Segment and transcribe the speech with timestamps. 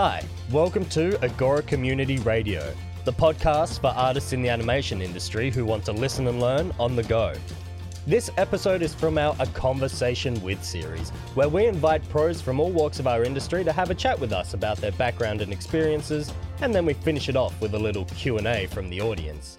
[0.00, 0.22] Hi,
[0.52, 2.72] welcome to Agora Community Radio,
[3.04, 6.94] the podcast for artists in the animation industry who want to listen and learn on
[6.94, 7.34] the go.
[8.06, 12.70] This episode is from our A Conversation With series, where we invite pros from all
[12.70, 16.32] walks of our industry to have a chat with us about their background and experiences,
[16.60, 19.58] and then we finish it off with a little Q&A from the audience.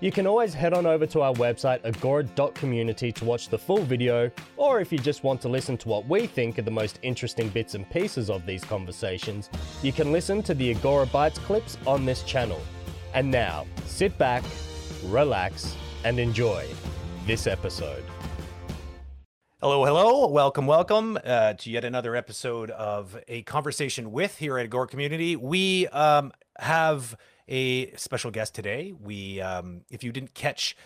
[0.00, 4.30] You can always head on over to our website agora.community to watch the full video,
[4.56, 7.48] or if you just want to listen to what we think are the most interesting
[7.48, 9.50] bits and pieces of these conversations,
[9.82, 12.60] you can listen to the Agora Bytes clips on this channel.
[13.12, 14.44] And now, sit back,
[15.06, 15.74] relax,
[16.04, 16.68] and enjoy
[17.26, 18.04] this episode.
[19.60, 20.28] Hello, hello.
[20.28, 25.34] Welcome, welcome uh, to yet another episode of A Conversation with here at Agora Community.
[25.34, 27.16] We um, have
[27.48, 28.92] a special guest today.
[29.00, 30.76] We, um, if you didn't catch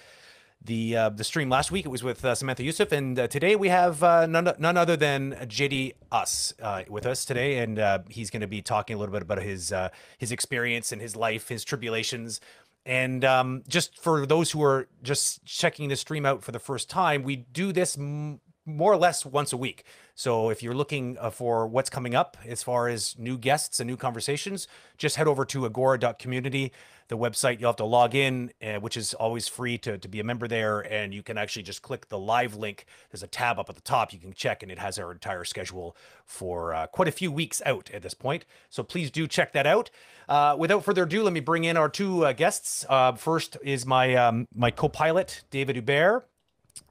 [0.64, 3.56] the uh, the stream last week, it was with uh, Samantha Youssef, and uh, today
[3.56, 7.98] we have uh, none none other than JD Haas uh, with us today, and uh,
[8.08, 9.72] he's going to be talking a little bit about his
[10.18, 12.40] his experience and his life, his tribulations.
[12.84, 16.90] And um, just for those who are just checking the stream out for the first
[16.90, 19.84] time, we do this m- more or less once a week.
[20.14, 23.88] So if you're looking uh, for what's coming up as far as new guests and
[23.88, 24.68] new conversations,
[24.98, 26.72] just head over to agora.community,
[27.08, 27.60] the website.
[27.60, 30.48] You'll have to log in, uh, which is always free to, to be a member
[30.48, 30.80] there.
[30.80, 32.86] And you can actually just click the live link.
[33.10, 35.44] There's a tab up at the top you can check, and it has our entire
[35.44, 38.44] schedule for uh, quite a few weeks out at this point.
[38.70, 39.90] So please do check that out.
[40.28, 42.86] Uh, without further ado, let me bring in our two uh, guests.
[42.88, 46.26] Uh, first is my um, my co-pilot, David Hubert.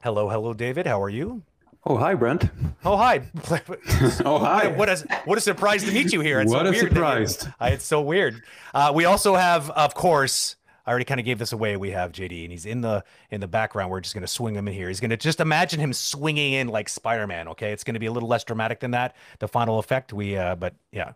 [0.02, 0.86] Hello, hello, David.
[0.86, 1.42] How are you?
[1.84, 2.48] Oh, hi, Brent.
[2.84, 3.22] Oh, hi.
[4.24, 4.68] oh, hi.
[4.68, 6.40] What a, what a surprise to meet you here.
[6.40, 7.48] It's what so a surprise.
[7.58, 8.40] I, it's so weird.
[8.72, 10.54] Uh, we also have, of course,
[10.86, 11.76] I already kind of gave this away.
[11.76, 13.90] We have JD, and he's in the in the background.
[13.90, 14.88] We're just going to swing him in here.
[14.88, 17.48] He's going to just imagine him swinging in like Spider Man.
[17.48, 19.16] Okay, it's going to be a little less dramatic than that.
[19.40, 20.12] The final effect.
[20.12, 21.12] We, uh, but yeah,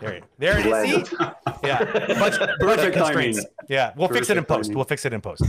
[0.00, 1.08] there, there it is.
[1.08, 1.16] See?
[1.62, 1.84] Yeah,
[2.58, 3.44] budget constraints.
[3.68, 4.64] Yeah, we'll Perfect fix it in post.
[4.68, 4.76] Timing.
[4.76, 5.42] We'll fix it in post.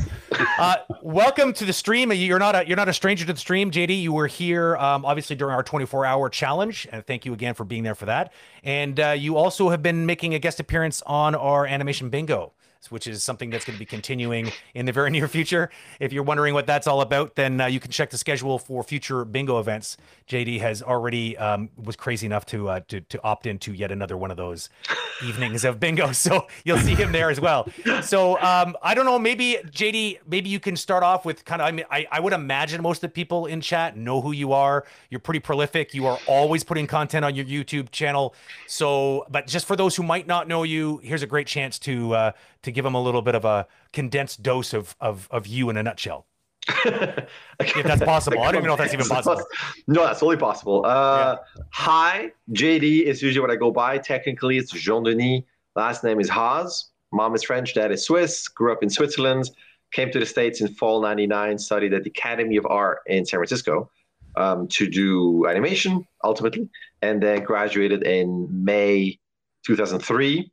[0.58, 2.12] Uh, welcome to the stream.
[2.12, 4.02] You're not a you're not a stranger to the stream, JD.
[4.02, 7.64] You were here um, obviously during our 24 hour challenge, and thank you again for
[7.64, 8.34] being there for that.
[8.64, 12.54] And uh, you also have been making a guest appearance on our animation bingo
[12.90, 15.70] which is something that's going to be continuing in the very near future.
[16.00, 18.84] If you're wondering what that's all about, then uh, you can check the schedule for
[18.84, 19.98] future bingo events.
[20.28, 24.18] JD has already um, was crazy enough to, uh, to to opt into yet another
[24.18, 24.70] one of those
[25.24, 27.68] evenings of bingo, so you'll see him there as well.
[28.02, 31.68] So um, I don't know, maybe JD, maybe you can start off with kind of.
[31.68, 34.54] I mean, I, I would imagine most of the people in chat know who you
[34.54, 34.86] are.
[35.10, 35.94] You're pretty prolific.
[35.94, 38.34] You are always putting content on your YouTube channel.
[38.68, 42.14] So, but just for those who might not know you, here's a great chance to
[42.14, 42.32] uh,
[42.64, 45.78] to give them a little bit of a condensed dose of of, of you in
[45.78, 46.26] a nutshell.
[46.86, 48.40] if that's possible.
[48.42, 49.42] I don't even know if that's even possible.
[49.88, 50.86] No, that's totally possible.
[50.86, 51.64] Uh, yeah.
[51.72, 53.98] Hi, JD is usually what I go by.
[53.98, 55.44] Technically, it's Jean Denis.
[55.76, 56.92] Last name is Haas.
[57.12, 58.48] Mom is French, dad is Swiss.
[58.48, 59.50] Grew up in Switzerland.
[59.92, 63.40] Came to the States in fall 99, studied at the Academy of Art in San
[63.40, 63.90] Francisco
[64.36, 66.70] um, to do animation ultimately,
[67.02, 69.18] and then graduated in May
[69.66, 70.52] 2003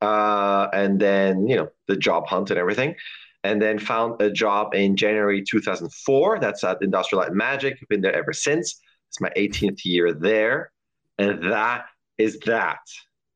[0.00, 2.94] uh, and then you know the job hunt and everything,
[3.42, 6.38] and then found a job in January 2004.
[6.40, 7.78] That's at Industrial Light Magic.
[7.80, 8.80] I've been there ever since.
[9.08, 10.72] It's my 18th year there,
[11.18, 11.86] and that
[12.18, 12.80] is that.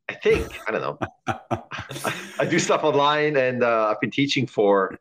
[0.08, 0.98] I think I don't know.
[1.26, 1.62] I,
[2.40, 4.98] I, do stuff online, and uh, I've been teaching for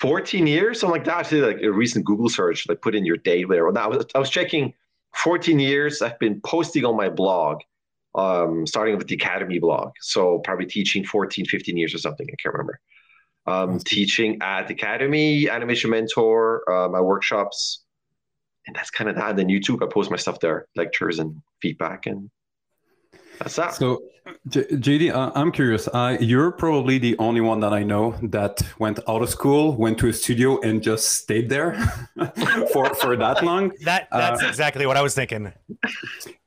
[0.00, 1.18] 14 years, something like that.
[1.18, 3.72] Actually, like a recent Google search, like put in your date, whatever.
[3.72, 4.74] Now I was, I was checking
[5.14, 6.02] 14 years.
[6.02, 7.60] I've been posting on my blog
[8.16, 9.92] um, starting with the academy blog.
[10.00, 12.26] So probably teaching 14, 15 years or something.
[12.26, 12.80] I can't remember.
[13.46, 17.84] Um, teaching at the academy, animation mentor, uh, my workshops,
[18.66, 19.30] and that's kind of that.
[19.30, 22.28] And then YouTube, I post my stuff there, lectures and feedback, and
[23.38, 23.74] that's that.
[23.74, 24.02] So,
[24.48, 25.86] J- JD, uh, I'm curious.
[25.86, 29.98] Uh, you're probably the only one that I know that went out of school, went
[29.98, 31.74] to a studio, and just stayed there
[32.72, 33.70] for for that long.
[33.84, 35.52] That that's uh, exactly what I was thinking.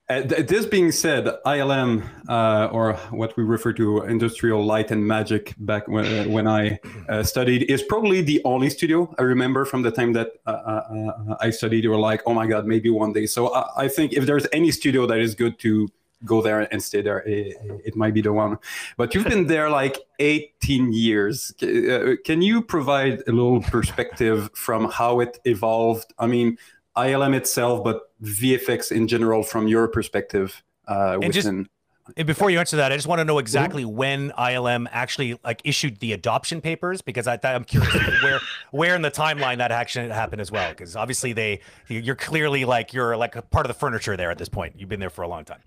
[0.10, 5.54] Uh, this being said, ILM, uh, or what we refer to industrial light and magic
[5.60, 9.84] back when, uh, when I uh, studied, is probably the only studio I remember from
[9.84, 11.84] the time that uh, uh, I studied.
[11.84, 13.28] You were like, oh my God, maybe one day.
[13.28, 15.88] So I, I, think if there's any studio that is good to
[16.26, 18.58] go there and stay there, it, it might be the one.
[18.98, 21.54] But you've been there like 18 years.
[21.60, 26.12] Can you provide a little perspective from how it evolved?
[26.18, 26.58] I mean,
[26.98, 31.64] ILM itself, but VFX in general from your perspective uh, and within.
[31.64, 31.70] Just,
[32.18, 33.96] and before you answer that, I just want to know exactly mm-hmm.
[33.96, 37.94] when ILM actually like issued the adoption papers because I, I'm curious
[38.24, 38.40] where
[38.72, 40.70] where in the timeline that action happened as well.
[40.72, 44.38] Because obviously they you're clearly like you're like a part of the furniture there at
[44.38, 44.74] this point.
[44.78, 45.60] You've been there for a long time.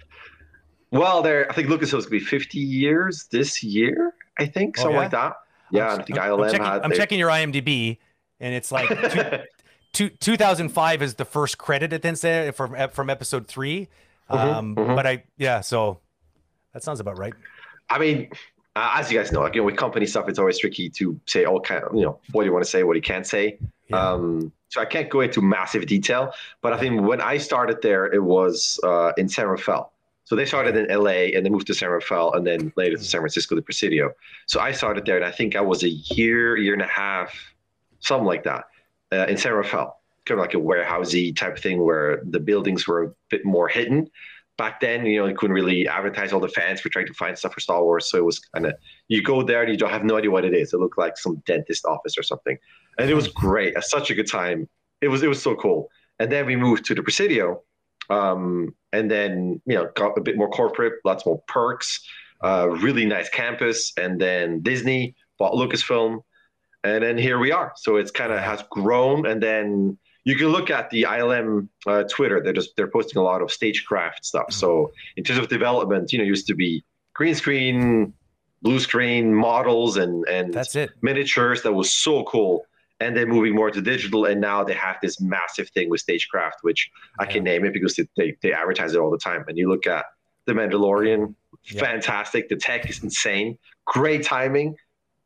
[0.91, 4.13] Well, there, I think Lucasfilm is going to be 50 years this year.
[4.39, 5.01] I think Oh, something yeah?
[5.01, 5.37] like that.
[5.71, 6.83] Yeah, I'm, I think I'm- ILM I'm checking, had.
[6.83, 7.99] I'm they- checking your IMDb,
[8.41, 9.39] and it's like two,
[9.93, 13.89] two, 2005 is the first credit it then said from from episode 3
[14.29, 14.97] Um, mhm.
[14.97, 16.01] But I yeah, so
[16.73, 17.35] that sounds about right.
[17.91, 18.31] I mean,
[18.75, 21.21] uh, as you guys know, like, you know, with company stuff, it's always tricky to
[21.27, 23.59] say all kind of, you know, what you want to say, what you can't say.
[23.89, 24.13] Yeah.
[24.13, 28.07] Um, so I can't go into massive detail, but I think when I started there,
[28.07, 29.93] it was uh, in San Rafael.
[30.25, 33.05] So they started in LA and they moved to San Rafael and then later to
[33.05, 34.13] San Francisco, the Presidio.
[34.47, 37.35] So I started there and I think I was a year, year and a half,
[38.01, 38.65] something like that,
[39.13, 39.99] uh, in San Rafael.
[40.25, 44.09] Kind of like a warehousey type thing where the buildings were a bit more hidden.
[44.59, 47.37] Back then, you know, you couldn't really advertise all the fans for trying to find
[47.37, 48.09] stuff for Star Wars.
[48.09, 48.75] So it was kind of,
[49.09, 50.73] you go there and you don't have no idea what it is.
[50.73, 52.57] It looked like some dentist office or something.
[52.99, 53.75] And it was great.
[53.75, 54.69] It's such a good time.
[55.01, 55.89] It was, it was so cool.
[56.21, 57.63] And then we moved to the Presidio.
[58.11, 62.07] Um, and then, you know, got a bit more corporate, lots more perks,
[62.45, 63.93] uh, really nice campus.
[63.97, 66.21] And then Disney bought Lucasfilm.
[66.85, 67.73] And then here we are.
[67.77, 69.27] So it's kind of has grown.
[69.27, 72.41] And then you can look at the ILM uh, Twitter.
[72.43, 74.53] They're just they're posting a lot of stagecraft stuff.
[74.53, 76.85] So in terms of development, you know, used to be
[77.15, 78.13] green screen,
[78.63, 80.91] blue screen models, and and That's it.
[81.03, 81.63] miniatures.
[81.63, 82.67] That was so cool.
[83.01, 86.59] And then moving more to digital, and now they have this massive thing with stagecraft,
[86.63, 86.89] which
[87.19, 89.45] I can name it because they, they, they advertise it all the time.
[89.49, 90.05] And you look at
[90.47, 91.81] the Mandalorian, Yeah.
[91.81, 92.49] fantastic.
[92.49, 93.59] The tech is insane.
[93.87, 94.77] Great timing.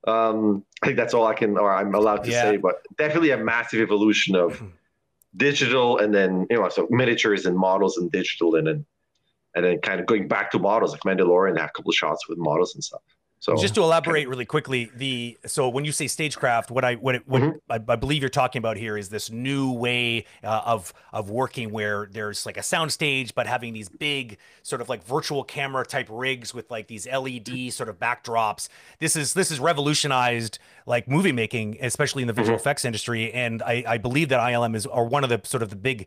[0.06, 2.42] Um, I think that's all I can or I'm allowed to Yeah.
[2.42, 4.62] say, but definitely a massive evolution of
[5.36, 8.86] digital and then you know so miniatures and models and digital and then
[9.54, 11.96] and then kind of going back to models like Mandalorian they have a couple of
[11.96, 13.02] shots with models and stuff.
[13.38, 17.16] So Just to elaborate really quickly, the so when you say stagecraft, what I what
[17.16, 17.60] it, what Mhm.
[17.68, 21.70] I, I believe you're talking about here is this new way uh, of of working
[21.70, 25.84] where there's like a sound stage, but having these big sort of like virtual camera
[25.84, 28.68] type rigs with like these LED sort of backdrops.
[29.00, 33.62] This is this is revolutionized like movie making, especially in the visual effects industry, and
[33.62, 36.06] I, I believe that ILM is are one of the sort of the big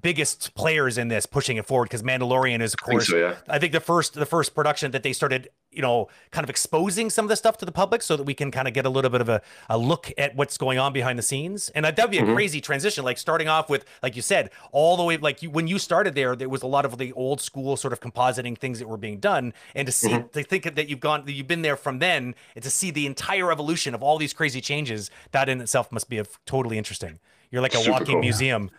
[0.00, 3.16] biggest players in this pushing it forward because Mandalorian is of I think course so,
[3.16, 3.34] yeah.
[3.48, 7.10] I think the first the first production that they started, you know, kind of exposing
[7.10, 8.88] some of the stuff to the public so that we can kind of get a
[8.88, 11.68] little bit of a, a look at what's going on behind the scenes.
[11.70, 12.34] And that would be a Mhm.
[12.34, 15.66] crazy transition, like starting off with, like you said, all the way like you when
[15.66, 18.78] you started there, there was a lot of the old school sort of compositing things
[18.78, 19.52] that were being done.
[19.74, 20.32] And to see Mhm.
[20.32, 23.04] to think that you've gone that you've been there from then and to see the
[23.06, 27.18] entire evolution of all these crazy changes, that in itself must be a, totally interesting.
[27.50, 28.20] You're like a Super walking cool.
[28.20, 28.70] museum.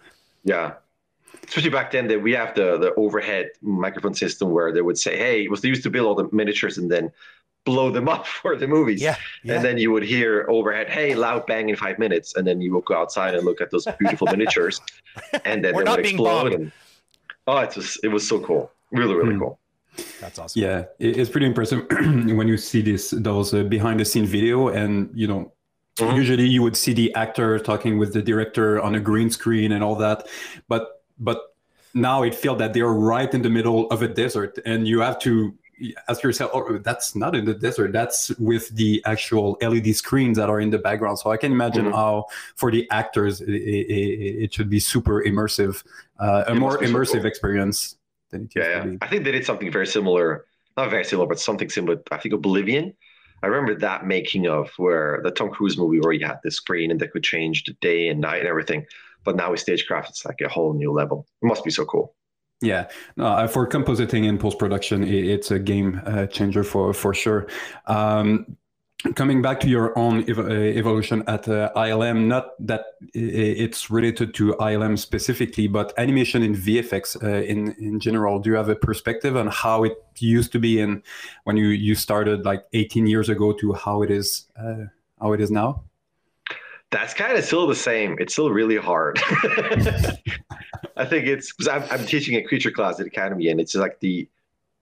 [0.44, 0.74] Yeah.
[1.48, 5.18] Especially back then that we have the the overhead microphone system where they would say,
[5.18, 7.12] Hey, it was they used to build all the miniatures and then
[7.66, 9.02] blow them up for the movies.
[9.02, 9.16] Yeah.
[9.44, 9.56] Yeah.
[9.56, 12.36] And then you would hear overhead, hey, loud bang in five minutes.
[12.36, 14.82] And then you would go outside and look at those beautiful miniatures.
[15.46, 16.54] And then We're they would explode.
[16.54, 16.72] And,
[17.48, 18.72] oh, it was it was so cool.
[18.92, 19.40] Really, really Hmm.
[19.40, 19.60] cool.
[20.20, 20.60] That's awesome.
[20.60, 21.86] Yeah, it's pretty impressive
[22.40, 25.52] when you see this those uh, behind the scene video, and you know,
[26.00, 26.16] Mhm.
[26.16, 29.84] usually you would see the actor talking with the director on a green screen and
[29.84, 30.26] all that,
[30.68, 31.56] but but
[31.94, 35.00] now it feels that they are right in the middle of a desert, and you
[35.02, 35.54] have to
[36.08, 40.50] ask yourself, oh, that's not in the desert, that's with the actual LED screens that
[40.50, 41.20] are in the background.
[41.20, 41.94] So I can imagine Mhm.
[41.94, 42.26] how
[42.56, 45.84] for the actors it, it, it should be super immersive,
[46.20, 47.26] uh, a It more must be so immersive cool.
[47.26, 47.98] experience.
[48.30, 48.94] Than it Yeah, yeah.
[49.02, 50.46] I think they did something very similar,
[50.78, 52.02] not very similar, but something similar.
[52.12, 52.94] I think Oblivion.
[53.42, 56.92] I remember that making of where the Tom Cruise movie where you had the screen
[56.92, 58.86] and they could change the day and night and everything.
[59.24, 61.26] But now with stagecraft, it's like a whole new level.
[61.42, 62.16] It must be so cool.
[62.62, 62.88] Yeah,
[63.20, 67.48] uh, for compositing and post production, it's a game uh, changer for for sure.
[67.88, 68.56] Um,
[69.16, 74.34] coming back to your own ev- uh, evolution at uh, ILM, not that it's related
[74.36, 78.40] to ILM specifically, but animation in VFX uh, in in general.
[78.40, 81.04] Do you have a perspective on how it used to be in
[81.44, 84.86] when you you started like 18 years ago to how it is uh,
[85.20, 85.84] how it is now?
[86.94, 88.18] That's kind of still the same.
[88.20, 89.20] It's still really hard.
[90.96, 94.00] I think it's because I'm, I'm teaching a creature class at Academy, and it's like
[94.00, 94.30] the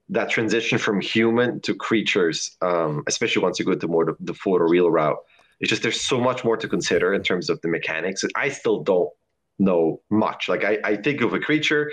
[0.09, 4.33] that transition from human to creatures, um, especially once you go to more the, the
[4.33, 5.17] photoreal route.
[5.61, 8.25] It's just there's so much more to consider in terms of the mechanics.
[8.35, 9.09] I still don't
[9.57, 10.49] know much.
[10.49, 11.91] Like I, I think of a creature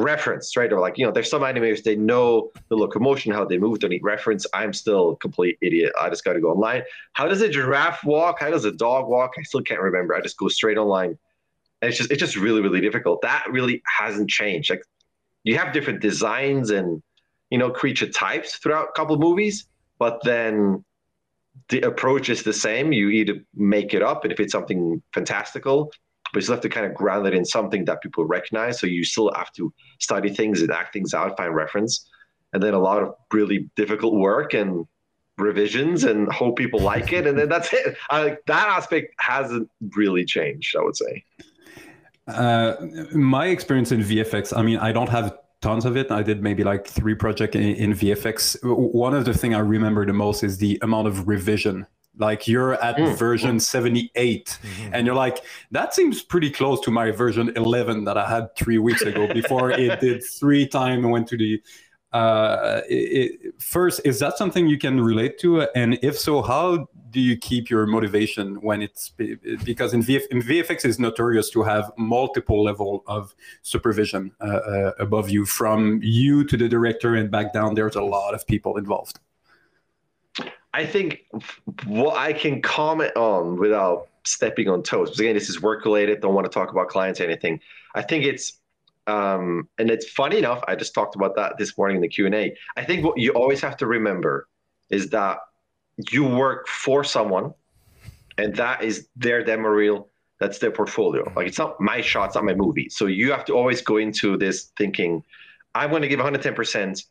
[0.00, 0.72] reference, right?
[0.72, 3.88] Or like, you know, there's some animators, they know the locomotion, how they move, they
[3.88, 4.46] need reference.
[4.54, 5.92] I'm still a complete idiot.
[6.00, 6.82] I just got to go online.
[7.12, 8.40] How does a giraffe walk?
[8.40, 9.32] How does a dog walk?
[9.38, 10.14] I still can't remember.
[10.14, 11.18] I just go straight online.
[11.80, 13.22] And it's just, it's just really, really difficult.
[13.22, 14.70] That really hasn't changed.
[14.70, 14.84] Like
[15.44, 17.02] you have different designs and,
[17.50, 19.66] you know, creature types throughout a couple movies,
[19.98, 20.84] but then
[21.68, 22.92] the approach is the same.
[22.92, 25.92] You either make it up, and if it's something fantastical,
[26.32, 28.80] but you still have to kind of ground it in something that people recognize.
[28.80, 32.08] So you still have to study things and act things out, find reference.
[32.54, 34.86] and then a lot of really difficult work and
[35.38, 37.26] revisions and hope people like it.
[37.26, 37.96] And then that's it.
[38.10, 41.24] I, that aspect hasn't really changed i would say.
[42.28, 42.74] Uh,
[43.14, 46.10] my experience in vfx i mean i don't have tons of it.
[46.10, 50.06] I did maybe like three projects in, in vfx one of the thing i remember
[50.06, 51.86] the most is the amount of revision
[52.18, 53.16] like you're at mm.
[53.16, 54.94] version 78 mm-hmm.
[54.94, 58.78] and you're like that seems pretty close to my version 11 that i had three
[58.78, 61.62] weeks ago before it did three times and went to the
[62.12, 65.62] uh, it, first, is that something you can relate to?
[65.74, 69.10] And if so, how do you keep your motivation when it's
[69.64, 74.92] because in, VF, in VFX is notorious to have multiple level of supervision uh, uh,
[74.98, 77.74] above you, from you to the director and back down.
[77.74, 79.18] There's a lot of people involved.
[80.74, 81.26] I think
[81.86, 86.20] what I can comment on without stepping on toes, because again, this is work related.
[86.20, 87.60] Don't want to talk about clients or anything.
[87.94, 88.58] I think it's
[89.06, 92.56] um, and it's funny enough i just talked about that this morning in the q&a
[92.76, 94.48] i think what you always have to remember
[94.90, 95.38] is that
[96.10, 97.52] you work for someone
[98.38, 102.34] and that is their demo reel that's their portfolio like it's not my shot it's
[102.34, 105.22] not my movie so you have to always go into this thinking
[105.74, 107.04] i'm going to give 110%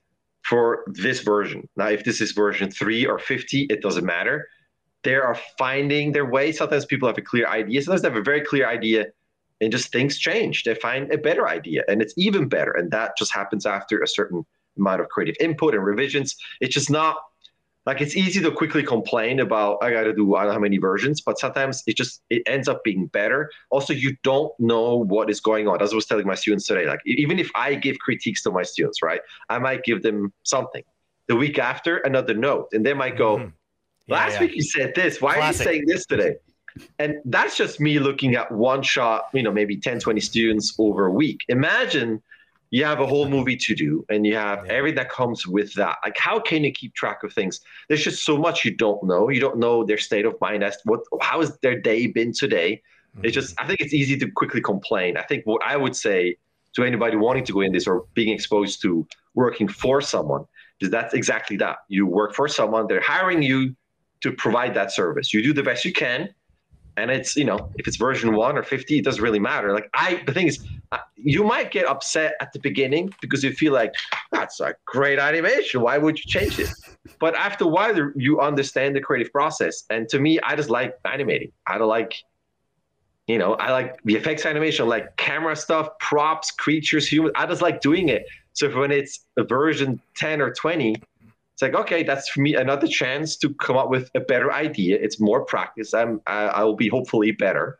[0.51, 4.47] for this version now if this is version 3 or 50 it doesn't matter
[5.03, 8.31] they are finding their way sometimes people have a clear idea sometimes they have a
[8.31, 9.05] very clear idea
[9.61, 10.63] and just things change.
[10.63, 12.71] They find a better idea and it's even better.
[12.71, 14.43] And that just happens after a certain
[14.77, 16.35] amount of creative input and revisions.
[16.59, 17.17] It's just not
[17.85, 20.59] like it's easy to quickly complain about I got to do I don't know how
[20.59, 23.51] many versions, but sometimes it just it ends up being better.
[23.69, 25.81] Also, you don't know what is going on.
[25.81, 28.63] As I was telling my students today, like even if I give critiques to my
[28.63, 30.83] students, right, I might give them something.
[31.27, 33.49] The week after, another note, and they might go, mm-hmm.
[34.07, 34.41] yeah, "Last yeah.
[34.41, 35.21] week you said this.
[35.21, 35.67] Why Classic.
[35.67, 36.35] are you saying this today?"
[36.99, 41.05] And that's just me looking at one shot, you know, maybe 10, 20 students over
[41.07, 41.41] a week.
[41.49, 42.21] Imagine
[42.71, 44.71] you have a whole movie to do and you have yeah.
[44.71, 45.97] everything that comes with that.
[46.03, 47.59] Like, how can you keep track of things?
[47.89, 49.29] There's just so much you don't know.
[49.29, 52.81] You don't know their state of mind as what, how has their day been today?
[53.15, 53.25] Mm-hmm.
[53.25, 55.17] It's just, I think it's easy to quickly complain.
[55.17, 56.37] I think what I would say
[56.73, 60.45] to anybody wanting to go in this or being exposed to working for someone
[60.79, 61.79] is that's exactly that.
[61.89, 63.75] You work for someone, they're hiring you
[64.21, 65.33] to provide that service.
[65.33, 66.33] You do the best you can
[66.97, 69.73] and it's you know if it's version one or 50 it doesn't really matter.
[69.73, 73.53] Like i the thing is uh, you might get upset at the beginning because you
[73.53, 73.93] feel like
[74.31, 75.81] that's a great animation.
[75.81, 76.69] Why would you change it?
[77.19, 79.83] But after a while you understand the creative process.
[79.89, 81.51] And to me i just like animating.
[81.67, 82.15] I don't like
[83.27, 87.33] you know i like the effects animation like camera stuff props creatures humans.
[87.35, 88.23] I just like doing it.
[88.53, 90.95] So when it's a version 10 or 20
[91.61, 94.97] it's like okay that's for me another chance to come up with a better idea.
[94.99, 95.93] It's more practice.
[95.93, 97.77] I'm i, I will be hopefully better.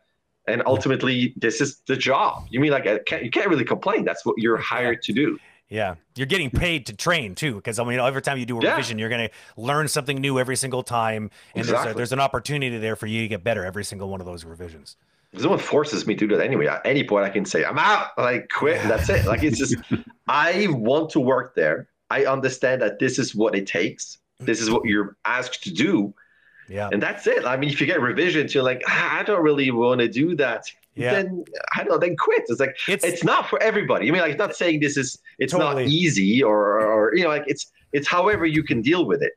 [0.47, 2.45] And ultimately this is the job.
[2.49, 4.05] You mean like can't, you can't really complain.
[4.05, 5.39] That's what you're hired to do.
[5.69, 8.61] Yeah, you're getting paid to train too, because I mean, every time you do a
[8.61, 8.71] yeah.
[8.71, 11.83] revision, you're going to learn something new every single time, and exactly.
[11.85, 14.25] there's, a, there's an opportunity there for you to get better every single one of
[14.25, 14.97] those revisions.
[15.31, 16.67] No one forces me to do that anyway.
[16.67, 19.25] At any point, I can say I'm out, like quit, and that's it.
[19.25, 19.75] Like it's just,
[20.27, 21.87] I want to work there.
[22.11, 24.17] I understand that this is what it takes.
[24.39, 26.13] This is what you're asked to do.
[26.67, 26.89] Yeah.
[26.91, 27.45] And that's it.
[27.45, 30.35] I mean, if you get revisions, you're like, ah, I don't really want to do
[30.35, 30.65] that.
[30.95, 31.13] Yeah.
[31.13, 32.43] Then I don't know, then quit.
[32.47, 34.07] It's like it's, it's not for everybody.
[34.07, 35.83] I mean, like it's not saying this is it's totally.
[35.83, 39.33] not easy or or you know, like it's it's however you can deal with it.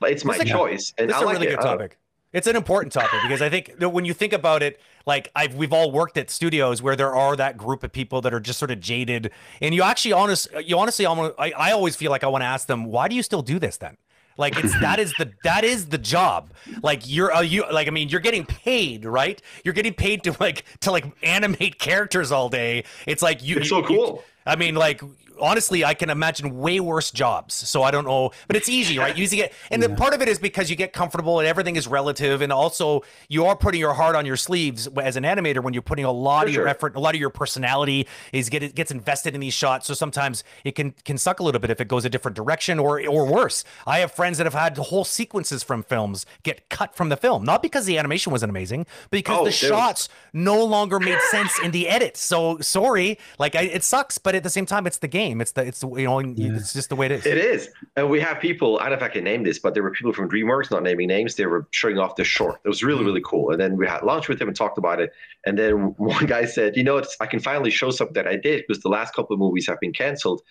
[0.00, 0.92] But it's my choice.
[0.98, 1.56] And this I is like a really it.
[1.56, 1.98] good topic.
[2.32, 5.54] It's an important topic because I think that when you think about it, like I've
[5.54, 8.58] we've all worked at studios where there are that group of people that are just
[8.58, 9.30] sort of jaded,
[9.60, 12.46] and you actually honest you honestly almost I, I always feel like I want to
[12.46, 13.96] ask them why do you still do this then?
[14.38, 16.50] Like it's that is the that is the job.
[16.82, 19.40] Like you're uh, you like I mean you're getting paid right.
[19.64, 22.84] You're getting paid to like to like animate characters all day.
[23.06, 23.56] It's like you.
[23.58, 23.96] It's so cool.
[23.96, 25.00] You, I mean, like
[25.42, 27.54] honestly, I can imagine way worse jobs.
[27.54, 29.16] So I don't know, but it's easy, right?
[29.16, 29.88] Using it, and yeah.
[29.88, 33.02] then part of it is because you get comfortable and everything is relative, and also
[33.28, 36.12] you are putting your heart on your sleeves as an animator when you're putting a
[36.12, 36.62] lot For of sure.
[36.62, 39.86] your effort, a lot of your personality is get it gets invested in these shots.
[39.86, 42.78] So sometimes it can can suck a little bit if it goes a different direction
[42.78, 43.64] or or worse.
[43.86, 47.44] I have friends that have had whole sequences from films get cut from the film,
[47.44, 49.58] not because the animation wasn't amazing, but because oh, the dude.
[49.70, 52.16] shots no longer made sense in the edit.
[52.16, 55.31] So sorry, like I, it sucks, but at the same time, it's the game.
[55.40, 56.52] It's the it's the you know yeah.
[56.54, 57.26] it's just the way it is.
[57.26, 58.78] It is, and we have people.
[58.78, 60.82] I don't know if I can name this, but there were people from DreamWorks, not
[60.82, 61.36] naming names.
[61.36, 62.60] They were showing off the short.
[62.64, 63.06] It was really mm.
[63.06, 63.50] really cool.
[63.50, 65.12] And then we had lunch with them and talked about it.
[65.46, 68.36] And then one guy said, "You know, it's I can finally show something that I
[68.36, 70.42] did because the last couple of movies have been canceled."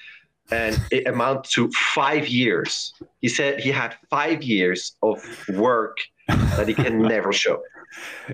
[0.52, 2.94] and it amounted to five years.
[3.22, 5.98] He said he had five years of work
[6.28, 7.62] that he can never show.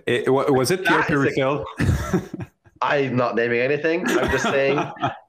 [0.05, 1.65] It, was it Pierre Perifel?
[2.79, 4.07] I'm not naming anything.
[4.07, 4.77] I'm just saying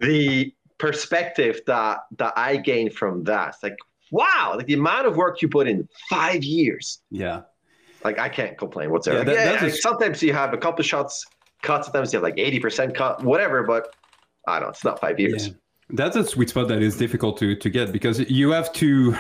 [0.01, 3.49] the perspective that that I gained from that.
[3.51, 3.77] It's like,
[4.11, 7.01] wow, like the amount of work you put in five years.
[7.11, 7.43] Yeah.
[8.05, 9.29] Like I can't complain whatsoever.
[9.31, 11.25] Yeah, that- Yeah, like, sometimes you have a couple shots
[11.63, 13.95] cut, sometimes you have like 80% cut, whatever, but
[14.47, 15.49] I don't know, it's not five years.
[15.49, 15.55] Yeah.
[15.91, 19.17] That's a sweet spot that is difficult to, to get because you have to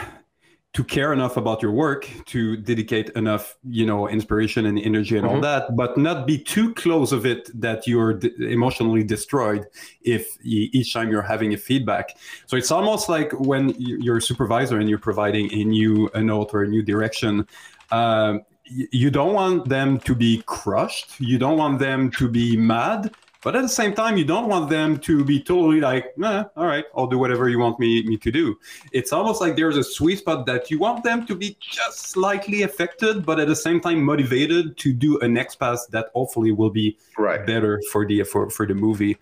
[0.74, 5.26] to care enough about your work to dedicate enough you know inspiration and energy and
[5.26, 5.42] all Mhm.
[5.42, 9.64] that but not be too close of it that you're d- emotionally destroyed
[10.02, 12.16] if e- each time you're having a feedback.
[12.46, 16.22] So it's almost like when y- you're a supervisor and you're providing a new a
[16.22, 17.46] note or a new direction
[17.90, 18.42] um,
[18.78, 21.18] y- you don't want them to be crushed.
[21.18, 23.10] You don't want them to be mad
[23.42, 26.66] but at the same time, you don't want them to be totally like, eh, all
[26.66, 28.58] right, I'll do whatever you want me, me to do.
[28.92, 32.62] It's almost like there's a sweet spot that you want them to be just slightly
[32.62, 36.70] affected, but at the same time motivated to do a next pass that hopefully will
[36.70, 37.46] be Right.
[37.46, 39.16] better for the for, for the movie.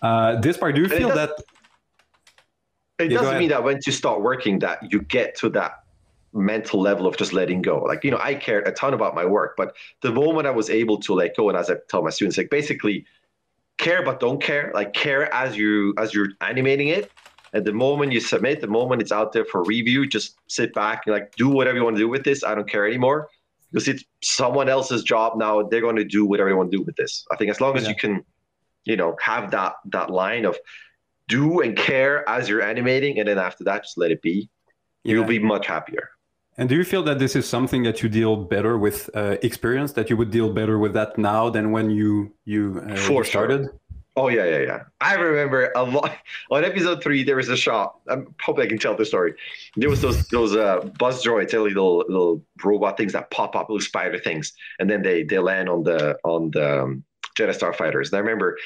[0.00, 1.30] Uh, this part, do you And it feel does- that?
[2.98, 5.82] It Yeah, doesn't mean that once you start working that you get to that
[6.32, 7.78] mental level of just letting go.
[7.82, 10.70] Like, you know, I cared a ton about my work, but the moment I was
[10.70, 13.04] able to let go, and as I tell my students, like basically
[13.78, 17.10] care but don't care, like care as you as you're animating it.
[17.52, 21.02] at the moment you submit, the moment it's out there for review, just sit back
[21.06, 22.44] and like do whatever you want to do with this.
[22.44, 23.28] I don't care anymore.
[23.72, 25.62] Because it's someone else's job now.
[25.62, 27.24] They're going to do whatever they want to do with this.
[27.32, 27.90] I think as long as Yeah.
[27.90, 28.24] you can,
[28.84, 30.56] you know, have that that line of
[31.28, 34.48] do and care as you're animating, and then after that, just let it be.
[35.04, 36.10] You'll be much happier.
[36.58, 39.92] And do you feel that this is something that you deal better with uh, experience?
[39.92, 43.68] That you would deal better with that now than when you you, uh, For started?
[44.18, 44.82] Oh yeah, yeah, yeah.
[45.02, 46.16] I remember a lot
[46.50, 47.22] on episode three.
[47.22, 47.98] There was a shot.
[48.08, 49.34] I hope I can tell the story.
[49.76, 53.68] There was those those uh, buzz droids, they're little little robot things that pop up,
[53.68, 57.04] little spider things, and then they they land on the on the um,
[57.36, 58.06] Jedi Starfighters.
[58.08, 58.56] And I remember,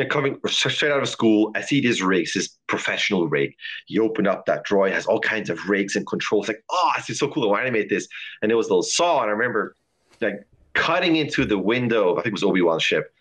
[0.00, 3.54] you know, coming straight out of school, I see this rig, this professional rig.
[3.86, 6.48] You open up that droid, has all kinds of rigs and controls.
[6.48, 7.42] Like, oh, this is so cool.
[7.42, 8.08] To animate this.
[8.42, 9.76] And it was a little saw, and I remember
[10.20, 12.14] like cutting into the window.
[12.14, 13.12] I think it was Obi Wan's ship.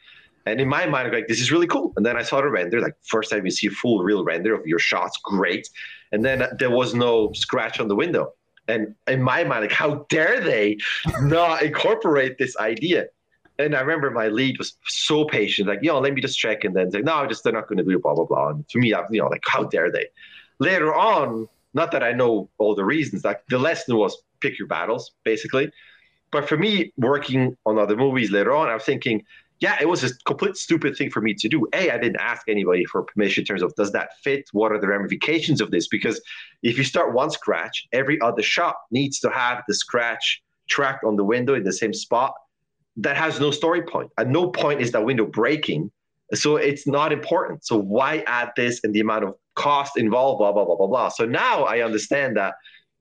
[0.45, 1.93] And in my mind, I'm like, this is really cool.
[1.97, 4.53] And then I saw the render, like first time you see a full real render
[4.53, 5.69] of your shots, great.
[6.11, 8.33] And then there was no scratch on the window.
[8.67, 10.77] And in my mind, like, how dare they
[11.21, 13.07] not incorporate this idea?
[13.59, 16.63] And I remember my lead was so patient, like, you know, let me just check.
[16.63, 18.49] And then say, no, just they're not going to do blah, blah, blah.
[18.49, 20.07] And to me, I, you know, like, how dare they?
[20.59, 24.67] Later on, not that I know all the reasons, like the lesson was pick your
[24.67, 25.71] battles, basically.
[26.31, 29.23] But for me, working on other movies later on, I was thinking,
[29.59, 31.67] yeah, it was a complete stupid thing for me to do.
[31.73, 34.45] A, I didn't ask anybody for permission in terms of does that fit?
[34.53, 35.87] What are the ramifications of this?
[35.87, 36.21] Because
[36.63, 41.17] if you start one scratch, every other shot needs to have the scratch tracked on
[41.17, 42.33] the window in the same spot.
[42.97, 44.11] That has no story point.
[44.17, 45.91] At no point is that window breaking.
[46.33, 47.65] So it's not important.
[47.65, 51.09] So why add this and the amount of cost involved, blah, blah, blah, blah, blah.
[51.09, 52.55] So now I understand that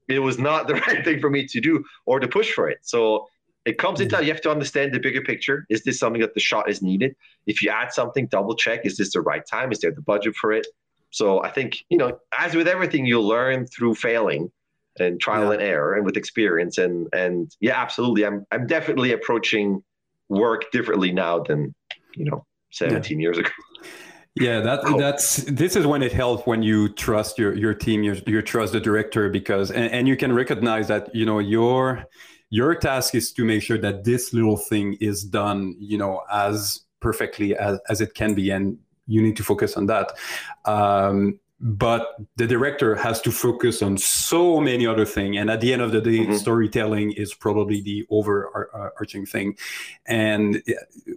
[0.08, 2.78] it was not the right thing for me to do or to push for it.
[2.82, 3.26] So
[3.64, 5.66] it comes into you have to understand the bigger picture.
[5.68, 7.14] Is this something that the shot is needed?
[7.46, 8.86] If you add something, double check.
[8.86, 9.72] Is this the right time?
[9.72, 10.66] Is there the budget for it?
[11.10, 14.50] So I think, you know, as with everything, you learn through failing
[15.00, 15.54] and trial Yeah.
[15.54, 16.78] and error and with experience.
[16.78, 18.24] And and yeah, absolutely.
[18.26, 19.82] I'm I'm definitely approaching
[20.28, 21.74] work differently now than,
[22.14, 23.48] you know, 17 years ago.
[24.34, 24.98] Yeah, that Cool.
[24.98, 28.72] that's this is when it helps when you trust your your team, you, you trust
[28.72, 32.04] the director because and, and you can recognize that you know your
[32.50, 36.80] your task is to make sure that this little thing is done you know as
[37.00, 40.12] perfectly as, as it can be and you need to focus on that
[40.66, 45.72] um, but the director has to focus on so many other things and at the
[45.72, 46.38] end of the day Mhm.
[46.38, 49.56] storytelling is probably the overarching thing
[50.06, 50.62] and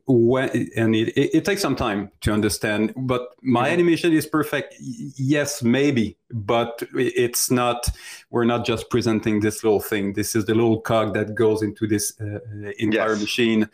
[0.08, 3.73] when and it, it, it takes some time to understand but my Mhm.
[3.73, 7.88] animation is perfect yes maybe but it's not
[8.32, 11.86] we're not just presenting this little thing this is the little cog that goes into
[11.86, 13.21] this uh, uh, entire Yes.
[13.21, 13.69] machine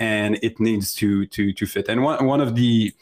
[0.00, 2.92] and it needs to to to fit and one, one of the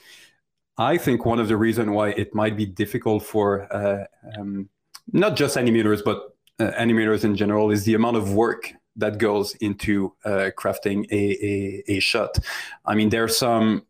[0.79, 4.05] i think one of the reasons why it might be difficult for uh,
[4.39, 4.69] um,
[5.13, 9.55] not just animators but uh, animators in general is the amount of work that goes
[9.57, 12.39] into uh, crafting a, a, a shot
[12.87, 13.83] i mean there's some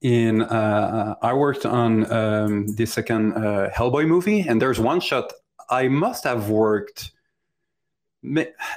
[0.00, 5.32] in uh, I worked on um, the second uh, Hellboy movie, and there's one shot
[5.70, 7.10] I must have worked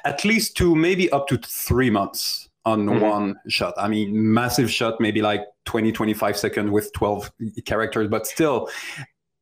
[0.04, 3.02] at least two, maybe up to three months on Mhm.
[3.02, 3.76] one shot.
[3.78, 7.32] I mean, massive shot, maybe like 20, 25 seconds with 12
[7.66, 8.70] characters, but still.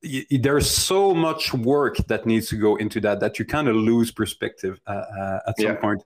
[0.02, 3.76] y- there's so much work that needs to go into that that you kind of
[3.76, 5.76] lose perspective uh, uh, at some Yeah.
[5.76, 6.02] point.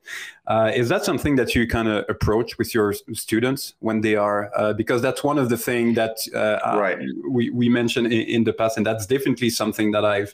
[0.47, 4.49] Uh, is that something that you kind of approach with your students when they are?
[4.57, 6.97] Uh, because that's one of the things that uh, Right.
[7.29, 10.33] we, we mentioned in, in the past, and that's definitely something that I've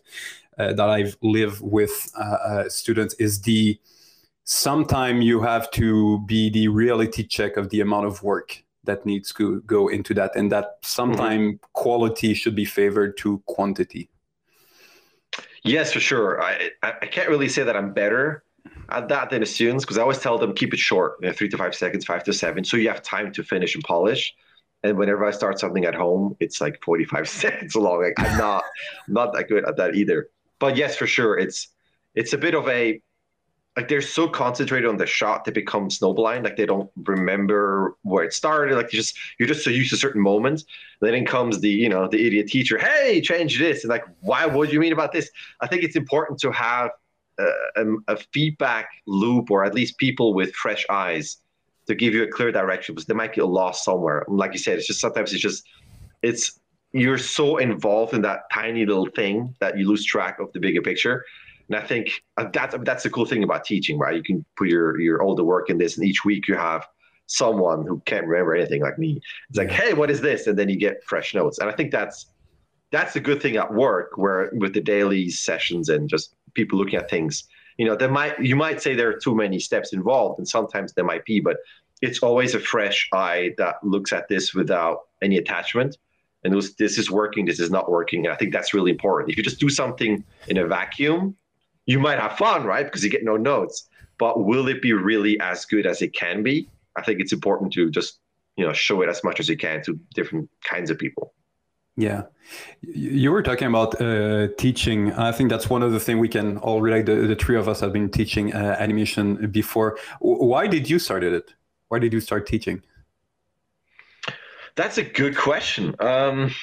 [0.58, 3.78] uh, that I've lived with uh, uh, students is the
[4.46, 9.34] sometime you have to be the reality check of the amount of work that needs
[9.34, 14.10] to go into that and that sometime quality should be favored to quantity
[15.64, 16.42] Yes, for sure.
[16.42, 18.44] I I, I can't really say that I'm better
[18.90, 21.34] at that than the students because I always tell them keep it short, you know,
[21.34, 24.34] three to five seconds, five to seven, so you have time to finish and polish.
[24.84, 28.02] And whenever I start something at home, it's like 45 seconds long.
[28.02, 28.64] Like I'm not
[29.08, 30.30] not that good at that either.
[30.60, 31.70] But yes, for sure, it's
[32.16, 33.02] it's a bit of a
[33.80, 36.44] like they're so concentrated on the shot they become snowblind.
[36.44, 38.76] Like they don't remember where it started.
[38.76, 40.66] Like you just you're just so used to certain moments.
[41.00, 42.78] Then in comes the you know the idiot teacher.
[42.78, 43.86] Hey, change this.
[43.86, 44.46] And like, why?
[44.46, 45.30] What do you mean about this?
[45.62, 46.90] I think it's important to have
[47.40, 51.38] a, a, a feedback loop, or at least people with fresh eyes,
[51.88, 54.26] to give you a clear direction because they might get lost somewhere.
[54.28, 55.64] And like you said, it's just sometimes it's just
[56.22, 56.60] it's
[56.92, 60.82] you're so involved in that tiny little thing that you lose track of the bigger
[60.82, 61.24] picture.
[61.70, 64.16] And I think uh, that's that's the cool thing about teaching, right?
[64.16, 66.88] You can put your your older work in this, and each week you have
[67.28, 69.22] someone who can't remember anything like me.
[69.50, 70.48] It's like, hey, what is this?
[70.48, 71.60] And then you get fresh notes.
[71.60, 72.26] And I think that's
[72.92, 76.96] that's a good thing at work, where with the daily sessions and just people looking
[76.96, 77.44] at things,
[77.78, 80.94] you know, there might you might say there are too many steps involved, and sometimes
[80.94, 81.58] there might be, but
[82.02, 85.98] it's always a fresh eye that looks at this without any attachment.
[86.46, 88.26] And this, this is working, this is not working.
[88.26, 89.30] And I think that's really important.
[89.30, 91.36] If you just do something in a vacuum,
[91.92, 92.86] you might have fun, right?
[92.86, 93.90] Because you get no notes.
[94.20, 96.70] But will it be really as good as it can be?
[96.96, 98.20] I think it's important to just
[98.58, 101.26] you know show it as much as you can to different kinds of people.
[102.08, 102.22] yeah
[103.26, 106.48] you were talking about uh, teaching i think that's one of the things we can
[106.68, 109.26] all relate the, the three of us have been teaching uh, animation
[109.60, 109.90] before
[110.52, 111.48] why did you started it
[111.90, 112.78] why did you start teaching
[114.76, 115.94] That's a good question.
[116.00, 116.56] Um,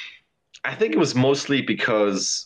[0.65, 2.46] I think it was mostly because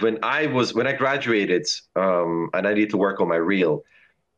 [0.00, 3.82] when I was when I graduated um, and I needed to work on my reel,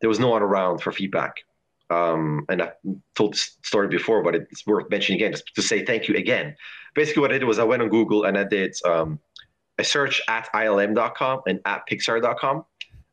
[0.00, 1.44] there was no one around for feedback.
[1.90, 2.72] Um, and I
[3.14, 6.56] told this story before, but it's worth mentioning again, just to say thank you again.
[6.94, 9.18] Basically, what I did was I went on Google and I did um,
[9.78, 12.64] a search at ilm.com and at pixar.com,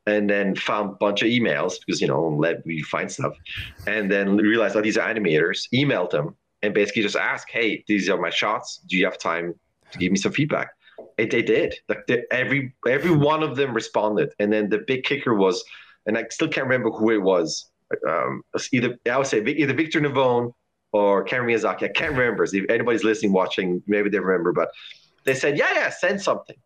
[0.06, 3.34] and then found a bunch of emails because you know let me find stuff,
[3.86, 5.68] and then realized oh these are animators.
[5.74, 8.80] Emailed them and basically just ask, hey, these are my shots.
[8.86, 9.54] Do you have time
[9.90, 10.70] to give me some feedback?
[11.18, 11.74] And they did.
[11.88, 14.32] Like every every one of them responded.
[14.38, 15.62] And then the big kicker was,
[16.06, 17.70] and I still can't remember who it was.
[18.08, 20.52] Um, it either I would say either Victor Navone
[20.92, 21.84] or Ken Miyazaki.
[21.84, 22.46] I can't remember.
[22.46, 24.52] So if anybody's listening, watching, maybe they remember.
[24.52, 24.70] But
[25.24, 26.56] they said, yeah, yeah, send something.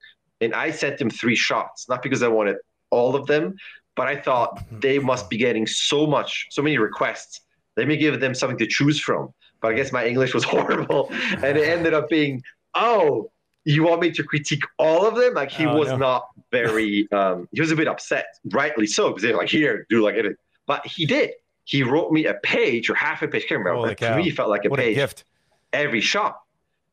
[0.40, 2.57] And I sent them three shots, not because I wanted
[2.90, 3.55] all of them,
[3.94, 7.40] but I thought they must be getting so much, so many requests.
[7.77, 11.09] Let me give them something to choose from but I guess my English was horrible,
[11.11, 12.42] and it ended up being,
[12.75, 13.31] oh,
[13.74, 15.35] you want me to critique all of them?
[15.35, 15.96] Like he Oh, was no.
[15.96, 20.02] not very, um, he was a bit upset, rightly so, because they're like, here, do
[20.02, 20.37] like it.
[20.66, 21.33] But he did.
[21.64, 23.88] He wrote me a page or half a page, I can't remember.
[23.88, 25.24] But to me, it felt like a What a page gift.
[25.72, 26.40] every shot,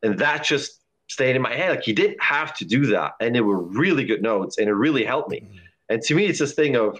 [0.02, 1.70] and that just stayed in my head.
[1.70, 4.72] Like he didn't have to do that, and they were really good notes, and it
[4.74, 5.46] really helped me.
[5.88, 6.98] And to me, it's this thing of,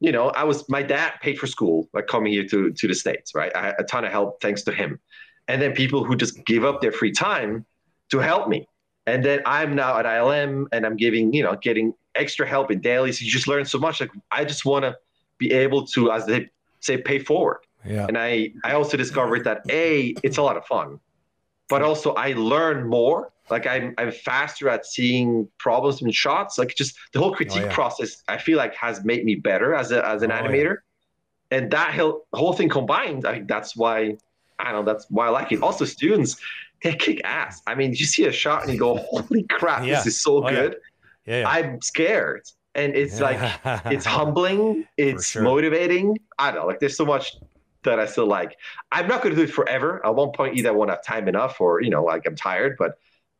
[0.00, 2.94] you know, I was my dad paid for school, like coming here to to the
[2.94, 3.54] states, right?
[3.54, 4.98] I had a ton of help thanks to him,
[5.46, 7.64] and then people who just give up their free time
[8.10, 8.66] to help me.
[9.06, 12.80] And then I'm now at ILM, and I'm giving, you know, getting extra help in
[12.80, 13.20] dailies.
[13.20, 14.00] You just learn so much.
[14.00, 14.96] Like I just want to
[15.38, 16.48] be able to, as they
[16.80, 17.60] say, pay forward.
[17.84, 18.06] Yeah.
[18.06, 21.00] And I I also discovered that a it's a lot of fun,
[21.68, 23.32] but also I learn more.
[23.50, 26.58] Like I'm I'm faster at seeing problems in shots.
[26.58, 27.74] Like just the whole critique Oh, yeah.
[27.74, 30.42] process, I feel like has made me better as a as an Oh, yeah.
[30.42, 30.76] animator.
[31.50, 34.16] And that whole whole thing combined, I think that's why
[34.60, 34.92] I don't know.
[34.92, 35.60] That's why I like it.
[35.60, 36.36] Also, students
[36.82, 37.62] they kick ass.
[37.66, 39.96] I mean, you see a shot and you go, "Holy crap, Yeah.
[39.96, 40.76] this is so Oh, good!"
[41.26, 41.40] Yeah.
[41.40, 41.48] yeah.
[41.48, 42.42] I'm scared,
[42.74, 43.38] and it's like
[43.86, 45.42] it's humbling it's sure.
[45.42, 47.36] motivating i don't know like there's so much
[47.84, 48.56] that i still like
[48.92, 51.28] i'm not going to do it forever at one point either i won't have time
[51.28, 52.92] enough or you know like i'm tired but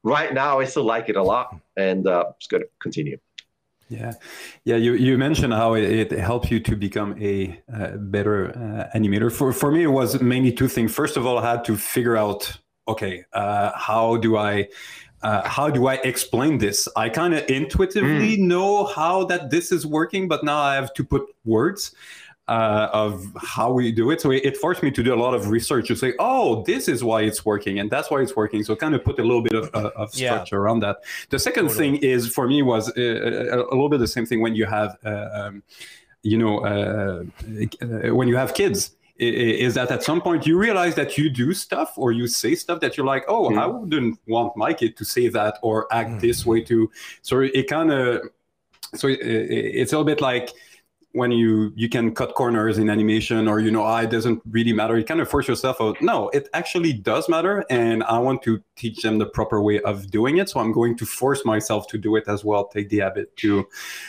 [0.03, 3.17] right now i still like it a lot and uh it's going to continue
[3.89, 4.13] Yeah,
[4.65, 4.77] yeah.
[4.87, 9.31] You you mentioned how it, it helped you to become a uh, better uh, animator.
[9.31, 10.91] For for me, it was mainly two things.
[10.95, 12.41] First of all, I had to figure out,
[12.89, 14.69] okay, uh, how do I.
[15.23, 16.89] Uh, how do I explain this?
[16.97, 21.05] I kind of intuitively know how that this is working, but now I have to
[21.05, 21.95] put words.
[22.49, 24.21] uh, of how we do it.
[24.21, 26.89] So it, it, forced me to do a lot of research to say, oh, this
[26.89, 28.65] is why it's working, and that's why it's working.
[28.65, 30.61] So kind of put a little bit of, uh, of structure yeah.
[30.61, 30.99] around that.
[31.31, 31.99] The second totally.
[31.99, 34.67] thing is for me was uh, a, a, little bit the same thing when you
[34.67, 35.63] have, uh, um,
[36.23, 37.23] you know, uh,
[37.81, 38.97] uh, when you have kids.
[39.23, 42.81] Is that at some point you realize that you do stuff or you say stuff
[42.81, 43.59] that you're like, oh, mm.
[43.59, 46.21] I wouldn't want my kid to say that or act mm.
[46.21, 46.91] this way too.
[47.23, 48.23] So it kind of,
[48.95, 50.51] so it, it's a little bit like
[51.13, 54.73] when you you can cut corners in animation or you know ah, it doesn't really
[54.73, 54.99] matter.
[54.99, 56.01] You kind of force yourself out.
[56.03, 60.11] No it actually does matter and i want to teach them the proper way of
[60.11, 60.49] doing it.
[60.49, 63.67] So i'm going to force myself to do it as well take the habit too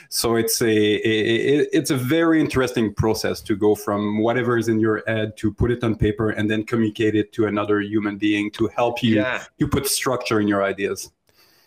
[0.09, 4.79] so it's a, a it's a very interesting process to go from whatever is in
[4.79, 8.49] your head to put it on paper and then communicate it to another human being
[8.51, 9.43] to help you yeah.
[9.59, 11.11] to put structure in your ideas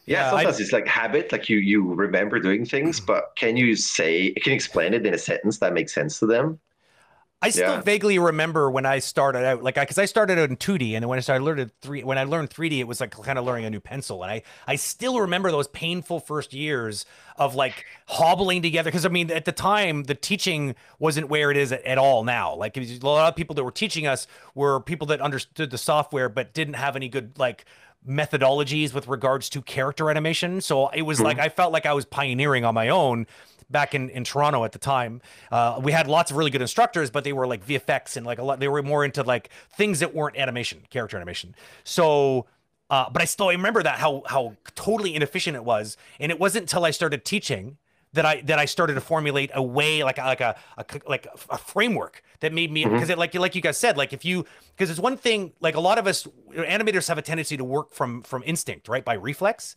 [0.06, 3.74] yeah, sometimes I, it's like habit, like you you remember doing things, but can you
[3.76, 6.60] say can you explain it in a sentence that makes sense to them?
[7.42, 7.80] I still yeah.
[7.82, 11.02] vaguely remember when I started out, like, because I, I, started out in 2D, and
[11.02, 13.44] then when I started learning three, when I learned 3D, it was like kind of
[13.44, 17.04] learning a new pencil, and I, I still remember those painful first years
[17.36, 18.88] of like hobbling together.
[18.88, 22.24] Because I mean, at the time, the teaching wasn't where it is at, at all
[22.24, 22.54] now.
[22.54, 26.30] Like, a lot of people that were teaching us were people that understood the software
[26.30, 27.66] but didn't have any good like
[28.08, 30.60] methodologies with regards to character animation.
[30.60, 31.26] So it was mm-hmm.
[31.26, 33.26] like I felt like I was pioneering on my own
[33.68, 35.20] back in, in Toronto at the time.
[35.50, 38.38] Uh, we had lots of really good instructors, but they were like VFX and like
[38.38, 38.60] a lot.
[38.60, 41.54] They were more into like things that weren't animation, character animation.
[41.84, 42.46] So.
[42.88, 46.38] Uh, but I still I remember that how how totally inefficient it was, and it
[46.38, 47.78] wasn't until I started teaching
[48.16, 51.26] that I that I started to formulate a way like a, like a, a like
[51.48, 53.12] a framework that made me because mm-hmm.
[53.12, 54.44] it like like you guys said like if you
[54.76, 57.92] because it's one thing like a lot of us animators have a tendency to work
[57.92, 59.76] from from instinct right by reflex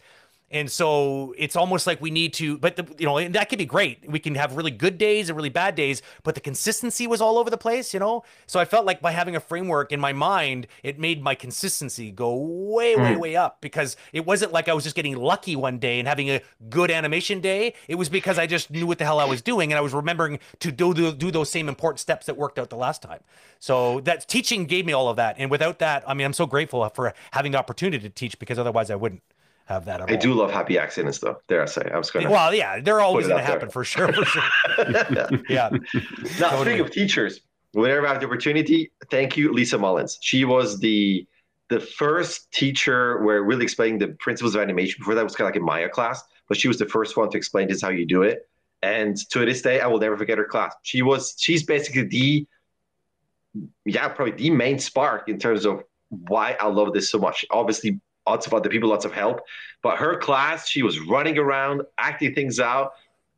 [0.52, 3.66] and so it's almost like we need to, but the, you know, that could be
[3.66, 4.10] great.
[4.10, 7.38] We can have really good days and really bad days, but the consistency was all
[7.38, 8.24] over the place, you know?
[8.48, 12.10] So I felt like by having a framework in my mind, it made my consistency
[12.10, 13.20] go way, way, mm.
[13.20, 16.30] way up because it wasn't like I was just getting lucky one day and having
[16.30, 17.76] a good animation day.
[17.88, 19.94] It was because I just knew what the hell I was doing and I was
[19.94, 23.20] remembering to do, do, do those same important steps that worked out the last time.
[23.60, 25.36] So that teaching gave me all of that.
[25.38, 28.58] And without that, I mean, I'm so grateful for having the opportunity to teach because
[28.58, 29.22] otherwise I wouldn't
[29.70, 30.02] have that.
[30.02, 30.20] I all.
[30.20, 31.38] do love happy accidents, though.
[31.48, 31.90] Dare I say?
[31.94, 32.32] I was going to.
[32.32, 33.70] Well, yeah, they're always going to happen there.
[33.70, 34.12] for sure.
[34.12, 34.44] For sure.
[35.48, 35.70] yeah.
[36.40, 36.66] Now, totally.
[36.66, 37.42] speaking of teachers,
[37.74, 40.18] whenever I have the opportunity, thank you, Lisa Mullins.
[40.22, 41.26] She was the
[41.70, 44.96] the first teacher where really explaining the principles of animation.
[45.00, 47.30] Before that was kind of like a Maya class, but she was the first one
[47.30, 48.50] to explain this how you do it.
[48.82, 50.74] And to this day, I will never forget her class.
[50.82, 52.48] She was she's basically the
[53.86, 57.46] yeah, probably the main spark in terms of why I love this so much.
[57.52, 59.42] Obviously, lots of other people, lots of help.
[59.82, 62.94] But her class, she was running around, acting things out,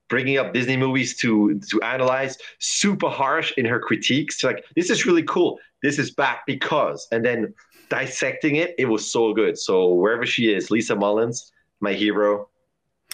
[0.10, 2.38] bringing up Disney movies to to analyze.
[2.60, 4.44] Super harsh in her critiques.
[4.44, 5.60] Like this is really cool.
[5.82, 7.54] This is back because, and then
[7.90, 9.58] dissecting it, it was so good.
[9.58, 12.48] So wherever she is, Lisa Mullins, my hero,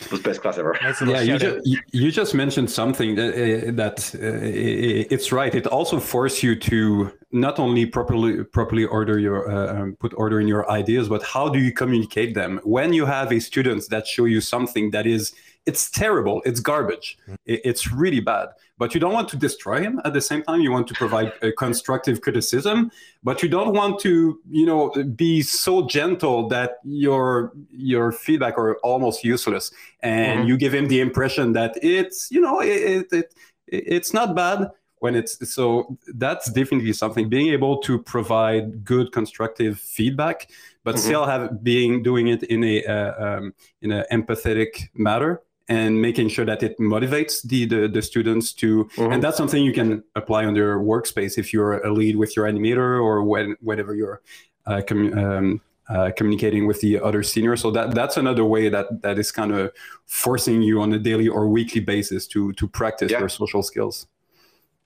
[0.01, 0.77] it was best class ever.
[1.05, 5.53] yeah, you just, you just mentioned something that, uh, that uh, it's right.
[5.55, 10.39] It also forces you to not only properly properly order your uh, um, put order
[10.39, 14.05] in your ideas, but how do you communicate them when you have a student that
[14.05, 15.33] show you something that is
[15.67, 17.35] it's terrible, it's garbage, mm-hmm.
[17.45, 18.47] it's really bad.
[18.79, 20.61] But you don't want to destroy him at the same time.
[20.61, 22.91] You want to provide a constructive criticism,
[23.23, 28.77] but you don't want to you know be so gentle that your your feedback are
[28.77, 30.47] almost useless, and mm-hmm.
[30.47, 33.33] you give him the impression that it's you know it, it, it
[33.67, 39.79] it's not bad when it's so that's definitely something being able to provide good constructive
[39.79, 40.49] feedback
[40.83, 41.05] but mm-hmm.
[41.05, 46.29] still have being doing it in a uh, um, in an empathetic manner and making
[46.29, 49.11] sure that it motivates the the, the students to mm-hmm.
[49.11, 52.45] and that's something you can apply on your workspace if you're a lead with your
[52.45, 54.21] animator or when whenever you're
[54.65, 59.01] uh, com- um, uh, communicating with the other senior So that that's another way that
[59.03, 59.71] that is kind of
[60.05, 63.19] forcing you on a daily or weekly basis to to practice yeah.
[63.19, 64.07] your social skills.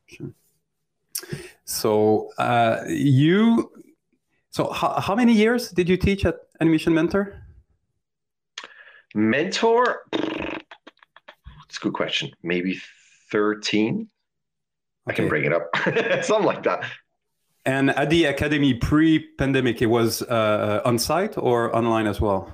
[0.05, 0.31] Sure.
[1.65, 3.71] So uh, you,
[4.49, 7.41] so how, how many years did you teach at Animation Mentor?
[9.15, 10.01] Mentor,
[11.71, 12.31] it's a good question.
[12.43, 12.81] Maybe
[13.31, 13.95] 13.
[13.95, 14.07] Okay.
[15.07, 15.69] I can bring it up.
[16.25, 16.83] Something like that.
[17.65, 22.51] And at the academy pre-pandemic, it was uh, on site or online as well?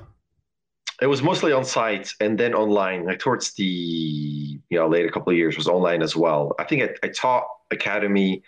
[1.02, 3.08] It was mostly on site and then online.
[3.08, 6.54] Like towards the you know later couple of years was online as well.
[6.60, 8.44] I think I, I taught academy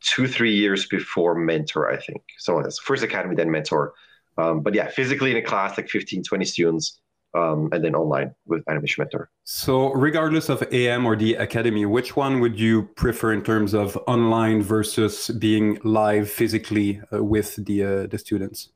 [0.00, 1.90] two three years before mentor.
[1.90, 2.62] I think so.
[2.84, 3.92] First academy, then mentor.
[4.38, 7.00] Um, but yeah, physically in a class like 15, 20 students,
[7.34, 9.30] um, and then online with Animation Mentor.
[9.44, 13.96] So, regardless of AM or the academy, which one would you prefer in terms of
[14.06, 18.70] online versus being live physically uh, with the uh, the students?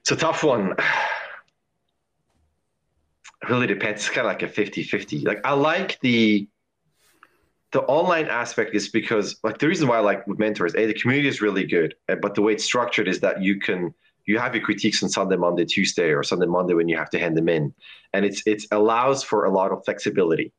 [0.00, 0.72] It's a tough one.
[0.72, 0.78] It
[3.50, 4.00] really depends.
[4.00, 5.24] It's kind of like a 50-50.
[5.24, 6.48] Like I like the
[7.72, 10.94] the online aspect is because like the reason why I like with mentors, a the
[10.94, 13.94] community is really good, but the way it's structured is that you can
[14.26, 17.18] you have your critiques on Sunday, Monday, Tuesday, or Sunday, Monday when you have to
[17.18, 17.74] hand them in,
[18.12, 20.52] and it's it allows for a lot of flexibility,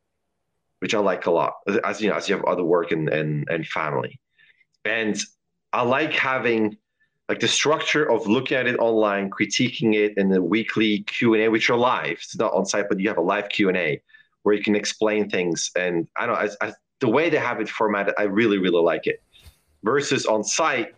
[0.80, 1.54] which I like a lot.
[1.84, 4.20] As you know, as you have other work and and and family,
[4.84, 5.18] and
[5.72, 6.76] I like having
[7.28, 11.44] like the structure of looking at it online, critiquing it in the weekly Q and
[11.44, 12.12] A, which are live.
[12.12, 14.02] It's not on site, but you have a live Q and A
[14.42, 15.70] where you can explain things.
[15.76, 18.82] And I don't know, as, as the way they have it formatted, I really really
[18.82, 19.22] like it.
[19.84, 20.94] Versus on site,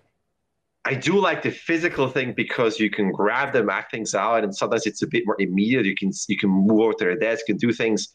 [0.87, 4.55] I do like the physical thing because you can grab them, act things out, and
[4.55, 5.87] sometimes it's a bit more immediate.
[5.87, 8.09] You can you can move over to their desk and do things,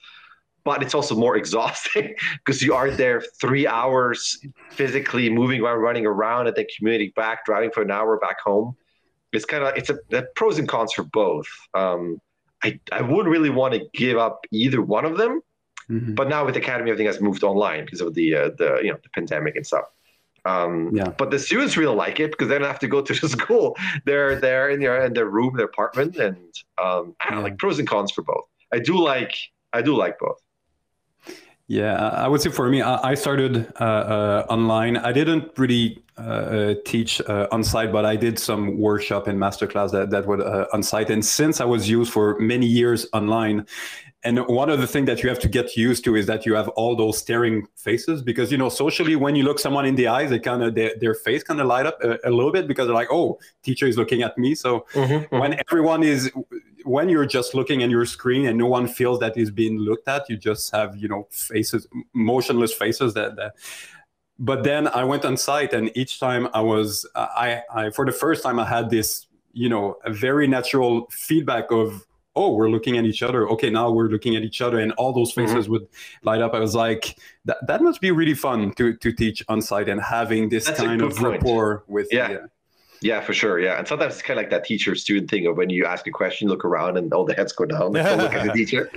[0.63, 6.05] but it's also more exhausting because you are there three hours physically moving around, running
[6.05, 8.75] around, and then commuting back, driving for an hour back home.
[9.31, 11.47] It's kind of it's a the pros and cons for both.
[11.73, 12.21] Um,
[12.63, 15.41] I I wouldn't really want to give up either one of them,
[15.89, 16.13] mm-hmm.
[16.13, 18.91] but now with the Academy, everything has moved online because of the uh, the you
[18.91, 19.85] know the pandemic and stuff.
[20.45, 21.09] Um, yeah.
[21.09, 23.75] But the students really like it because they don't have to go to the school.
[24.05, 26.37] They're there in their in their room, their apartment, and
[26.81, 28.45] um, I don't like pros and cons for both.
[28.73, 29.35] I do like
[29.73, 30.37] I do like both.
[31.67, 34.97] Yeah, I would say for me, I started uh, uh, online.
[34.97, 39.39] I didn't really uh, uh teach uh, on site, but I did some workshop and
[39.39, 41.11] masterclass that that were uh, on site.
[41.11, 43.67] And since I was used for many years online,
[44.23, 46.53] and one of the things that you have to get used to is that you
[46.53, 50.07] have all those staring faces because you know socially when you look someone in the
[50.07, 52.67] eyes they kind of their, their face kind of light up a, a, little bit
[52.67, 55.39] because they're like oh teacher is looking at me so mm-hmm, mm-hmm.
[55.39, 56.31] when everyone is
[56.83, 60.07] when you're just looking at your screen and no one feels that is being looked
[60.07, 63.53] at you just have you know faces motionless faces that, that
[64.37, 68.11] but then i went on site and each time i was I, I for the
[68.11, 72.97] first time i had this you know a very natural feedback of oh we're looking
[72.97, 75.47] at each other okay now we're looking at each other and all those mm-hmm.
[75.47, 75.73] faces mm-hmm.
[75.73, 75.87] would
[76.23, 79.61] light up i was like that, that must be really fun to to teach on
[79.61, 81.33] site and having this That's kind of point.
[81.33, 82.31] rapport with yeah.
[82.31, 82.47] Uh,
[83.01, 83.59] yeah, for sure.
[83.59, 86.11] Yeah, and sometimes it's kind of like that teacher-student thing of when you ask a
[86.11, 87.91] question, look around, and all the heads go down.
[87.93, 88.91] Look at the teacher.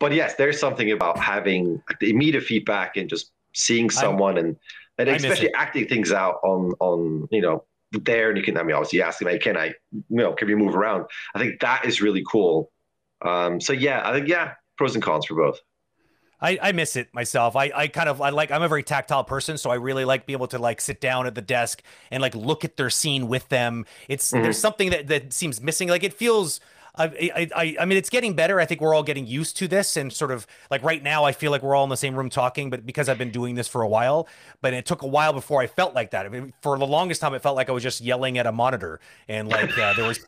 [0.00, 4.56] But yes, there's something about having the immediate feedback and just seeing someone I, and
[4.98, 8.76] and especially acting things out on on you know there and you can, I mean,
[8.76, 11.06] obviously ask them, hey, can I, you know, can we move around?
[11.34, 12.70] I think that is really cool.
[13.22, 15.60] Um, so yeah, I think, yeah, pros and cons for both.
[16.40, 17.54] I, I miss it myself.
[17.54, 20.26] I, I kind of I like I'm a very tactile person, so I really like
[20.26, 23.28] being able to like sit down at the desk and like look at their scene
[23.28, 23.84] with them.
[24.08, 24.42] It's mm-hmm.
[24.42, 25.88] there's something that that seems missing.
[25.88, 26.60] Like it feels
[26.96, 28.60] I, I, I mean, it's getting better.
[28.60, 31.32] I think we're all getting used to this, and sort of like right now, I
[31.32, 32.70] feel like we're all in the same room talking.
[32.70, 34.28] But because I've been doing this for a while,
[34.60, 36.26] but it took a while before I felt like that.
[36.26, 38.52] I mean, for the longest time, it felt like I was just yelling at a
[38.52, 40.20] monitor, and like uh, there was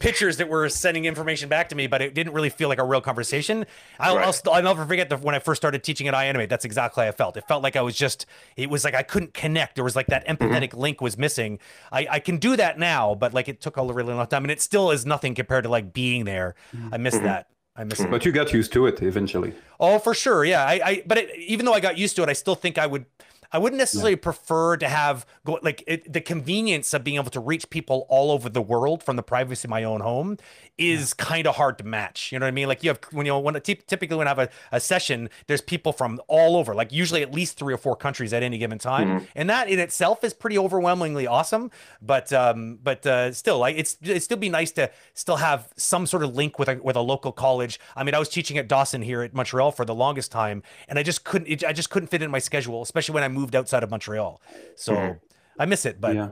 [0.00, 2.84] pictures that were sending information back to me, but it didn't really feel like a
[2.84, 3.66] real conversation.
[3.98, 4.26] I'll, right.
[4.26, 6.48] I'll, I'll, never forget the, when I first started teaching at iAnimate.
[6.48, 7.36] That's exactly how I felt.
[7.36, 8.26] It felt like I was just,
[8.56, 9.74] it was like I couldn't connect.
[9.74, 10.42] There was like that mm-hmm.
[10.42, 10.80] empathetic mm-hmm.
[10.80, 11.58] link was missing.
[11.90, 14.50] I, I can do that now, but like it took a really long time, and
[14.50, 16.54] it still is nothing compared to like being there.
[16.92, 17.24] I miss mm-hmm.
[17.24, 17.48] that.
[17.74, 18.10] I miss it.
[18.10, 19.54] But you got used to it eventually.
[19.80, 20.44] Oh, for sure.
[20.44, 20.64] Yeah.
[20.64, 22.86] I, I but it, even though I got used to it, I still think I
[22.86, 23.06] would
[23.52, 24.22] I wouldn't necessarily yeah.
[24.22, 28.30] prefer to have go like it, the convenience of being able to reach people all
[28.30, 30.38] over the world from the privacy of my own home
[30.78, 31.24] is yeah.
[31.24, 32.32] kind of hard to match.
[32.32, 32.68] You know what I mean?
[32.68, 35.60] Like you have when you know when typically when I have a, a session, there's
[35.60, 38.78] people from all over, like usually at least three or four countries at any given
[38.78, 39.24] time, mm-hmm.
[39.34, 41.70] and that in itself is pretty overwhelmingly awesome.
[42.00, 46.06] But um, but uh, still, like it's it still be nice to still have some
[46.06, 47.78] sort of link with a with a local college.
[47.94, 50.98] I mean, I was teaching at Dawson here at Montreal for the longest time, and
[50.98, 53.54] I just couldn't it, I just couldn't fit in my schedule, especially when I moved
[53.54, 54.40] outside of Montreal.
[54.76, 54.94] So.
[54.94, 55.18] Mm-hmm.
[55.58, 56.30] I miss it, but yeah.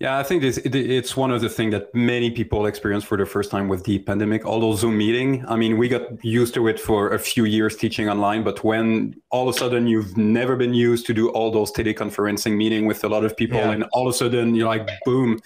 [0.00, 3.26] Yeah, I think it's, it's one of the things that many people experience for the
[3.26, 4.46] first time with the pandemic.
[4.46, 5.44] All those Zoom meeting.
[5.48, 9.20] I mean, we got used to it for a few years teaching online, but when
[9.30, 13.02] all of a sudden you've never been used to do all those teleconferencing meeting with
[13.02, 13.72] a lot of people, yeah.
[13.72, 15.40] and all of a sudden you're like, boom,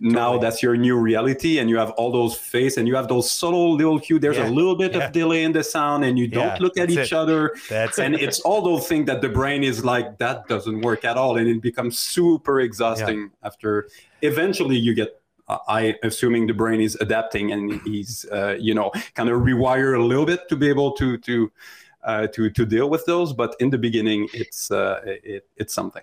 [0.00, 3.30] now that's your new reality and you have all those face and you have those
[3.30, 4.48] subtle little cue there's yeah.
[4.48, 5.06] a little bit yeah.
[5.06, 7.12] of delay in the sound and you don't look at each it.
[7.12, 8.22] other that's and it.
[8.22, 11.48] it's all those things that the brain is like that doesn't work at all and
[11.48, 13.88] it becomes super exhausting after
[14.22, 19.30] eventually you get I assuming the brain is adapting and he's uh, you know kind
[19.30, 21.50] of rewire a little bit to be able to to
[22.04, 23.32] uh, to to deal with those.
[23.32, 26.02] But in the beginning, it's uh, it, it's something.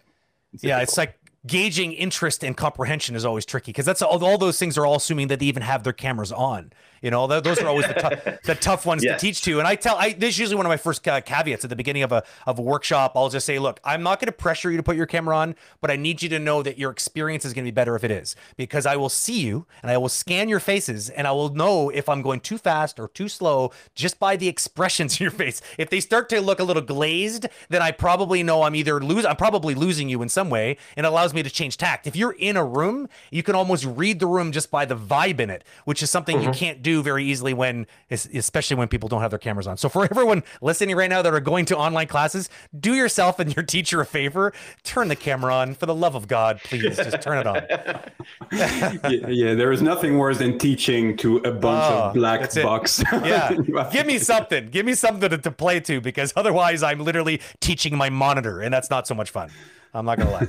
[0.53, 0.89] It's yeah, difficult.
[0.89, 4.77] it's like gauging interest and comprehension is always tricky because that's all, all those things
[4.77, 6.71] are all assuming that they even have their cameras on.
[7.05, 9.21] You know, th- those are always the, tough the tough ones Yes.
[9.21, 9.59] to teach to.
[9.59, 11.75] And I tell, I this is usually one of my first ca- caveats at the
[11.75, 13.11] beginning of a of a workshop.
[13.15, 15.55] I'll just say, look, I'm not going to pressure you to put your camera on,
[15.81, 18.03] but I need you to know that your experience is going to be better if
[18.03, 21.31] it is, because I will see you and I will scan your faces and I
[21.31, 25.25] will know if I'm going too fast or too slow just by the expressions in
[25.25, 25.61] your face.
[25.77, 29.25] If they start to look a little glazed, then I probably know I'm either lose,
[29.25, 32.07] I'm probably losing you in some way, and it allows me to change tact.
[32.07, 35.39] If you're in a room, you can almost read the room just by the vibe
[35.39, 36.57] in it, which is something you mm-hmm.
[36.57, 39.77] can't do very easily when, especially when people don't have their cameras on.
[39.77, 43.55] So for everyone listening right now that are going to online classes, do yourself and
[43.55, 45.73] your teacher a favor, turn the camera on.
[45.75, 47.55] For the love of God, please just turn it on.
[48.51, 48.97] yeah,
[49.29, 52.63] yeah, there is nothing worse than teaching to a bunch Oh, of black that's it.
[52.63, 53.03] box.
[53.25, 53.55] Yeah,
[53.91, 54.69] give me something.
[54.69, 58.73] Give me something to, to play to because otherwise I'm literally teaching my monitor, and
[58.73, 59.49] that's not so much fun.
[59.93, 60.47] I'm not gonna lie.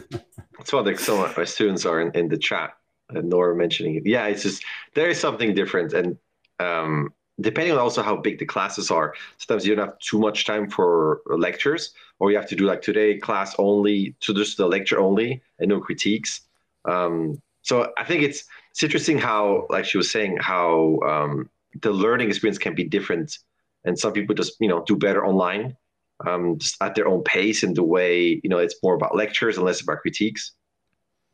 [0.59, 2.71] That's what like some of my students are in, in the chat,
[3.11, 4.07] and Nora mentioning it.
[4.07, 6.19] Yeah, it's just there is something different, and
[6.61, 10.47] um, depending on also how big the classes are, sometimes you don't have too much
[10.47, 14.67] time for lectures, or you have to do like today class only, so just the
[14.67, 16.43] lecture only and no critiques.
[16.87, 21.51] Um, so I think it's it's interesting how, like she was saying, how um,
[21.83, 23.39] the learning experience can be different,
[23.85, 25.77] and some people just you know do better online
[26.25, 29.57] um, just at their own pace and the way you know it's more about lectures
[29.57, 30.53] and less about critiques.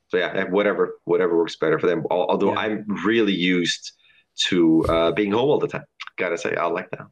[0.08, 2.04] So yeah, whatever whatever works better for them.
[2.10, 2.60] Although Yeah.
[2.60, 3.92] I'm really used
[4.48, 5.84] to uh, being home all the time.
[6.16, 7.06] Gotta say, I like that.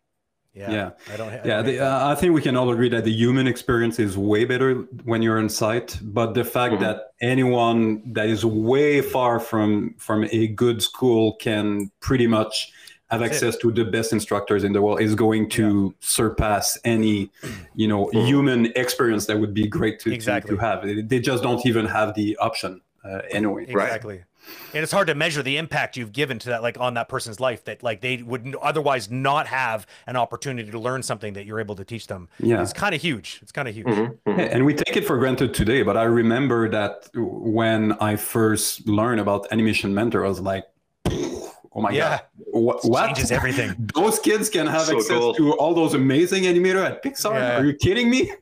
[0.52, 0.90] Yeah, Yeah.
[1.12, 1.28] I don't.
[1.28, 4.00] I Yeah, don't the, uh, I think we can all agree that the human experience
[4.00, 5.96] is way better when you're on site.
[6.02, 6.80] But the fact Mhm.
[6.80, 12.72] that anyone that is way far from from a good school can pretty much
[13.10, 13.46] have That's it.
[13.46, 17.30] access to the best instructors in the world is going to surpass any,
[17.74, 18.26] you know, Mhm.
[18.26, 20.56] human experience that would be great to, to- Exactly.
[20.56, 21.08] to, have.
[21.08, 23.64] They just don't even have the option uh, anyway.
[23.68, 24.22] exactly.
[24.72, 27.40] And it's hard to measure the impact you've given to that, like on that person's
[27.40, 31.44] life, that like they would n- otherwise not have an opportunity to learn something that
[31.44, 32.28] you're able to teach them.
[32.38, 32.62] Yeah.
[32.62, 33.40] It's kind of huge.
[33.42, 33.86] It's kind of huge.
[33.88, 34.38] Mhm, mhm.
[34.38, 38.86] Yeah, and we take it for granted today, but I remember that when I first
[38.88, 40.64] learned about Animation Mentor, I was like,
[41.06, 42.08] oh my Yeah.
[42.08, 42.20] god,
[42.52, 42.84] what?
[42.84, 43.06] What?
[43.06, 43.74] changes everything.
[43.94, 45.34] Those kids can have So access cool.
[45.34, 47.32] to all those amazing animator at Pixar.
[47.34, 47.58] Yeah.
[47.58, 48.32] Are you kidding me?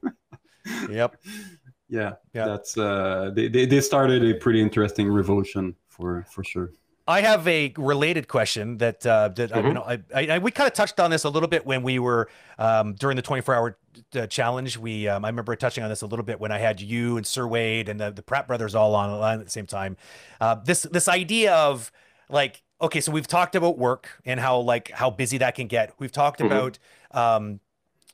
[0.90, 1.16] Yep.
[1.88, 2.44] yeah, Yeah.
[2.46, 6.70] that's uh, they, they they started a pretty interesting revolution for for sure.
[7.06, 10.50] I have a related question that uh, that I, you know, I, I, I we
[10.50, 12.28] kind of touched on this a little bit when we were
[12.58, 13.78] um, during the 24 hour
[14.14, 14.76] uh, challenge.
[14.76, 17.26] We um, I remember touching on this a little bit when I had you and
[17.26, 19.96] Sir Wade and the, the Pratt brothers all on line at the same time.
[20.38, 21.90] Uh, this this idea of
[22.28, 25.94] like okay, so we've talked about work and how like how busy that can get.
[25.98, 26.46] We've talked Mhm.
[26.46, 26.78] about
[27.12, 27.60] um,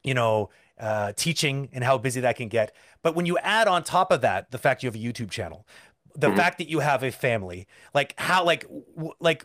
[0.04, 2.72] you know uh, teaching and how busy that can get.
[3.02, 5.66] But when you add on top of that the fact you have a YouTube channel,
[6.14, 6.36] the Mhm.
[6.36, 8.62] fact that you have a family, like how like
[8.96, 9.44] w- like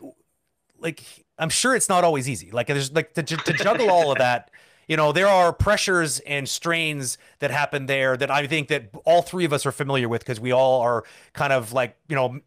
[0.78, 1.04] like
[1.38, 2.50] I'm sure it's not always easy.
[2.50, 4.50] Like there's like to, to juggle all of that.
[4.88, 9.22] You know, there are pressures and strains that happen there that I think that all
[9.22, 12.40] three of us are familiar with because we all are kind of like, you know,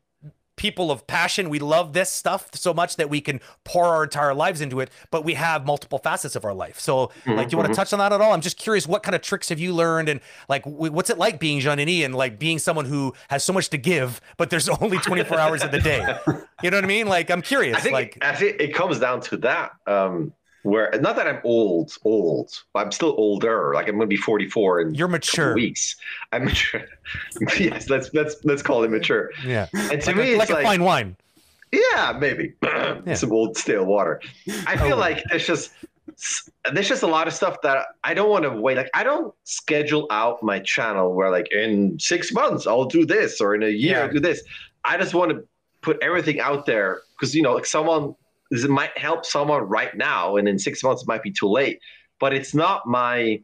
[0.55, 1.49] people of passion.
[1.49, 4.89] We love this stuff so much that we can pour our entire lives into it,
[5.11, 6.79] but we have multiple facets of our life.
[6.79, 8.33] So, like, do you want to touch on that at all?
[8.33, 11.39] I'm just curious, what kind of tricks have you learned, and like, what's it like
[11.39, 14.69] being Jean Denis and like being someone who has so much to give, but there's
[14.81, 15.99] only 24 hours in the day.
[16.61, 17.07] You know what I mean?
[17.07, 17.77] Like, I'm curious.
[17.77, 19.71] I think like, I think it comes down to that.
[19.87, 20.33] Um,
[20.63, 23.73] where not that I'm old, old, but I'm still older.
[23.75, 25.53] Like I'm to be 44 in you're mature.
[25.53, 25.95] weeks.
[26.31, 26.83] I'm mature.
[27.59, 29.29] yes, let's let's let's call it mature.
[29.45, 29.67] Yeah.
[29.73, 31.15] And to Like, me, a, it's like like, a fine wine.
[31.71, 32.53] yeah, maybe
[33.15, 34.21] some old stale water.
[34.67, 34.99] I feel Oh.
[34.99, 35.71] like there's just
[36.73, 38.77] there's just a lot of stuff that I don't want to wait.
[38.77, 43.41] Like I don't schedule out my channel where like in six months I'll do this
[43.41, 44.03] or in a year Yeah.
[44.03, 44.43] I'll do this.
[44.85, 45.43] I just want to
[45.81, 48.15] put everything out there because you know like someone
[48.51, 51.79] this might help someone right now and in six months it might be too late.
[52.19, 53.41] But it's not my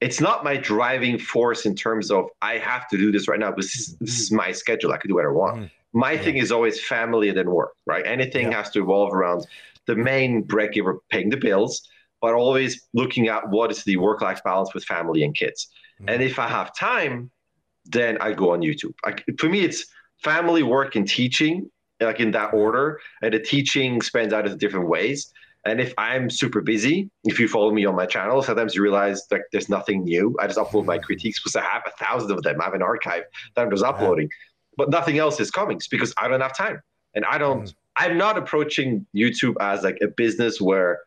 [0.00, 3.50] it's not my driving force in terms of I have to do this right now
[3.50, 4.92] because this is, this is my schedule.
[4.92, 5.56] I can do whatever I want.
[5.58, 5.70] Mhm.
[5.92, 8.06] My thing is always family and then work, right?
[8.06, 8.58] Anything Yeah.
[8.58, 9.46] has to evolve around
[9.86, 11.86] the main break giver paying the bills,
[12.22, 15.68] but always looking at what is the work life balance with family and kids.
[16.00, 16.14] Mhm.
[16.14, 17.30] And if I have time,
[17.86, 18.94] then I go on YouTube.
[19.04, 19.84] Like, for me, it's
[20.22, 21.70] family, work, and teaching,
[22.00, 23.00] like in that order.
[23.22, 25.32] And the teaching spans out in different ways.
[25.66, 29.26] And if I'm super busy, if you follow me on my channel, sometimes you realize
[29.30, 30.34] like there's nothing new.
[30.40, 32.60] I just upload my critiques because I have a thousand of them.
[32.60, 33.24] I have an archive
[33.54, 34.30] that I'm just uploading,
[34.78, 36.80] but nothing else is coming because I don't have time.
[37.14, 37.74] And I don't, Mm.
[37.96, 41.00] I'm not approaching YouTube as like a business where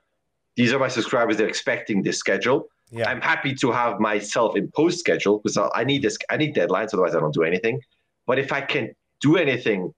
[0.55, 2.67] these are my subscribers, they're expecting this schedule.
[2.91, 3.09] Yeah.
[3.09, 6.17] I'm happy to have my self-imposed schedule because I need this.
[6.29, 7.81] I need deadlines, otherwise I don't do anything.
[8.27, 9.93] But if I can do anything,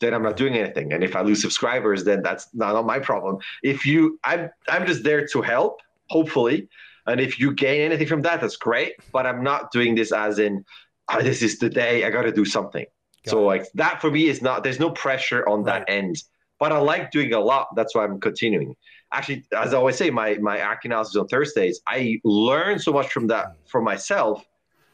[0.00, 0.92] then I'm not doing anything.
[0.92, 3.38] And if I lose subscribers, then that's not, my problem.
[3.62, 6.68] If you, I'm, I'm just there to help, hopefully.
[7.06, 8.94] And if you gain anything from that, that's great.
[9.12, 10.64] But I'm not doing this as in,
[11.12, 12.86] oh, this is the day I got to do something.
[13.24, 13.46] Got so it.
[13.46, 14.64] like that for me is not.
[14.64, 15.86] There's no pressure on right.
[15.86, 16.16] that end.
[16.58, 17.68] But I like doing a lot.
[17.74, 18.74] That's why I'm continuing.
[19.12, 23.10] Actually, as I always say, my my arc analysis on Thursdays, I learn so much
[23.10, 23.54] from that mm.
[23.70, 24.44] for myself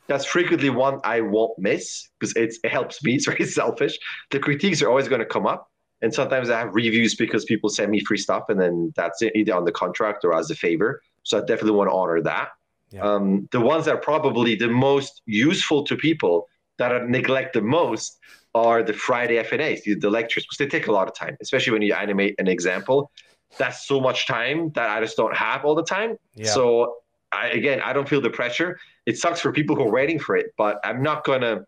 [0.08, 3.14] that's frequently one I won't miss because it helps me.
[3.16, 3.98] It's very selfish.
[4.30, 5.70] The critiques are always going to come up.
[6.02, 9.34] And sometimes I have reviews because people send me free stuff and then that's it,
[9.34, 11.00] either on the contract or as a favor.
[11.22, 12.50] So I definitely want to honor that.
[12.90, 13.02] Yeah.
[13.02, 16.48] Um, the ones that are probably the most useful to people
[16.78, 18.18] that are neglected most
[18.54, 21.72] are the Friday FNAs, the, the lectures, because they take a lot of time, especially
[21.72, 23.10] when you animate an example.
[23.58, 26.16] That's so much time that I just don't have all the time.
[26.34, 26.50] Yeah.
[26.50, 26.96] So
[27.32, 28.78] I, again, I don't feel the pressure.
[29.06, 31.64] It sucks for people who are waiting for it, but I'm not going to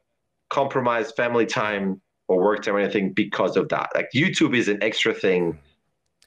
[0.51, 3.91] compromise family time or work time or anything because of that.
[3.95, 5.59] Like YouTube is an extra thing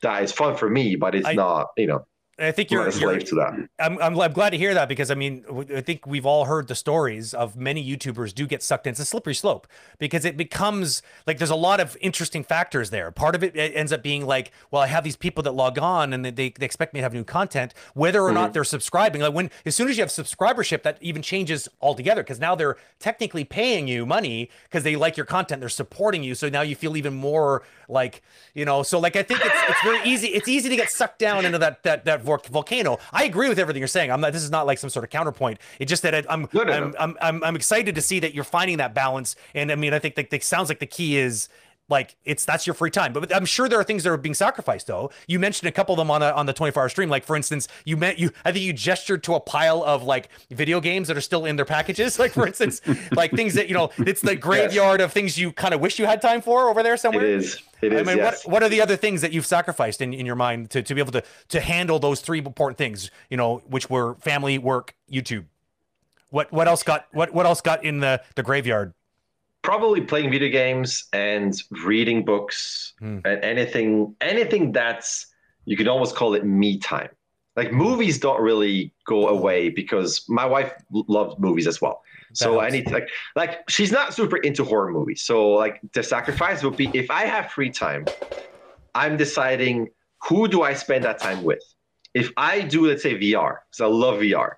[0.02, 2.06] that is fun for me, but it's I, not, you know.
[2.42, 3.70] I think you're, you're to that.
[3.80, 6.68] I'm, I'm, I'm, glad to hear that because I mean, I think we've all heard
[6.68, 8.92] the stories of many YouTubers do get sucked in.
[8.92, 9.68] It's a slippery slope
[10.00, 13.12] because it becomes like there's a lot of interesting factors there.
[13.12, 15.78] Part of it, it ends up being like, well, I have these people that log
[15.78, 18.36] on and they, they expect me to have new content, whether or mm-hmm.
[18.36, 19.22] not they're subscribing.
[19.22, 22.78] Like when, as soon as you have subscribership, that even changes altogether because now they're
[23.00, 26.34] technically paying you money because they like your content, they're supporting you.
[26.34, 28.22] So now you feel even more like,
[28.54, 30.30] you know, so like I think it's it's very easy.
[30.30, 32.98] It's easy to get sucked down into that that that volcano.
[33.12, 34.12] I agree with everything you're saying.
[34.12, 34.34] I'm not.
[34.34, 35.60] This is not like some sort of counterpoint.
[35.80, 36.96] It's just that I, am I'm.
[36.98, 39.36] I'm, I'm I'm excited to see that you're finding that balance.
[39.54, 41.50] And I mean, I think that, that sounds like the key is
[41.92, 43.14] like it's that's your free time.
[43.14, 45.12] But I'm sure there are things that are being sacrificed though.
[45.28, 47.10] You mentioned a couple of them on a, on the 24 hour stream.
[47.10, 50.30] Like for instance, you meant you I think you gestured to a pile of like
[50.50, 52.18] video games that are still in their packages.
[52.22, 52.82] Like for instance,
[53.14, 55.06] like things that you know, it's the graveyard yes.
[55.06, 57.26] of things you kind of wish you had time for over there somewhere.
[57.26, 57.58] It is.
[57.82, 58.00] It is.
[58.00, 58.46] I mean, yes.
[58.46, 60.94] what what are the other things that you've sacrificed in, in your mind to, to
[60.94, 63.10] be able to to handle those three important things?
[63.32, 65.46] You know, which were family, work, YouTube.
[66.30, 68.94] What what else got what what else got in the the graveyard?
[69.62, 73.22] Probably playing video games and reading books mm.
[73.26, 75.28] and anything anything that's
[75.66, 77.10] you could almost call it me time
[77.56, 82.02] like movies don't really go away because my wife loves movies as well
[82.34, 85.22] so I need to, like like she's not super into horror movies.
[85.24, 88.06] So like the sacrifice would be if I have free time,
[88.96, 89.90] I'm deciding
[90.24, 91.64] who do I spend that time with.
[92.14, 94.54] If I do let's say VR, because I love VR,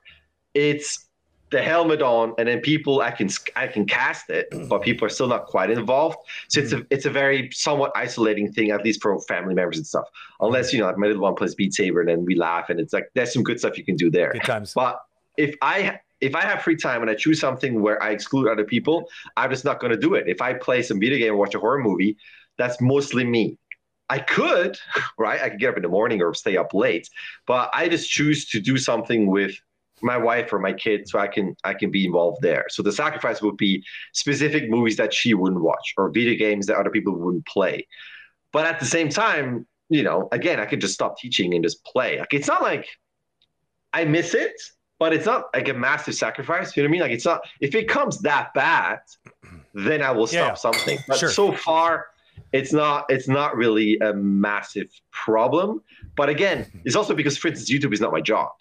[0.53, 1.07] it's
[1.53, 5.09] the helmet on and then people I can I can cast it, but people are
[5.09, 6.17] still not quite involved.
[6.49, 6.87] So it's a mm.
[6.89, 10.05] it's a very somewhat isolating thing, at least for family members and stuff.
[10.41, 12.79] Unless you know, like my little one plays Beat Saber and then we laugh and
[12.79, 14.31] it's like there's some good stuff you can do there.
[14.31, 14.73] Good times.
[14.73, 14.99] But
[15.37, 18.65] if I if I have free time and I choose something where I exclude other
[18.65, 20.27] people, I'm just not going to do it.
[20.27, 22.17] If I play some video game or watch a horror movie,
[22.57, 23.59] that's mostly me.
[24.09, 24.77] I could,
[25.19, 25.39] right?
[25.39, 27.09] I could get up in the morning or stay up late,
[27.45, 29.55] but I just choose to do something with
[30.03, 32.65] my wife or my kid so i can i can be involved there.
[32.69, 33.83] So the sacrifice would be
[34.13, 37.87] specific movies that she wouldn't watch or video games that other people wouldn't play.
[38.51, 41.83] But at the same time you know again i could just stop teaching and just
[41.85, 42.19] play.
[42.19, 42.87] Like it's not like
[43.93, 44.59] i miss it
[44.99, 47.01] but it's not like a massive sacrifice you know what i mean?
[47.01, 48.99] Like it's not if it comes that bad
[49.73, 50.99] then i will stop yeah, something.
[51.07, 51.29] But sure.
[51.29, 52.07] so far
[52.51, 55.81] it's not it's not really a massive problem.
[56.15, 58.51] But again it's also because for instance youtube is not my job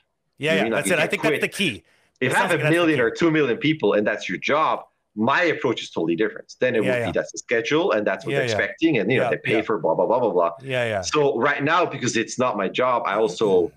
[0.43, 0.69] yeah, yeah.
[0.71, 0.99] That's it.
[0.99, 1.41] I think quit.
[1.41, 1.85] that's the key.
[2.21, 4.85] If I have a million or two million people and that's your job,
[5.15, 6.55] my approach is totally different.
[6.61, 7.07] Then it yeah, would yeah.
[7.07, 9.63] be that's the schedule and that's what yeah, they're expecting, and you know they pay
[9.63, 10.53] for blah blah blah blah blah.
[10.63, 11.01] Yeah, yeah.
[11.03, 13.73] So right now, because it's not my job, I also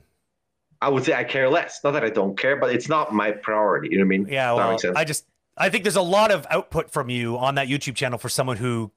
[0.81, 1.81] I would say I care less.
[1.83, 3.89] Not that I don't care, but it's not my priority.
[3.91, 4.27] You know what I mean?
[4.29, 4.53] Yeah.
[4.53, 5.25] Well, I just
[5.57, 8.57] I think there's a lot of output from you on that YouTube channel for someone
[8.57, 8.91] who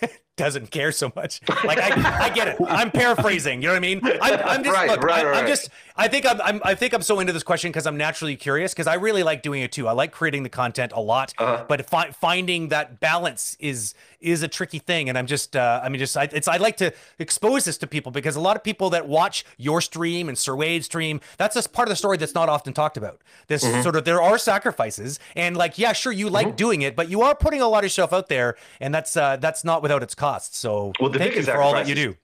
[0.36, 1.40] doesn't care so much.
[1.64, 2.56] Like I, I get it.
[2.68, 3.62] I'm paraphrasing.
[3.62, 4.00] You know what I mean?
[4.04, 5.02] I'm, I'm just right, look.
[5.02, 5.70] Right, I, am just.
[5.98, 6.60] I think I'm, I'm.
[6.64, 9.42] I think I'm so into this question because I'm naturally curious because I really like
[9.42, 9.88] doing it too.
[9.88, 11.64] I like creating the content a lot, uh-huh.
[11.68, 15.08] but fi- finding that balance is is a tricky thing.
[15.08, 15.56] And I'm just.
[15.56, 16.16] Uh, I mean, just.
[16.16, 16.48] I, it's.
[16.48, 19.80] I like to expose this to people because a lot of people that watch your
[19.80, 22.98] stream and Sir Wade's stream, that's just part of the story that's not often talked
[22.98, 23.22] about.
[23.46, 23.82] This mm-hmm.
[23.82, 26.56] sort of there are sacrifices and like yeah, sure you like mm-hmm.
[26.56, 29.36] doing it, but you are putting a lot of stuff out there, and that's uh,
[29.36, 30.58] that's not without its costs.
[30.58, 32.16] So well, the thank you for all that you do.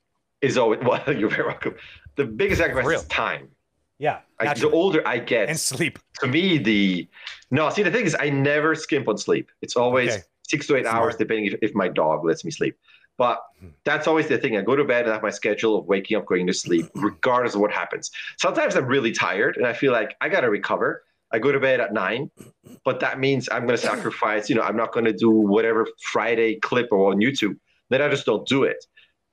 [0.43, 1.75] Is always well, you're very welcome.
[2.17, 3.49] The biggest sacrifice is time.
[4.03, 4.19] Yeah.
[4.41, 5.97] I, the older I get, and sleep.
[6.19, 7.07] To me, the
[7.53, 7.71] no.
[7.71, 9.53] See, the thing is, I never skimp on sleep.
[9.63, 10.23] It's always okay.
[10.43, 10.97] six to eight Smart.
[10.97, 12.77] hours, depending if, if my dog lets me sleep.
[13.17, 13.69] But hmm.
[13.85, 14.57] that's always the thing.
[14.57, 17.55] I go to bed and have my schedule of waking up, going to sleep, regardless
[17.55, 18.11] of what happens.
[18.41, 21.05] Sometimes I'm really tired and I feel like I got to recover.
[21.31, 22.29] I go to bed at nine,
[22.85, 24.51] but that means I'm going to sacrifice.
[24.51, 27.57] You know, I'm not going to do whatever Friday clip or on YouTube.
[27.89, 28.85] Then I just don't do it.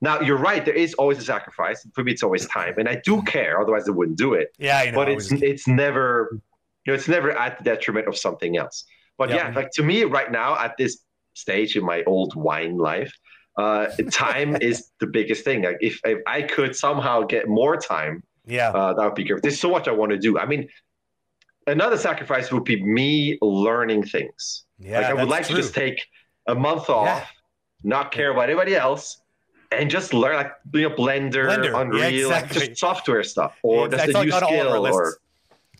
[0.01, 0.63] Now you're right.
[0.63, 1.85] There is always a sacrifice.
[1.93, 3.59] For me, it's always time, and I do care.
[3.59, 4.49] Otherwise, I wouldn't do it.
[4.57, 4.95] Yeah, I know.
[4.95, 6.29] But it's it's never,
[6.85, 8.85] you know, it's never at the detriment of something else.
[9.17, 9.49] But Yeah.
[9.49, 10.99] yeah, like to me right now at this
[11.33, 13.13] stage in my old wine life,
[13.57, 15.63] uh, time is the biggest thing.
[15.63, 18.69] Like if, if I could somehow get more time, yeah.
[18.69, 19.41] uh, that would be great.
[19.41, 20.39] There's so much I want to do.
[20.39, 20.69] I mean,
[21.67, 24.63] another sacrifice would be me learning things.
[24.77, 25.01] yeah.
[25.01, 25.57] like I would like true.
[25.57, 26.01] to just take
[26.47, 27.25] a month off, Yeah.
[27.83, 29.21] not care about anybody else,
[29.71, 33.87] and just learn like you know Blender, Blender, yeah, Unreal, like just software stuff, or
[33.89, 35.17] Yeah, a new on all of our skill, or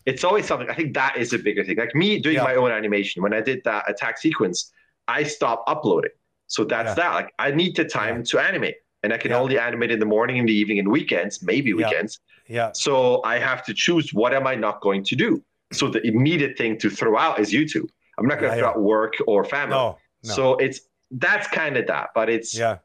[0.06, 0.68] it's always something.
[0.70, 1.76] I think that is a bigger thing.
[1.76, 2.44] Like me doing Yeah.
[2.44, 3.22] my own animation.
[3.22, 4.72] When I did that attack sequence,
[5.08, 6.12] I stopped uploading.
[6.46, 7.14] So that's that.
[7.14, 10.36] Like I need the time to animate, and I can only animate in the morning,
[10.38, 12.20] in the evening, and weekends, maybe weekends.
[12.48, 12.70] Yeah.
[12.72, 15.42] So I have to choose what am I not going to do.
[15.72, 17.88] So the immediate thing to throw out is YouTube.
[18.18, 19.76] I'm not going to throw out work or family.
[19.76, 19.98] No.
[20.24, 20.34] No.
[20.34, 20.80] So it's
[21.12, 22.78] that's kind of that, but it's yeah,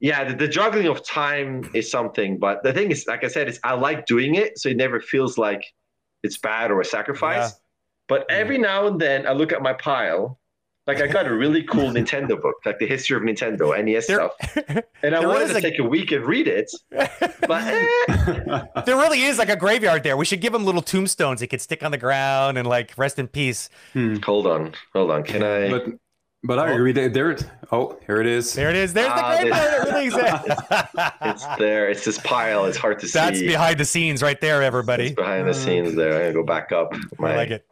[0.00, 0.24] yeah.
[0.24, 2.38] the, the juggling of time is something.
[2.38, 5.00] But the thing is, like I said, is I like doing it, so it never
[5.00, 5.64] feels like
[6.22, 7.50] it's bad or a sacrifice.
[7.50, 7.56] Yeah.
[8.08, 10.38] But every now and then, I look at my pile.
[10.86, 14.16] Like I got a really cool Nintendo book, like the history of Nintendo, NES There-
[14.18, 16.70] stuff, and I wanted to a- take a week and read it.
[16.90, 17.14] But
[17.50, 20.14] eh, There really is like a graveyard there.
[20.18, 23.18] We should give him little tombstones he could stick on the ground and like rest
[23.18, 23.70] in peace.
[23.94, 25.70] hold on, hold on, can I?
[25.70, 25.86] but
[26.44, 26.74] but I Oh.
[26.74, 26.92] agree.
[26.92, 27.36] There, there.
[27.72, 28.52] Oh, here it is.
[28.52, 28.92] There it is.
[28.92, 29.72] There's Ah, the graveyard.
[29.72, 30.62] It really exists.
[31.22, 31.88] It's there.
[31.88, 32.66] It's this pile.
[32.66, 33.46] It's hard to That's see.
[33.46, 35.06] That's behind the scenes right there, everybody.
[35.06, 36.12] It's behind the scenes there.
[36.14, 36.94] I'm gonna go back up.
[37.18, 37.66] My I like it.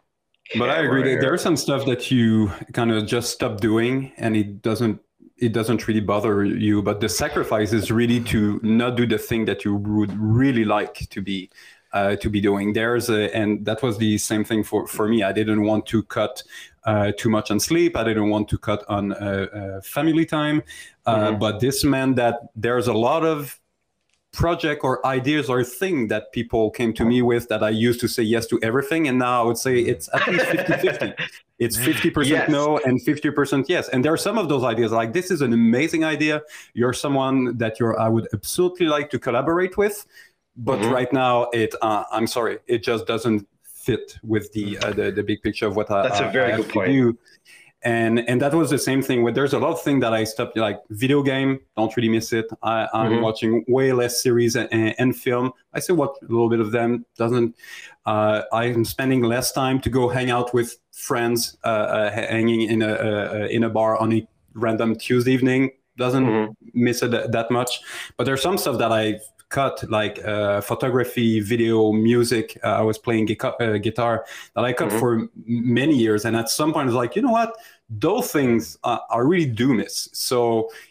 [0.59, 1.03] But I agree.
[1.03, 1.35] camera There, there here.
[1.35, 5.01] are some stuff that you kind of just stop doing, and it doesn't
[5.39, 6.83] it doesn't really bother you.
[6.83, 10.95] But the sacrifice is really to not do the thing that you would really like
[11.11, 11.51] to be
[11.93, 12.73] uh, to be doing.
[12.73, 15.23] There's a, and that was the same thing for for me.
[15.23, 16.43] I didn't want to cut
[16.85, 17.97] uh, too much on sleep.
[17.97, 20.62] I didn't want to cut on uh, uh, family time.
[21.07, 21.39] Uh, Mhm.
[21.41, 23.59] But this meant that there's a lot of
[24.33, 28.09] project or ideas or thing that people came to me with that I used to
[28.09, 29.07] say yes to everything.
[29.09, 31.12] And now I would say it's at least 50 50.
[31.59, 32.49] It's 50% Yes.
[32.49, 33.89] no and 50% yes.
[33.91, 36.41] And there are some of those ideas like this is an amazing idea.
[36.72, 40.07] You're someone that you're, I would absolutely like to collaborate with.
[40.57, 40.91] But Mhm.
[40.93, 43.47] right now, it, uh, I'm sorry, it just doesn't
[43.83, 46.68] fit with the, uh, the, the big picture of what I, That's a very good
[46.68, 46.89] point.
[46.93, 47.18] do
[47.85, 50.22] and and that was the same thing where there's a lot of things that i
[50.22, 53.22] stopped like video game don't really miss it I, i'm Mhm.
[53.22, 57.05] watching way less series and, and film i still watch a little bit of them
[57.22, 57.57] doesn't
[58.07, 62.83] uh, i'm spending less time to go hang out with friends uh, uh, hanging in
[62.83, 64.20] a uh, in a bar on a
[64.55, 65.62] random tuesday evening
[65.97, 66.55] doesn't Mhm.
[66.87, 67.80] miss it that much
[68.16, 69.18] but there's some stuff that i
[69.59, 72.46] cut like uh, photography video music.
[72.64, 74.14] Uh, i was playing guitar, uh, guitar
[74.55, 74.98] that i cut Mhm.
[75.00, 75.11] for
[75.80, 76.20] many years.
[76.26, 77.50] And at some point i was like you know what?
[78.07, 78.62] Those things
[79.16, 79.94] I really do miss.
[80.28, 80.38] So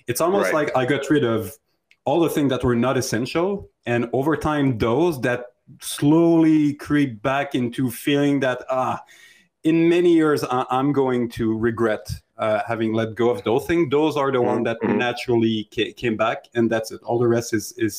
[0.09, 0.59] it's almost Right.
[0.59, 1.39] like i got rid of
[2.07, 3.47] all the things that were not essential.
[3.93, 5.39] And over time those that
[5.95, 8.97] slowly creep back into feeling that ah
[9.69, 12.03] in many years I- i'm going to regret
[12.45, 14.95] uh, having let go of those things those are the ones that Mhm.
[15.07, 16.99] naturally ca- came back and that's it.
[17.07, 17.95] All the rest is is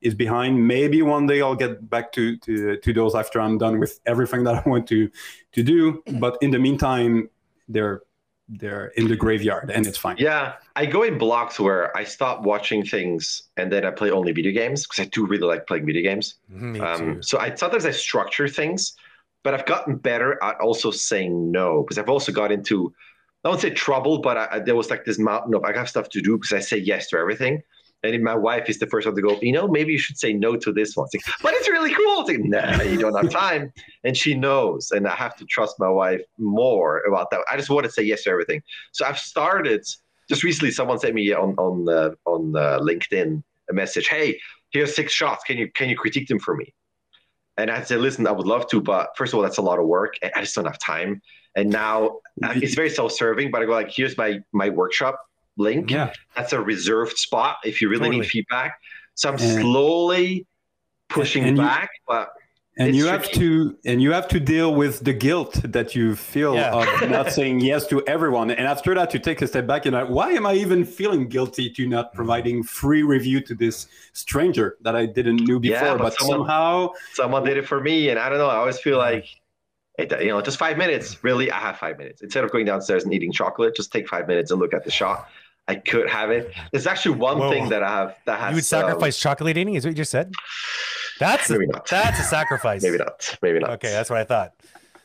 [0.00, 3.78] is behind maybe one day i'll get back to to, to those after i'm done
[3.78, 5.10] with everything that i want to
[5.52, 7.28] to do but in the meantime
[7.68, 8.02] they're
[8.48, 12.42] they're in the graveyard and it's fine Yeah, I go in blocks where I stop
[12.42, 15.86] watching things and then I play only video games because I do really like playing
[15.86, 16.34] video games.
[16.48, 17.22] Me Um, too.
[17.22, 18.96] so I sometimes I structure things,
[19.44, 22.92] but I've gotten better at also saying no because I've also got into
[23.44, 25.88] I won't say trouble, but I, I- there was like this mountain of I have
[25.88, 27.62] stuff to do because I say yes to everything.
[28.02, 30.18] And then my wife is the first one to go, you know, maybe you should
[30.18, 31.06] say no to this one.
[31.12, 32.24] Like, but it's really cool.
[32.24, 33.72] Like, nah, you don't have time.
[34.02, 34.92] And she knows.
[34.92, 37.40] And I have to trust my wife more about that.
[37.52, 38.62] I just want to say yes to everything.
[38.92, 39.84] So I've started
[40.30, 44.08] just recently someone sent me on on uh, on uh, LinkedIn a message.
[44.08, 44.40] Hey,
[44.70, 45.44] here's six shots.
[45.44, 46.72] Can you can you critique them for me?
[47.58, 49.78] And I said, listen, I would love to, but first of all, that's a lot
[49.78, 50.14] of work.
[50.22, 51.20] I just don't have time.
[51.56, 53.50] And now uh, it's very self-serving.
[53.50, 55.20] But I go like, here's my my workshop
[55.56, 55.90] link.
[55.90, 58.20] yeah That's a reserved spot if you really Totally.
[58.20, 58.78] need feedback.
[59.14, 60.46] So I'm And- slowly
[61.08, 62.30] pushing and you- back, but
[62.78, 66.14] and It's you have to and you have to deal with the guilt that you
[66.14, 66.72] feel Yeah.
[67.02, 69.94] of not saying yes to everyone and after that you take a step back and
[69.94, 71.90] like why am i even feeling guilty to Mm-hmm.
[71.90, 76.12] not providing free review to this stranger that i didn't know Yeah, before but but,
[76.14, 78.46] someone- somehow someone did it for me, and I don't know.
[78.48, 79.26] I always feel like,
[80.00, 81.22] it, you know, just five minutes.
[81.22, 82.22] Really, I have five minutes.
[82.22, 84.90] Instead of going downstairs and eating chocolate, just take five minutes and look at the
[84.90, 85.28] shot.
[85.68, 86.52] I could have it.
[86.72, 87.50] There's actually one Whoa.
[87.50, 88.50] thing that I have that has.
[88.50, 90.32] You would sacrifice chocolate eating, is what you just said?
[91.20, 91.86] That's a, not.
[91.86, 92.82] that's a sacrifice.
[92.84, 93.38] Um, maybe not.
[93.42, 93.70] Maybe not.
[93.72, 94.54] Okay, that's what I thought.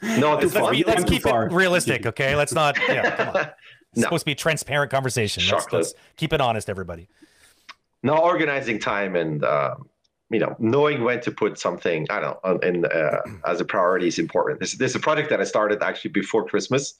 [0.01, 1.47] No, too Let's, let's keep far.
[1.47, 2.35] it realistic, okay?
[2.35, 2.77] Let's not.
[2.87, 3.49] Yeah, come on.
[3.91, 4.07] It's No.
[4.07, 5.41] supposed to be a transparent conversation.
[5.41, 5.81] Let's, Chocolate.
[5.83, 7.07] let's keep it honest, everybody.
[8.03, 9.87] no organizing time and um,
[10.31, 14.07] you know knowing when to put something i don't know in uh, as a priority
[14.07, 16.99] is important this, this is a project that i started actually before christmas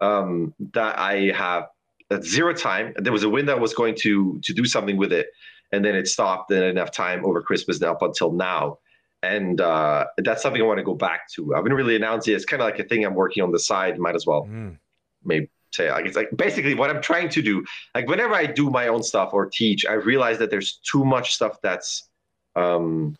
[0.00, 1.64] um, that i have
[2.10, 5.12] at zero time there was a window i was going to to do something with
[5.12, 5.28] it
[5.72, 8.78] and then it stopped and enough time over christmas and up until now
[9.22, 12.32] and uh, that's something i want to go back to i haven't really announced it
[12.34, 14.78] it's kind of like a thing i'm working on the side might as well Mm.
[15.24, 17.64] maybe say like it's like basically what I'm trying to do.
[17.94, 21.32] Like whenever I do my own stuff or teach, I realize that there's too much
[21.32, 22.09] stuff that's
[22.56, 23.16] um,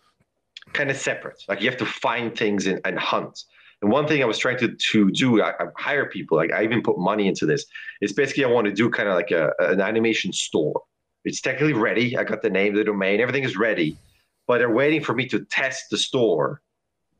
[0.72, 1.42] kind of separate.
[1.48, 3.44] Like you have to find things and, and hunt.
[3.82, 6.36] And one thing I was trying to to do, I, I hire people.
[6.36, 7.64] Like I even put money into this.
[8.00, 10.82] It's basically I want to do kind of like a, an animation store.
[11.24, 12.16] It's technically ready.
[12.16, 13.96] I got the name, the domain, everything is ready,
[14.46, 16.62] but they're waiting for me to test the store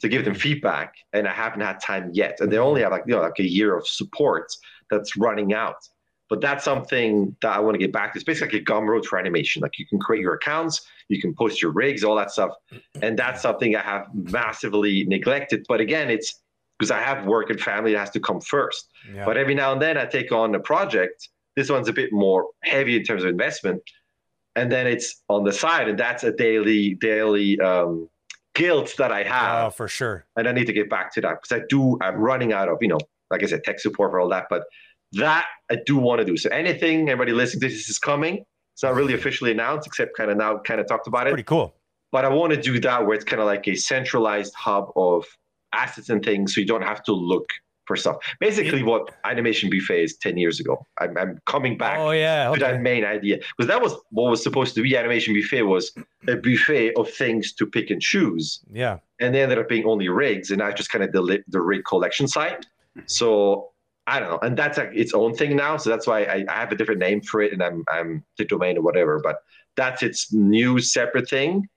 [0.01, 2.41] to give them feedback, and I haven't had time yet.
[2.41, 4.51] And they only have like you know like a year of support
[4.91, 5.77] that's running out.
[6.31, 8.19] But that's something that I want to get back to.
[8.19, 9.63] It's basically like a Gumroad for animation.
[9.63, 12.53] Like you can create your accounts, you can post your rigs, all that stuff.
[13.03, 15.67] And that's something I have massively neglected.
[15.69, 16.41] But again, it's
[16.79, 18.89] because I have work and family that has to come first.
[19.13, 19.25] Yeah.
[19.27, 21.29] But every now and then I take on a project.
[21.57, 23.83] This one's a bit more heavy in terms of investment.
[24.57, 28.09] And then it's on the side, and that's a daily, daily um,
[28.55, 30.27] guilt that I have oh, for sure.
[30.37, 31.99] and I need to get back to that because I do.
[32.01, 32.99] I'm running out of you know,
[33.31, 34.65] like I said, tech support for all that, but
[35.13, 36.37] that I do want to do.
[36.37, 38.45] So anything, everybody listening to this is coming.
[38.75, 41.31] It's not really officially announced, except kind of now, kind of talked about it.
[41.31, 41.75] Pretty cool.
[42.13, 45.25] But I want to do that where it's kind of like a centralized hub of
[45.73, 47.49] assets and things, so you don't have to look
[47.87, 48.17] for stuff.
[48.41, 50.85] Basically, what Animation Buffet is ten years ago.
[51.01, 52.51] I'm, I'm coming back Oh yeah.
[52.53, 55.93] to that main idea because that was what was supposed to be animation buffet was
[56.29, 58.99] a buffet of things to pick and choose Yeah.
[59.21, 61.85] and they ended up being only rigs and not just kind of the the rig
[61.85, 62.65] collection site.
[63.07, 63.71] So
[64.11, 65.77] I don't know, and that's like its own thing now.
[65.77, 68.45] So that's why I, I have a different name for it, and I'm I'm the
[68.45, 69.21] domain or whatever.
[69.23, 69.37] But
[69.77, 71.69] that's its new separate thing.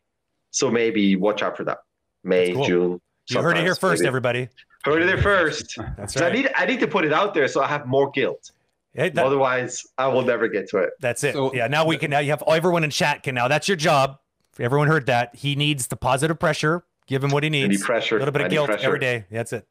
[0.50, 1.80] So maybe watch out for that.
[2.24, 2.66] May That's cool.
[2.66, 3.02] June.
[3.30, 4.08] You heard it here first, maybe.
[4.08, 4.50] everybody.
[4.84, 5.78] Heard it there first.
[5.98, 8.10] That's So I need I need to put it out there so I have more
[8.10, 8.52] guilt.
[8.94, 10.92] Hey, that- Otherwise, I will never get to it.
[11.00, 11.34] That's it.
[11.34, 11.68] So- yeah.
[11.68, 12.12] Now we can.
[12.12, 13.48] Now you have everyone in chat can now.
[13.48, 14.20] That's your job.
[14.60, 15.36] Everyone heard that.
[15.36, 16.84] He needs the positive pressure.
[17.08, 17.84] Give him what he I need needs.
[17.84, 18.18] pressure.
[18.18, 18.86] A little bit of need guilt pressure.
[18.86, 19.26] every day.
[19.32, 19.68] That's it.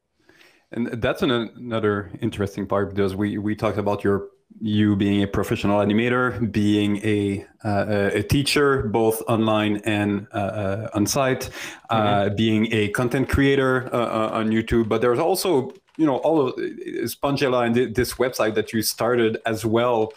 [0.73, 4.29] And that's an, another interesting part because we, we talked about your
[4.61, 10.89] you being a professional animator, being a uh, a- teacher both online and uh, uh,
[10.93, 11.49] on site,
[11.89, 14.87] uh, being a content creator uh, on YouTube.
[14.89, 19.65] But there's also you know all of Spungella and this website that you started as
[19.65, 20.13] well.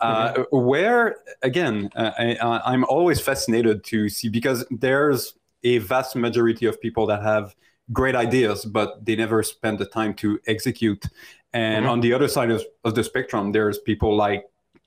[0.00, 6.16] Uh, Where again, uh, I, I- I'm always fascinated to see because there's a vast
[6.16, 7.54] majority of people that have
[7.92, 11.04] great ideas, but they never spend the time to execute.
[11.52, 11.90] And Mhm.
[11.90, 14.44] on the other side of, of the spectrum, there's people like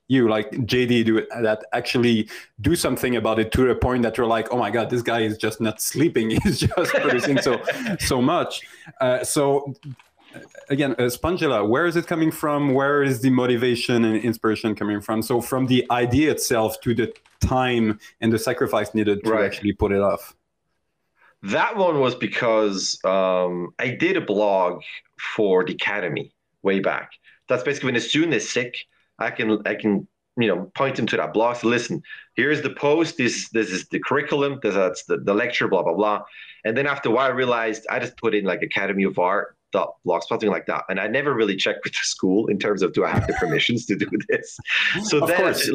[0.10, 2.30] you, like JD, do it, that actually
[2.62, 5.20] do something about it to the point that you're like, oh my god, this guy
[5.20, 7.62] is just not sleeping; he's just producing so
[8.00, 8.62] so much.
[9.02, 9.74] Uh, so
[10.70, 12.74] again, uh, where is it coming from?
[12.74, 15.22] Where is the motivation and inspiration coming from?
[15.22, 19.43] So from the idea itself to the time and the sacrifice needed to Right.
[19.45, 20.37] actually put it off.
[21.44, 24.82] That one was because um, I did a blog
[25.36, 26.34] for the academy
[26.64, 27.12] way back.
[27.48, 28.76] That's basically when a student is sick,
[29.20, 30.08] I can I can
[30.38, 31.58] you know point them to that blog.
[31.58, 32.02] So listen,
[32.36, 33.18] here's the post.
[33.18, 34.60] This this is the curriculum.
[34.62, 35.68] This, that's the, the lecture.
[35.68, 36.24] Blah blah blah.
[36.66, 39.58] And then after a while, I realized I just put in like Academy of Art
[39.72, 42.82] dot blog something like that and i never really checked with the school in terms
[42.82, 44.58] of do i have the permissions to do this
[45.04, 45.70] so Of then course.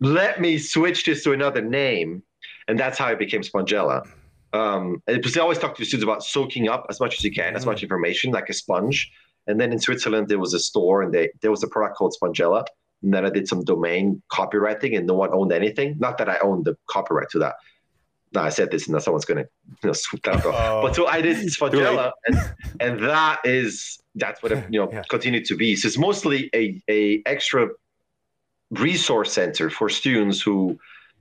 [0.00, 2.22] let me switch this to another name
[2.66, 4.04] and that's how it became spungella
[4.52, 7.32] um, because they always talk to the students about soaking up as much as you
[7.32, 9.10] can, as much information, like a sponge.
[9.46, 12.16] And then in Switzerland, there was a store, and they there was a product called
[12.20, 12.64] Spungella.
[13.02, 15.96] And then I did some domain copywriting, and no one owned anything.
[15.98, 17.56] Not that I owned the copyright to that.
[18.32, 19.48] No, I said this, and now someone's going to
[19.82, 20.46] you know, swoop that up.
[20.46, 20.82] Oh.
[20.82, 25.02] But so I did Spungella, and, and that is that's what it you know Yeah.
[25.08, 25.76] continued to be.
[25.76, 27.68] So it's mostly a a extra
[28.70, 30.78] resource center for students who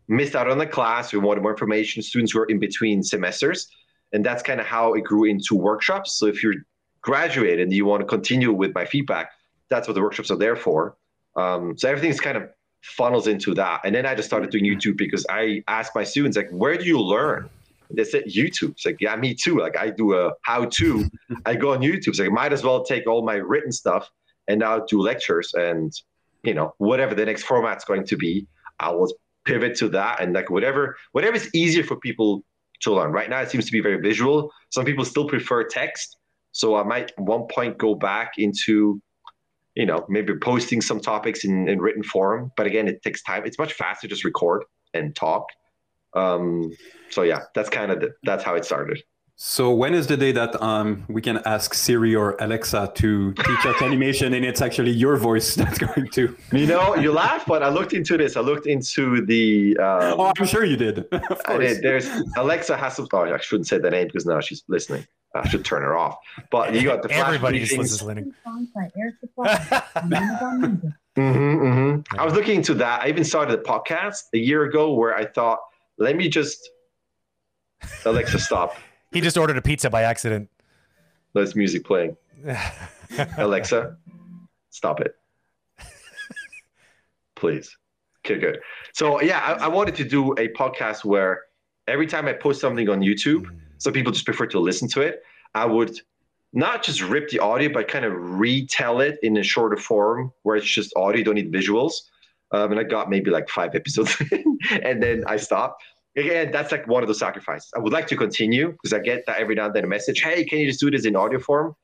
[0.08, 3.68] missed out on the class, We wanted more information, students who are in between semesters.
[4.14, 6.18] And that's kind of how it grew into workshops.
[6.18, 6.56] So if you're
[7.02, 9.32] graduated and you want to continue with my feedback,
[9.70, 10.96] that's what the workshops are there for.
[11.36, 12.50] Um, so everything's kind of
[12.82, 13.82] funnels into that.
[13.84, 16.86] And then I just started doing YouTube because I asked my students, like, where do
[16.86, 17.50] you learn?
[17.90, 18.72] And they said YouTube.
[18.72, 19.60] It's like, yeah, me too.
[19.60, 21.06] Like I do a how to.
[21.46, 22.10] I go on YouTube.
[22.10, 24.10] It's like, might as well take all my written stuff
[24.48, 25.94] and now do lectures and
[26.44, 28.48] you know whatever the next format's going to be.
[28.80, 29.12] I will
[29.46, 32.44] pivot to that and like whatever whatever is easier for people
[32.82, 33.12] to learn.
[33.12, 34.52] Right now, it seems to be very visual.
[34.72, 36.18] Some people still prefer text.
[36.52, 39.02] So I might one point go back into,
[39.76, 42.52] you know, maybe posting some topics in, in written form.
[42.56, 43.44] But again, it takes time.
[43.46, 45.48] It's much faster just record and talk.
[46.16, 46.72] Um,
[47.10, 49.04] so yeah, that's kind of that's how it started.
[49.38, 53.66] So when is the day that um, we can ask Siri or Alexa to teach
[53.66, 56.36] us animation, and it's actually your voice that's going to?
[56.54, 58.38] You know, you laugh, but I looked into this.
[58.38, 59.78] I looked into the.
[59.78, 61.06] Um, oh, I'm sure you did.
[61.48, 61.82] I did.
[61.82, 63.10] There's Alexa has some.
[63.12, 65.06] Oh, I shouldn't say that name because now she's listening.
[65.36, 66.16] I should turn her off.
[66.50, 68.34] But you got the everybody just listening.
[68.46, 68.68] mm-hmm,
[71.18, 72.20] mm-hmm.
[72.20, 73.02] I was looking into that.
[73.02, 75.60] I even started a podcast a year ago where I thought,
[75.98, 76.70] let me just
[78.06, 78.78] Alexa stop.
[79.16, 80.50] He just ordered a pizza by accident.
[81.34, 82.18] There's music playing.
[83.38, 83.96] Alexa,
[84.72, 85.16] stop it.
[87.38, 87.78] Please.
[88.26, 88.60] Okay, good.
[88.94, 91.44] So yeah, I, I, wanted to do a podcast where
[91.88, 93.58] every time I post something on YouTube, mm.
[93.78, 95.24] some people just prefer to listen to it.
[95.54, 95.98] I would
[96.52, 100.58] not just rip the audio, but kind of retell it in a shorter form where
[100.58, 101.94] it's just audio, you don't need visuals.
[102.52, 104.22] Um, and I got maybe like five episodes
[104.84, 105.82] and then I stopped
[106.16, 107.72] again, that's like one of the sacrifices.
[107.76, 110.22] I would like to continue because I get that every now and then a message,
[110.22, 111.76] hey, can you just do this in audio form?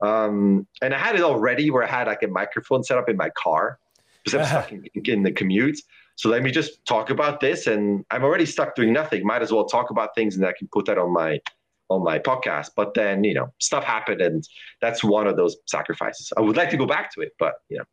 [0.00, 3.16] Um, and I had it already where I had like a microphone set up in
[3.16, 3.78] my car
[4.24, 5.78] because I'm stuck in, in, the commute.
[6.16, 9.24] So let me just talk about this, and I'm already stuck doing nothing.
[9.24, 11.40] Might as well talk about things, and I can put that on my
[11.90, 12.70] on my podcast.
[12.76, 14.46] But then you know, stuff happened, and
[14.80, 16.32] that's one of those sacrifices.
[16.36, 17.84] I would like to go back to it, but you know,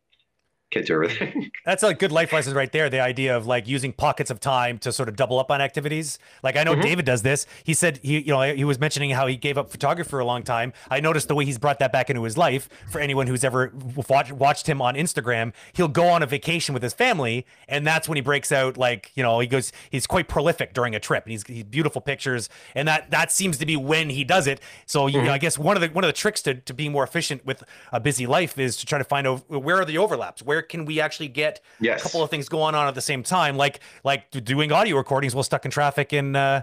[0.72, 1.50] can't do everything.
[1.64, 2.88] That's a good life lesson right there.
[2.88, 6.18] The idea of like using pockets of time to sort of double up on activities.
[6.42, 6.82] Like I know mm-hmm.
[6.82, 7.46] David does this.
[7.62, 10.24] He said he, you know, he was mentioning how he gave up photography for a
[10.24, 10.72] long time.
[10.90, 12.68] I noticed the way he's brought that back into his life.
[12.90, 13.72] For anyone who's ever
[14.08, 18.08] watched, watched him on Instagram, he'll go on a vacation with his family, and that's
[18.08, 18.76] when he breaks out.
[18.78, 22.00] Like you know, he goes, he's quite prolific during a trip, and he's, he's beautiful
[22.00, 24.60] pictures, and that that seems to be when he does it.
[24.86, 25.16] So mm-hmm.
[25.16, 25.32] you know.
[25.32, 27.64] I guess one of the one of the tricks to to being more efficient with
[27.90, 30.84] a busy life is to try to find out where are the overlaps, where can
[30.84, 32.00] we actually get yes.
[32.00, 35.34] a couple of things going on at the same time, like like doing audio recordings
[35.34, 36.62] while stuck in traffic in uh,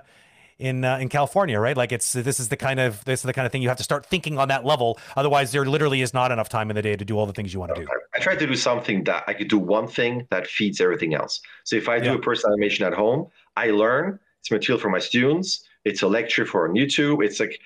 [0.59, 1.75] in uh, in California, right?
[1.75, 3.77] Like it's this is the kind of this is the kind of thing you have
[3.77, 4.99] to start thinking on that level.
[5.15, 7.53] Otherwise, there literally is not enough time in the day to do all the things
[7.53, 7.87] you want to do.
[8.13, 11.39] I try to do something that I could do one thing that feeds everything else.
[11.63, 12.15] So if I do yeah.
[12.15, 14.19] a personal animation at home, I learn.
[14.41, 15.65] It's material for my students.
[15.85, 17.23] It's a lecture for on YouTube.
[17.25, 17.59] It's like,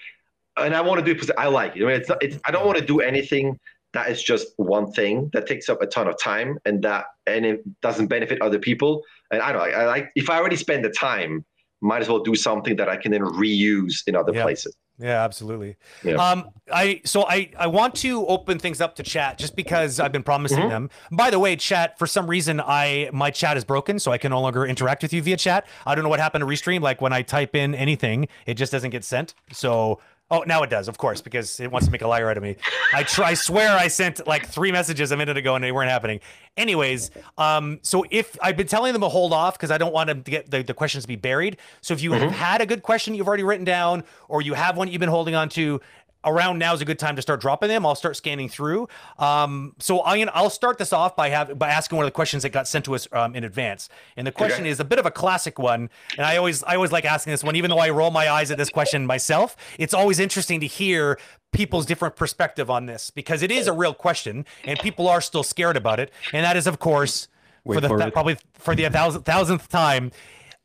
[0.58, 1.84] and I want to do it because I like it.
[1.84, 3.60] I mean, it's, not, it's I don't want to do anything
[3.94, 7.46] that is just one thing that takes up a ton of time and that and
[7.46, 9.04] it doesn't benefit other people.
[9.32, 11.46] And I don't know, I like if I already spend the time,
[11.82, 14.44] might as well do something that I can then reuse in other yeah.
[14.44, 14.76] places.
[15.00, 15.76] Yeah, absolutely.
[16.04, 16.16] Yeah.
[16.16, 20.12] Um, I so I I want to open things up to chat just because I've
[20.12, 20.70] been promising mm-hmm.
[20.70, 20.90] them.
[21.12, 24.30] By the way, chat for some reason I my chat is broken, so I can
[24.30, 25.66] no longer interact with you via chat.
[25.86, 26.82] I don't know what happened to Restream.
[26.82, 29.34] Like when I type in anything, it just doesn't get sent.
[29.52, 30.00] So
[30.32, 32.44] Oh, now it does, of course, because it wants to make a liar out of
[32.44, 32.56] me.
[32.94, 33.32] I try.
[33.32, 36.22] I swear I sent like three messages a minute ago and they weren't happening.
[36.58, 40.08] Anyways, um, so if I've been telling them to hold off because I don't want
[40.08, 41.58] them to get the, the questions to be buried.
[41.82, 42.24] So if you mm-hmm.
[42.24, 45.10] have had a good question you've already written down, or you have one you've been
[45.10, 45.82] holding on to,
[46.26, 47.86] around now is a good time to start dropping them.
[47.86, 48.88] I'll start scanning through.
[49.18, 52.44] Um, so I, I'll start this off by have, by asking one of the questions
[52.44, 53.90] that got sent to us um, in advance.
[54.18, 54.70] And the question okay.
[54.70, 57.44] is a bit of a classic one, and I always I always like asking this
[57.44, 59.56] one, even though I roll my eyes at this question myself.
[59.78, 61.18] It's always interesting to hear
[61.52, 65.44] people's different perspective on this because it is a real question, and people are still
[65.44, 66.12] scared about it.
[66.32, 67.28] And that is, of course,
[67.64, 70.12] Wait for the for probably for the thousandth, thousandth time,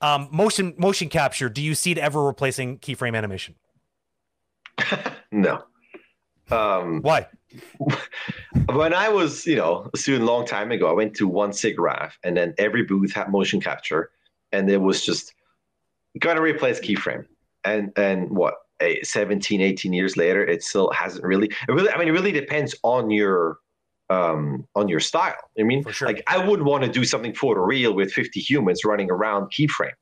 [0.01, 1.49] um, motion motion capture.
[1.49, 3.55] Do you see it ever replacing keyframe animation?
[5.33, 5.63] no.
[6.51, 7.27] Um, Why?
[8.73, 12.13] when I was, you know, a student long time ago, I went to one SIGGRAPH
[12.25, 14.11] and then every booth had motion capture
[14.53, 15.35] and it was just
[16.19, 17.27] gonna replace keyframe.
[17.65, 21.99] And and what, a 17, 18 years later, it still hasn't really it really I
[21.99, 23.59] mean it really depends on your
[24.11, 25.37] um, on your style.
[25.59, 26.09] I mean, sure.
[26.09, 29.53] like I wouldn't want to do something for the real with 50 humans running around
[29.53, 29.93] keyframe.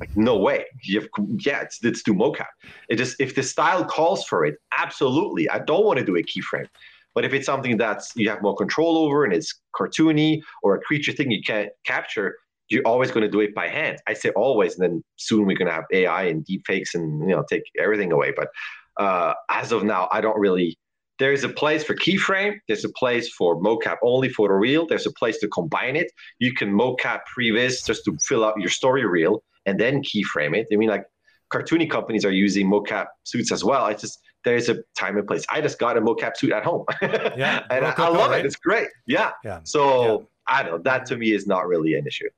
[0.00, 0.64] Like no way.
[0.84, 1.08] You have,
[1.38, 2.46] yeah, it's, it's do mocap.
[2.88, 5.48] It just if the style calls for it, absolutely.
[5.48, 6.68] I don't want to do a keyframe.
[7.14, 10.80] But if it's something that's you have more control over and it's cartoony or a
[10.80, 12.36] creature thing you can't capture,
[12.68, 13.98] you're always going to do it by hand.
[14.06, 17.36] I say always, and then soon we're going to have AI and deepfakes and you
[17.36, 18.32] know take everything away.
[18.34, 18.48] But
[18.96, 20.78] uh, as of now, I don't really
[21.18, 22.58] there is a place for keyframe.
[22.66, 24.86] There's a place for mocap only for the reel.
[24.86, 26.10] There's a place to combine it.
[26.38, 30.66] You can mocap previs just to fill out your story reel and then keyframe it.
[30.72, 31.04] I mean, like
[31.52, 33.84] cartoony companies are using mocap suits as well.
[33.84, 35.44] I just there's a time and place.
[35.50, 36.84] I just got a mocap suit at home.
[37.02, 38.40] Yeah, and I, I, love right?
[38.40, 38.46] it.
[38.46, 38.88] It's great.
[39.06, 39.30] Yeah.
[39.44, 39.60] Yeah.
[39.64, 39.82] So
[40.20, 40.26] yeah.
[40.48, 40.78] I don't know.
[40.78, 42.28] That to me is not really an issue.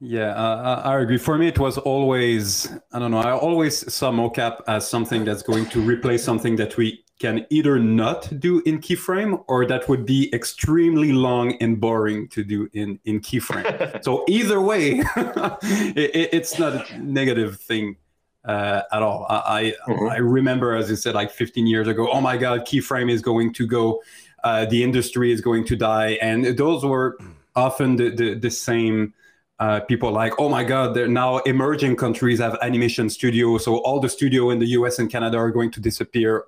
[0.00, 1.16] Yeah, uh, I agree.
[1.18, 3.18] For me, it was always I don't know.
[3.18, 7.78] I always saw mocap as something that's going to replace something that we can either
[7.78, 12.98] not do in keyframe or that would be extremely long and boring to do in
[13.04, 14.02] in keyframe.
[14.06, 15.00] so either way,
[16.02, 17.96] it, it's not a negative thing
[18.44, 19.24] uh, at all.
[19.30, 20.08] I mm-hmm.
[20.08, 22.10] I remember, as you said, like 15 years ago.
[22.10, 24.02] Oh my God, keyframe is going to go.
[24.42, 27.16] Uh, the industry is going to die, and those were
[27.54, 29.14] often the the, the same.
[29.58, 34.00] Uh, people like, oh my God, they're now emerging countries have animation studios, so all
[34.00, 34.98] the studio in the U.S.
[34.98, 36.44] and Canada are going to disappear.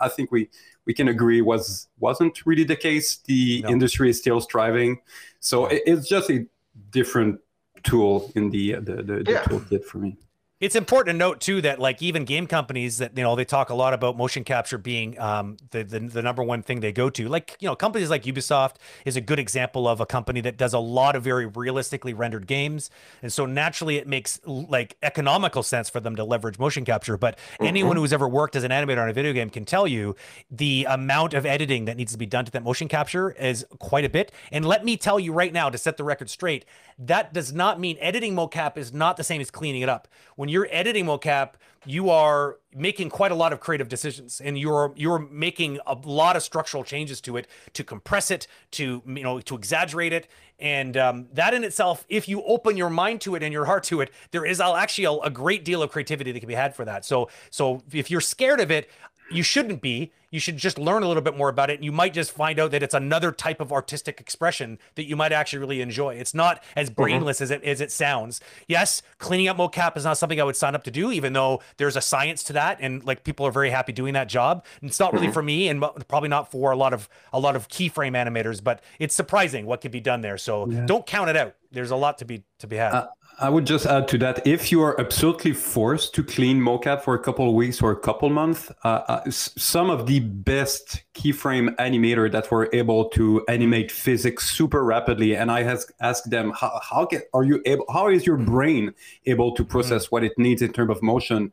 [0.00, 0.50] I think we
[0.84, 3.18] we can agree was wasn't really the case.
[3.24, 3.70] The no.
[3.70, 5.00] industry is still striving,
[5.38, 6.44] so it, it's just a
[6.90, 7.40] different
[7.82, 9.42] tool in the the, the, the yeah.
[9.44, 10.18] toolkit for me.
[10.60, 13.70] It's important to note too that like even game companies that you know they talk
[13.70, 17.08] a lot about motion capture being um, the, the, the number one thing they go
[17.08, 17.28] to.
[17.28, 18.74] Like you know companies like Ubisoft
[19.06, 22.46] is a good example of a company that does a lot of very realistically rendered
[22.46, 22.90] games,
[23.22, 27.16] and so naturally it makes like economical sense for them to leverage motion capture.
[27.16, 27.64] But mm-hmm.
[27.64, 30.14] anyone who's ever worked as an animator on a video game can tell you
[30.50, 34.04] the amount of editing that needs to be done to that motion capture is quite
[34.04, 34.30] a bit.
[34.52, 36.66] And let me tell you right now to set the record straight,
[37.00, 40.06] that does not mean editing mocap is not the same as cleaning it up.
[40.36, 41.54] When you're editing mocap,
[41.86, 46.36] you are making quite a lot of creative decisions and you're you're making a lot
[46.36, 50.28] of structural changes to it to compress it to you know to exaggerate it
[50.58, 53.82] and um, that in itself if you open your mind to it and your heart
[53.82, 56.76] to it there is actually a, a great deal of creativity that can be had
[56.76, 58.90] for that so so if you're scared of it
[59.30, 60.12] you shouldn't be.
[60.30, 61.74] You should just learn a little bit more about it.
[61.74, 65.16] And you might just find out that it's another type of artistic expression that you
[65.16, 66.14] might actually really enjoy.
[66.14, 67.02] It's not as mm-hmm.
[67.02, 67.44] brainless mm-hmm.
[67.44, 68.40] as it as it sounds.
[68.68, 71.62] Yes, cleaning up mocap is not something I would sign up to do, even though
[71.78, 74.64] there's a science to that, and like people are very happy doing that job.
[74.80, 75.34] And it's not really mm-hmm.
[75.34, 78.62] for me, and probably not for a lot of a lot of keyframe animators.
[78.62, 80.38] But it's surprising what could be done there.
[80.38, 80.86] So yeah.
[80.86, 81.54] don't count it out.
[81.72, 82.92] There's a lot to be to be had.
[82.92, 83.08] Uh,
[83.42, 87.14] I would just add to that if you are absolutely forced to clean mocap for
[87.14, 91.74] a couple of weeks or a couple months, uh, uh, some of the best keyframe
[91.76, 96.80] animator that were able to animate physics super rapidly, and I has asked them how,
[96.82, 97.86] how can, are you able?
[97.90, 98.92] How is your brain
[99.24, 100.16] able to process mm-hmm.
[100.16, 101.50] what it needs in terms of motion?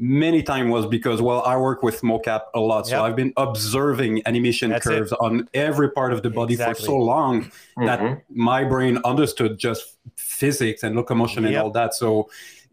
[0.00, 3.02] Many time was because well i work with mocap a lot so yep.
[3.02, 5.18] i've been observing animation That's curves it.
[5.20, 6.74] on every part of the body exactly.
[6.76, 7.84] for so long mm-hmm.
[7.84, 11.52] that my brain understood just physics and locomotion yep.
[11.52, 12.30] and all that so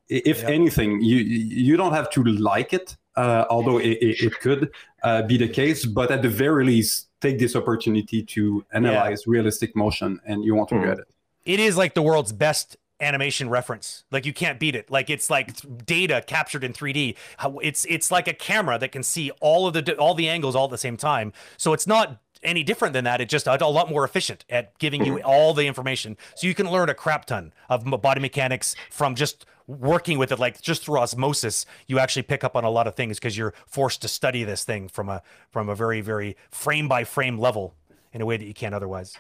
[0.08, 0.50] if yep.
[0.50, 4.72] anything you you don't have to like it uh, although it, it, it could
[5.04, 9.32] uh, be the case but at the very least take this opportunity to analyze yeah.
[9.34, 11.02] realistic motion and you won't regret mm.
[11.02, 11.08] it
[11.44, 14.04] it is like the world's best animation reference.
[14.12, 14.90] Like you can't beat it.
[14.90, 17.16] Like it's like data captured in 3D.
[17.62, 20.66] It's it's like a camera that can see all of the all the angles all
[20.66, 21.34] at the same time.
[21.58, 23.22] So it's not any different than that.
[23.22, 26.18] It's just a, a, lot more efficient at giving you all the information.
[26.36, 30.40] So you can learn a crap ton of body mechanics from just working with it.
[30.40, 33.54] Like just through osmosis, you actually pick up on a lot of things because you're
[33.66, 35.22] forced to study this thing from a
[35.52, 37.76] from a very very frame by frame level
[38.14, 39.18] in a way that you can't otherwise.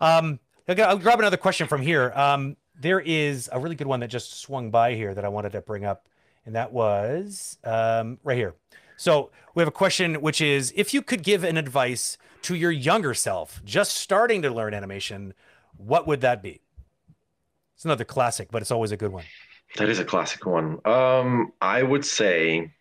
[0.00, 2.12] Um, I'll grab another question from here.
[2.14, 5.52] Um, there is a really good one that just swung by here that I wanted
[5.52, 6.08] to bring up,
[6.44, 8.54] and that was um, right here.
[8.96, 12.72] So we have a question, which is if you could give an advice to your
[12.72, 15.32] younger self, just starting to learn animation,
[15.76, 16.60] what would that be?
[17.76, 19.24] It's another classic, but it's always a good one.
[19.76, 20.78] That is a classic one.
[20.84, 22.72] Um, I would say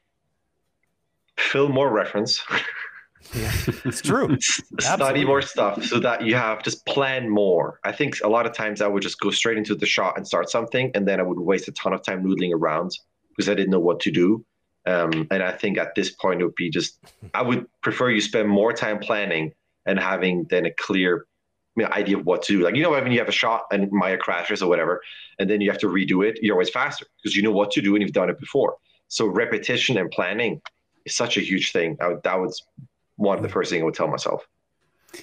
[1.37, 2.43] film more reference.
[3.34, 3.51] Yeah,
[3.86, 4.38] it's true.
[4.80, 7.80] Study more stuff so that you have just plan more.
[7.84, 10.28] I think a lot of times I would just go straight into the shot and
[10.28, 12.91] start something, and then I would waste a ton of time noodling around
[13.30, 14.45] because I didn't know what to do.
[14.86, 16.97] Um, and I think at this point it would be just
[17.34, 19.53] I would prefer you spend more time planning
[19.86, 21.28] and having then a clear
[21.76, 22.63] you know, idea of what to do.
[22.63, 25.01] Like you know when you have a shot and Maya crashes or whatever,
[25.39, 27.82] and then you have to redo it, you're always faster because you know what to
[27.82, 28.76] do and you've done it before.
[29.07, 30.61] So repetition and planning
[31.05, 31.97] is such a huge thing.
[32.01, 32.51] I would, that would
[33.22, 34.47] one of the first thing I would tell myself,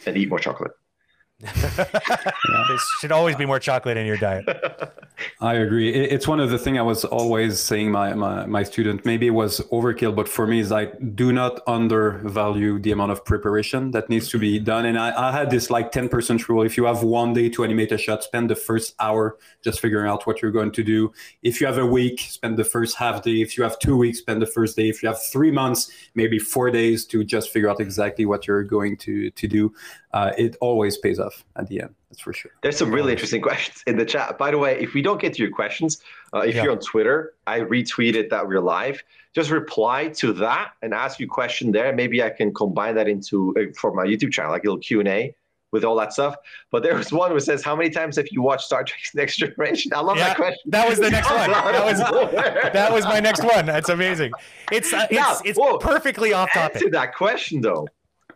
[0.07, 0.71] and eat more chocolate.
[1.41, 4.45] there should always be more chocolate in your diet.
[5.41, 5.95] I agree.
[5.95, 9.05] It's one of the things I was always saying my, my my student.
[9.05, 13.25] Maybe it was overkill, but for me, it's like do not undervalue the amount of
[13.25, 14.85] preparation that needs to be done.
[14.85, 16.65] And I, I had this like ten percent rule.
[16.65, 20.09] If you have one day to animate a shot, spend the first hour just figuring
[20.09, 21.13] out what you're going to do.
[21.43, 23.43] If you have a week, spend the first half day.
[23.43, 24.89] If you have two weeks, spend the first day.
[24.89, 28.65] If you have three months, maybe four days to just figure out exactly what you're
[28.65, 29.73] going to to do
[30.13, 31.95] uh, it always pays off at the end.
[32.11, 32.51] That's for sure.
[32.63, 34.39] There's some really interesting questions in the chat.
[34.39, 36.03] By the way, if we don't get to your questions,
[36.35, 36.65] uh, if yeah.
[36.65, 39.03] you're on Twitter, I retweeted that we're live.
[39.35, 41.93] Just reply to that and ask your question there.
[41.95, 45.01] Maybe I can combine that into uh, for my YouTube channel, like a little Q
[45.01, 45.35] and A
[45.71, 46.35] with all that stuff.
[46.71, 49.37] But there was one who says, "How many times have you watched Star Trek: Next
[49.37, 50.71] Generation?" I love Yeah, that question.
[50.71, 51.51] that was the next one.
[51.69, 51.99] That was
[52.73, 53.67] that was my next one.
[53.67, 54.33] That's amazing.
[54.73, 55.79] It's uh, it's Yeah, it's whoa.
[55.79, 56.83] perfectly off topic.
[56.83, 57.87] To that question though,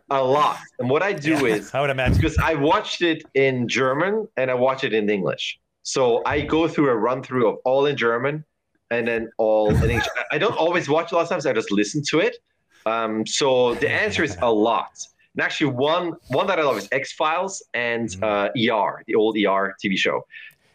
[0.09, 0.59] a lot.
[0.79, 2.17] And what I do is I would imagine.
[2.17, 5.59] because I watched it in German and I watch it in English.
[5.83, 8.45] So I go through a run through of all in German
[8.91, 10.07] and then all in English.
[10.31, 11.45] I don't always watch a lot of times.
[11.45, 12.37] I just listen to it.
[12.85, 14.91] Um, so the answer is a lot.
[15.35, 19.35] And actually, one one that I love is X Files and uh, ER, the old
[19.35, 20.25] ER TV show.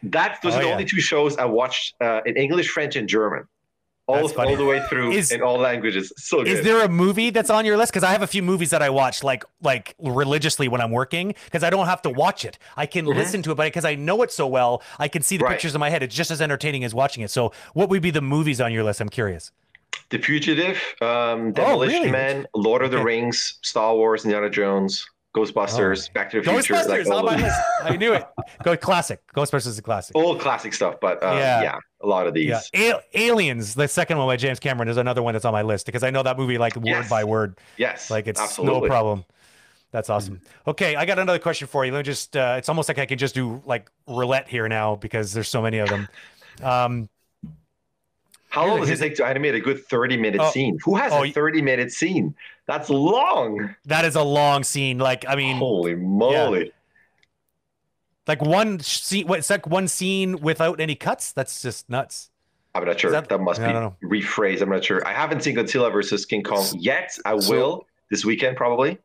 [0.03, 0.55] That those.
[0.55, 0.73] Oh, are the yeah.
[0.73, 3.47] only two shows I watched uh, in English, French, and German,
[4.09, 6.13] all all the way through Is- in all languages.
[6.17, 6.49] So good.
[6.49, 7.93] Is there a movie that's on your list?
[7.93, 11.35] Because I have a few movies that I watch like like religiously when I'm working
[11.45, 12.59] because I don't have to watch it.
[12.77, 15.37] I can listen to it, but because I know it so well, I can see
[15.37, 15.53] the Right.
[15.53, 16.03] pictures in my head.
[16.03, 17.31] It's just as entertaining as watching it.
[17.31, 19.01] So, what would be the movies on your list?
[19.01, 19.53] I'm curious.
[20.11, 22.11] The Fugitive, um, Demolition Oh, really?
[22.11, 23.05] Man, Lord of the Okay.
[23.05, 27.61] Rings, Star Wars, Indiana Jones, Ghostbusters, Back to the Future, Ghostbusters like on my list.
[27.85, 28.25] I knew it.
[28.65, 29.21] Go classic.
[29.37, 30.17] Ghostbusters is a classic.
[30.17, 30.97] all classic stuff.
[31.01, 31.63] But uh, Yeah.
[31.63, 31.79] yeah.
[32.03, 32.49] a lot of these.
[32.75, 35.63] Yeah, A- Aliens, the second one by James Cameron, is another one that's on my
[35.63, 37.09] list because I know that movie like word Yes.
[37.11, 37.59] by word.
[37.77, 38.81] Yes, Like it's absolutely.
[38.83, 39.25] no problem.
[39.91, 40.41] That's awesome.
[40.67, 41.93] Okay, I got another question for you.
[41.93, 44.97] Let me just uh, it's almost like I can just do like roulette here now
[44.97, 46.09] because there's so many of them.
[46.63, 47.09] Um
[48.51, 50.51] How long does it take to animate a good thirty-minute Oh.
[50.51, 50.79] scene?
[50.85, 52.35] Who has Oh, a y- thirty-minute scene?
[52.67, 53.75] That's long.
[53.87, 54.99] that is a long scene.
[54.99, 56.73] Like I mean Holy moly!
[58.27, 61.33] like one scene what it's like one scene without any cuts.
[61.33, 62.31] That's just nuts.
[62.75, 63.11] I'm not sure.
[63.11, 63.67] that- That, must be
[64.07, 64.61] rephrased.
[64.61, 65.05] I'm not sure.
[65.07, 67.17] I haven't seen Godzilla versus King Kong yet.
[67.25, 68.99] I So- will this weekend probably.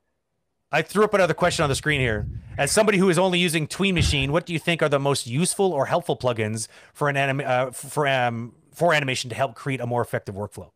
[0.71, 2.25] I threw up another question on the screen here.
[2.57, 5.27] As somebody who is only using Tween Machine, what do you think are the most
[5.27, 9.79] useful or helpful plugins for an anim- uh, for um for animation to help create
[9.81, 10.71] a more effective workflow?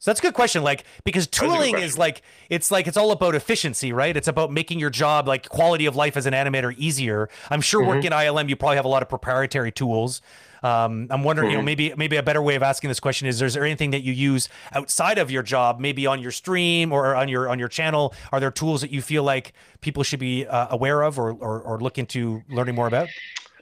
[0.00, 0.62] So that's a good question.
[0.62, 4.16] Like because tooling is like it's like it's all about efficiency, right?
[4.16, 7.28] It's about making your job like quality of life as an animator easier.
[7.50, 7.88] I'm sure Mm-hmm.
[7.88, 10.22] working ILM, you probably have a lot of proprietary tools.
[10.62, 11.66] Um, I'm wondering, you know, Mhm.
[11.66, 14.12] maybe maybe a better way of asking this question is: Is there anything that you
[14.12, 18.14] use outside of your job, maybe on your stream or on your on your channel?
[18.30, 21.60] Are there tools that you feel like people should be uh, aware of or, or
[21.60, 23.08] or look into learning more about?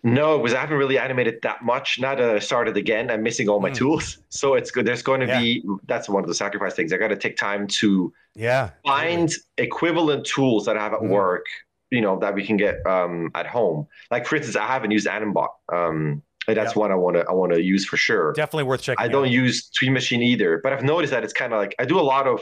[0.06, 1.98] No, because I haven't really animated that much.
[1.98, 3.74] Now that I started again, I'm missing all my Hmm.
[3.74, 4.18] tools.
[4.30, 4.86] So it's good.
[4.86, 5.40] There's going to Yeah.
[5.40, 6.92] be that's one of the sacrifice things.
[6.92, 11.08] I got to take time to Yeah, find equivalent tools that I have at Mhm.
[11.08, 11.46] work,
[11.90, 13.88] you know, that we can get um, at home.
[14.10, 15.48] Like for instance, I haven't used Animbot.
[15.72, 16.80] Um, that's Yeah.
[16.82, 18.32] one I want to I want to use for sure.
[18.34, 19.04] definitely worth checking.
[19.04, 19.30] I don't out.
[19.42, 22.06] use Tween Machine either, but I've noticed that it's kind of like I do a
[22.14, 22.38] lot of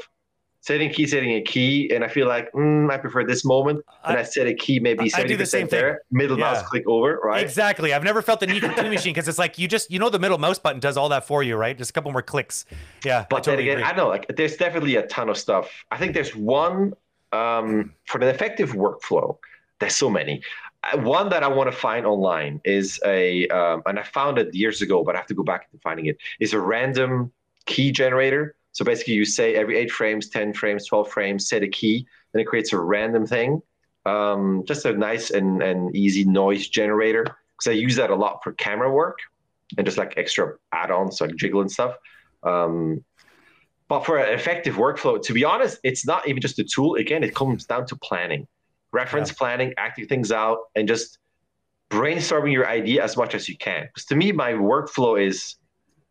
[0.64, 3.84] setting key, setting a key, and I feel like mm, I prefer this moment.
[4.04, 5.80] And I, set a key maybe seventy do the same percent thing.
[5.80, 7.42] there, middle mouse click over, right?
[7.42, 7.92] Exactly.
[7.92, 10.08] I've never felt the need for Tween Machine because it's like you just you know
[10.08, 11.76] the middle mouse button does all that for you, right?
[11.76, 12.64] Just a couple more clicks.
[13.04, 13.92] Yeah, I But totally then again, agree.
[13.92, 15.70] I know like there's definitely a ton of stuff.
[15.90, 16.94] I think there's one
[17.32, 19.36] um, for an effective workflow.
[19.80, 20.42] There's so many.
[20.92, 24.54] Uh, One that I want to find online is a, um, and I found it
[24.54, 26.16] years ago, but I have to go back to finding it.
[26.40, 27.32] Is a random
[27.66, 28.54] key generator.
[28.74, 32.40] So basically, you say every eight frames, ten frames, twelve frames, set a key, and
[32.42, 33.62] it creates a random thing.
[34.04, 37.24] Um, just a nice and, and easy noise generator.
[37.56, 39.18] Because I use that a lot for camera work
[39.78, 41.94] and just like extra add-ons like jiggle and stuff.
[42.42, 43.04] Um,
[43.86, 46.96] but for an effective workflow, to be honest, it's not even just a tool.
[46.96, 48.48] Again, it comes down to planning,
[48.90, 51.18] reference planning, acting things out, and just
[51.90, 53.84] brainstorming your idea as much as you can.
[53.86, 55.54] Because to me, my workflow is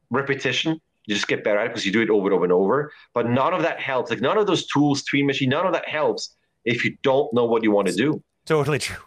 [0.09, 0.79] repetition.
[1.05, 2.91] You just get better at it because you do it over and over and over.
[3.13, 4.09] But none of that helps.
[4.09, 6.35] Like none of those tools, Tween Machine, none of that helps
[6.65, 8.23] if you don't know what you want to do.
[8.45, 8.97] totally true.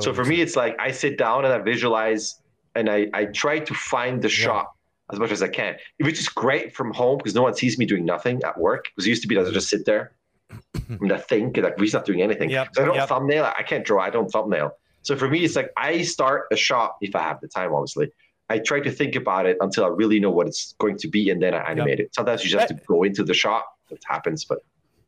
[0.00, 0.30] So for true.
[0.30, 2.40] me, it's like I sit down and I visualize
[2.74, 4.72] and I, I try to find the shot
[5.12, 7.86] as much as I can, which is great from home because no one sees me
[7.86, 8.86] doing nothing at work.
[8.86, 10.12] Because it used to be that I just sit there
[10.88, 12.50] and I think like he's not doing anything.
[12.50, 13.08] Yep, So I don't yep.
[13.08, 13.52] thumbnail.
[13.56, 14.02] I can't draw.
[14.02, 14.72] I don't thumbnail.
[15.02, 18.10] So for me, it's like I start a shot if I have the time, obviously.
[18.50, 21.30] I try to think about it until I really know what it's going to be,
[21.30, 22.14] and then I animate it.
[22.14, 23.64] Sometimes you just have to go into the shot.
[23.90, 24.58] It happens, but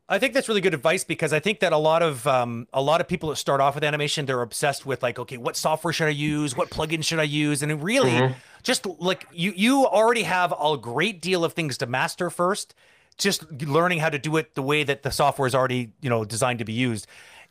[0.08, 2.80] I think that's really good advice because I think that a lot of um, a
[2.80, 5.92] lot of people that start off with animation, they're obsessed with like, okay, what software
[5.92, 6.56] should I use?
[6.56, 7.62] What plugin should I use?
[7.62, 8.36] And really, Mhm.
[8.62, 12.74] just like you, you already have a great deal of things to master first.
[13.18, 16.24] Just learning how to do it the way that the software is already, you know,
[16.24, 17.06] designed to be used.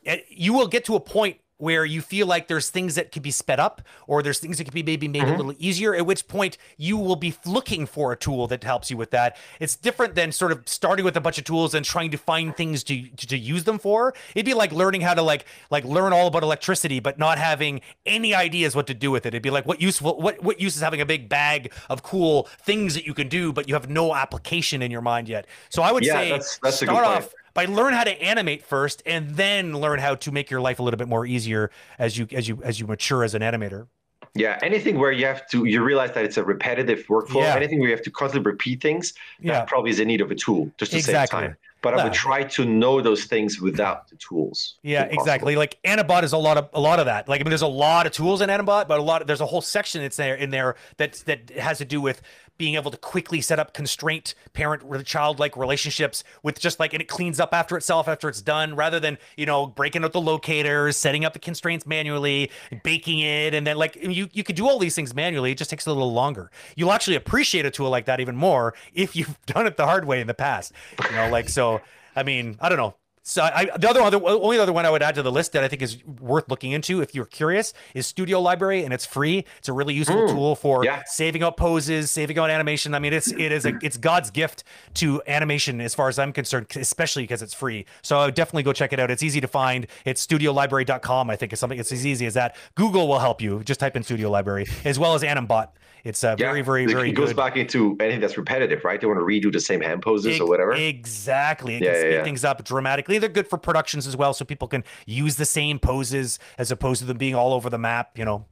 [0.05, 3.21] And You will get to a point where you feel like there's things that could
[3.21, 5.37] be sped up or there's things that could be maybe made a mm-hmm.
[5.37, 8.97] little easier at which point you will be looking for a tool that helps you
[8.97, 9.37] with that.
[9.59, 12.55] It's different than sort of starting with a bunch of tools and trying to find
[12.55, 14.13] things to, to to use them for.
[14.33, 17.81] It'd be like learning how to like like learn all about electricity but not having
[18.05, 19.29] any ideas what to do with it.
[19.29, 22.49] It'd be like what useful what what use is having a big bag of cool
[22.61, 25.47] things that you can do but you have no application in your mind yet?
[25.69, 27.17] So i would Yeah, say that's- that's a good start point.
[27.25, 30.77] off by learn how to animate first and then learn how to make your life
[30.77, 33.87] a little bit more easier as you as you as you mature as an animator.
[34.35, 37.41] Yeah, anything where you have to, you realize that it's a repetitive workflow.
[37.41, 37.55] Yeah.
[37.55, 39.53] Anything where you have to constantly repeat things, Yeah.
[39.53, 41.39] that probably is in need of a tool just to Exactly.
[41.39, 41.57] save time.
[41.81, 44.73] But I would try to know those things without the tools.
[44.81, 45.55] Yeah, exactly.
[45.55, 47.29] Like Animbot is a lot of a lot of that.
[47.29, 49.39] Like I mean, there's a lot of tools in Animbot, but a lot of, there's
[49.39, 52.21] a whole section that's there in there that that has to do with
[52.57, 57.01] being able to quickly set up constraint parent child like relationships with just like and
[57.01, 60.21] it cleans up after itself after it's done rather than you know breaking out the
[60.21, 62.49] locators setting up the constraints manually
[62.83, 65.51] baking it and then like you you could do all these things manually.
[65.51, 66.51] It just takes a little longer.
[66.75, 70.05] You'll actually appreciate a tool like that even more if you've done it the hard
[70.05, 70.71] way in the past
[71.09, 71.81] you know like so
[72.15, 72.95] i mean i don't know
[73.27, 75.63] so I, the other, other only other one I would add to the list that
[75.63, 79.45] I think is worth looking into if you're curious is Studio Library and it's free.
[79.57, 81.01] It's a really useful Mm, tool for yeah.
[81.07, 82.93] saving up poses, saving out animation.
[82.93, 84.63] I mean, it's it is a it's God's gift
[84.95, 87.85] to animation as far as I'm concerned, especially because it's free.
[88.03, 89.09] So I would definitely go check it out.
[89.09, 89.87] It's easy to find.
[90.05, 91.29] It's studiolibrary.com.
[91.31, 91.79] I think is something.
[91.79, 92.55] It's as easy as that.
[92.75, 93.63] Google will help you.
[93.63, 95.69] Just type in Studio Library as well as Animbot.
[96.05, 97.35] It's uh, Yeah, very very very It goes good.
[97.37, 99.01] back into anything that's repetitive, right?
[99.01, 100.73] They want to redo the same hand poses or whatever.
[100.73, 101.75] Exactly.
[101.75, 102.23] It Yeah, can yeah, speed yeah.
[102.23, 103.17] things up dramatically.
[103.17, 106.99] They're good for productions as well, so people can use the same poses as opposed
[107.01, 108.17] to them being all over the map.
[108.17, 108.45] You know.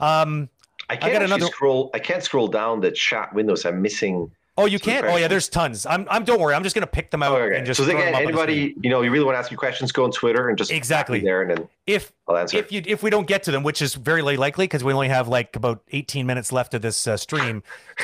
[0.00, 0.50] Um,
[0.90, 1.90] I can't actually another- scroll.
[1.94, 3.64] I can't scroll down the chat windows.
[3.64, 4.30] I'm missing.
[4.58, 5.06] Oh, you can't.
[5.06, 5.28] Oh, yeah.
[5.28, 5.86] There's tons.
[5.86, 6.06] I'm.
[6.10, 6.24] I'm.
[6.24, 6.54] Don't worry.
[6.54, 7.56] I'm just gonna pick them out Oh, okay.
[7.56, 7.78] and just.
[7.78, 9.56] so again, them up on the anybody, you know, you really want to ask me
[9.56, 11.20] questions, go on Twitter and just Exactly.
[11.20, 12.58] there, and then If I'll answer.
[12.58, 15.08] if you if we don't get to them, which is very likely because we only
[15.08, 17.62] have like about 18 minutes left of this uh, stream,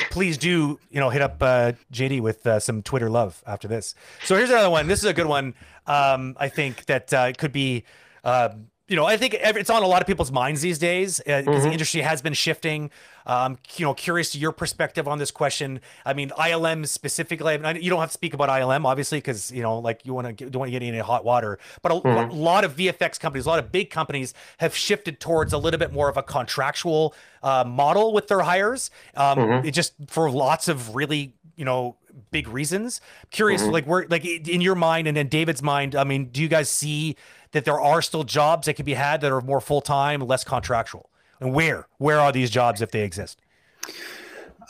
[0.09, 3.93] please do you know hit up uh, JD with uh, some Twitter love after this.
[4.23, 4.87] So here's another one.
[4.87, 5.53] This is a good one.
[5.85, 7.83] Um, I think that uh, it could be.
[8.23, 11.45] Um, you know, I think it's on a lot of people's minds these days because
[11.45, 11.63] Mm-hmm.
[11.63, 12.91] the industry has been shifting.
[13.25, 15.81] Um, you know, curious to your perspective on this question.
[16.05, 17.53] I mean, ILM specifically.
[17.55, 20.13] I mean, you don't have to speak about ILM, obviously, because you know, like you
[20.13, 21.57] want to don't want to get any hot water.
[21.81, 22.29] But a, Mm-hmm.
[22.29, 25.79] a lot of VFX companies, a lot of big companies, have shifted towards a little
[25.79, 28.91] bit more of a contractual uh, model with their hires.
[29.15, 29.67] Um, Mm-hmm.
[29.67, 31.95] It just for lots of really, you know,
[32.29, 33.01] big reasons.
[33.31, 33.71] Curious, Mm-hmm.
[33.71, 35.95] like where, like in your mind and in David's mind.
[35.95, 37.15] I mean, do you guys see
[37.55, 40.43] that there are still jobs that can be had that are more full time, less
[40.43, 41.09] contractual?
[41.39, 41.87] And where?
[41.99, 43.39] Where are these jobs if they exist?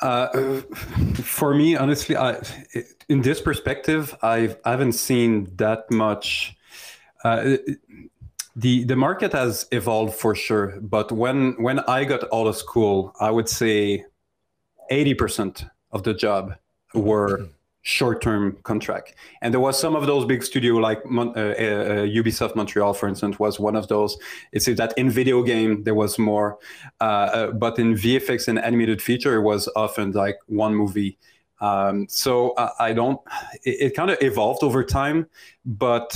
[0.04, 0.62] Uh,
[1.16, 2.40] for me, honestly, I,
[3.10, 6.56] in this perspective, I've, I haven't seen that much.
[7.24, 7.58] Uh,
[8.56, 13.14] the the market has evolved for sure, but when when I got out of school,
[13.20, 14.06] I would say
[14.92, 16.56] eighty percent of the job
[16.94, 17.48] were
[17.86, 22.94] short-term contract, and there was some of those big studio like uh, uh, Ubisoft Montreal,
[22.96, 24.18] for instance, was one of those.
[24.52, 26.58] It's that in video game there was more,
[27.00, 31.20] uh, uh, but in VFX and animated feature it was often like one movie.
[31.62, 33.22] Um, so I, I don't.
[33.64, 35.28] It, it kind of evolved over time,
[35.64, 36.12] but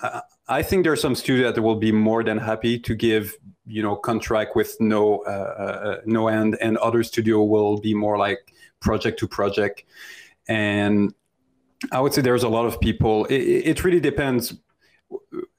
[0.00, 3.36] uh, I think there are some studios that will be more than happy to give
[3.66, 8.18] you know contract with no uh, uh, no end, and other studio will be more
[8.18, 9.84] like project to project.
[10.48, 11.14] And
[11.92, 13.26] I would say there's a lot of people.
[13.26, 14.54] It, it really depends.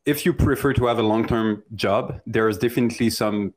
[0.05, 3.53] If you prefer to have a long term job, there's definitely some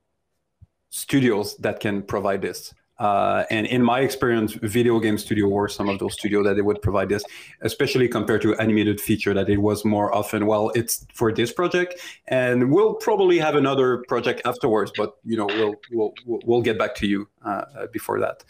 [0.90, 2.74] studios that can provide this.
[2.98, 6.62] Uh, and in my experience, video game studio were some of those studios that they
[6.62, 7.24] would provide this,
[7.62, 11.98] especially compared to animated feature that it was more often, well, it's for this project
[12.28, 16.12] and we'll probably have another project afterwards, but you know, we'll, we'll,
[16.44, 18.44] we'll- get back to you uh, before that.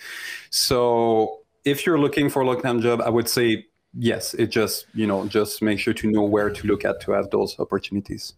[0.51, 5.07] So if you're looking for a long-term job, I would say yes, it just, you
[5.07, 8.35] know, just make sure to know where to look at to have those opportunities.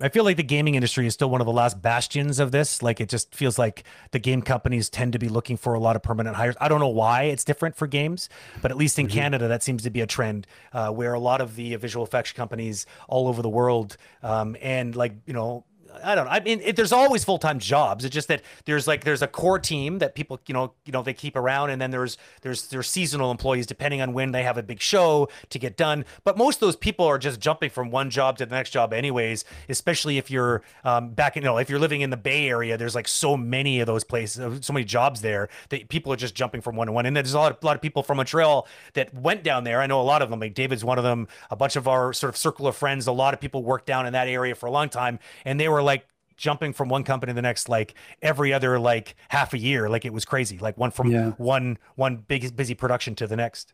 [0.00, 2.82] I feel like the gaming industry is still one of the last bastions of this.
[2.82, 5.94] Like it just feels like the game companies tend to be looking for a lot
[5.94, 6.56] of permanent hires.
[6.60, 8.28] I don't know why it's different for games,
[8.62, 11.40] but at least in Canada, that seems to be a trend uh, where a lot
[11.40, 15.64] of the visual effects companies all over the world um, and like you know.
[16.02, 16.30] I don't know.
[16.30, 18.04] I mean, it, there's always full time jobs.
[18.04, 21.02] It's just that there's like there's a core team that people you know you know
[21.02, 24.58] they keep around, and then there's there's there's seasonal employees depending on when they have
[24.58, 26.04] a big show to get done.
[26.24, 28.92] But most of those people are just jumping from one job to the next job,
[28.92, 29.44] anyways.
[29.68, 32.76] Especially if you're um, back in you know if you're living in the Bay Area,
[32.76, 36.34] there's like so many of those places, so many jobs there that people are just
[36.34, 37.06] jumping from one to one.
[37.06, 39.80] And there's a lot of, a lot of people from Montreal that went down there.
[39.80, 40.40] I know a lot of them.
[40.40, 41.28] Like David's one of them.
[41.50, 43.06] A bunch of our sort of circle of friends.
[43.06, 45.68] A lot of people worked down in that area for a long time, and they
[45.68, 46.06] were like
[46.36, 50.04] jumping from one company to the next like every other like half a year like
[50.04, 51.30] it was crazy like one from Yeah.
[51.38, 53.72] one one big busy production to the next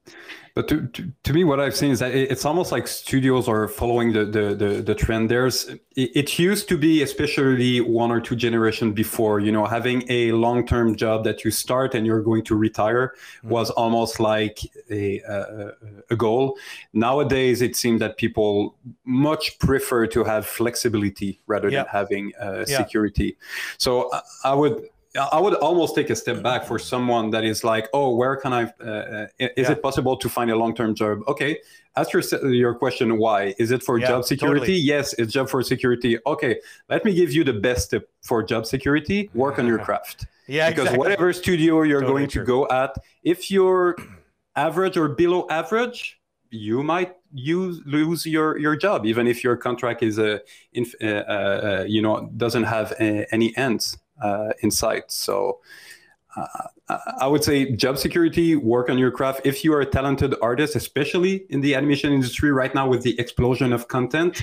[0.54, 3.68] But to, to, to me, what I've seen is that it's almost like studios are
[3.68, 5.30] following the the, the, the trend.
[5.30, 5.68] There's
[6.02, 10.32] it, it used to be, especially one or two generation before, you know, having a
[10.32, 13.14] long term job that you start and you're going to retire
[13.44, 14.58] was almost like
[14.90, 15.36] a, a
[16.10, 16.44] a goal.
[16.92, 21.82] Nowadays, it seems that people much prefer to have flexibility rather Yeah.
[21.84, 22.78] than having uh, Yeah.
[22.78, 23.36] security.
[23.78, 24.20] So I,
[24.52, 24.88] I would.
[25.34, 28.52] I would almost take a step back for someone that is like, oh, where can
[28.52, 28.62] I?
[28.78, 29.72] Uh, uh, is Yeah.
[29.72, 31.16] it possible to find a long-term job?
[31.26, 31.58] Okay,
[31.96, 32.22] ask your
[32.62, 33.16] your question.
[33.18, 34.60] Why is it for Yeah, job security?
[34.60, 34.78] totally.
[34.94, 36.18] Yes, it's job for security.
[36.26, 36.52] Okay,
[36.92, 39.30] let me give you the best tip for job security.
[39.34, 40.26] Work on your craft.
[40.46, 40.98] yeah because exactly.
[41.02, 42.42] whatever studio you're Totally going true.
[42.44, 42.92] to go at,
[43.32, 43.96] if you're
[44.54, 46.20] average or below average,
[46.50, 50.40] you might use lose your your job, even if your contract is a,
[50.76, 55.10] uh, uh, uh, you know, doesn't have uh, any ends uh, in sight.
[55.10, 55.60] So.
[56.36, 56.68] I-
[57.20, 59.42] I would say job security, work on your craft.
[59.44, 63.18] If you are a talented artist, especially in the animation industry right now with the
[63.18, 64.40] explosion of content,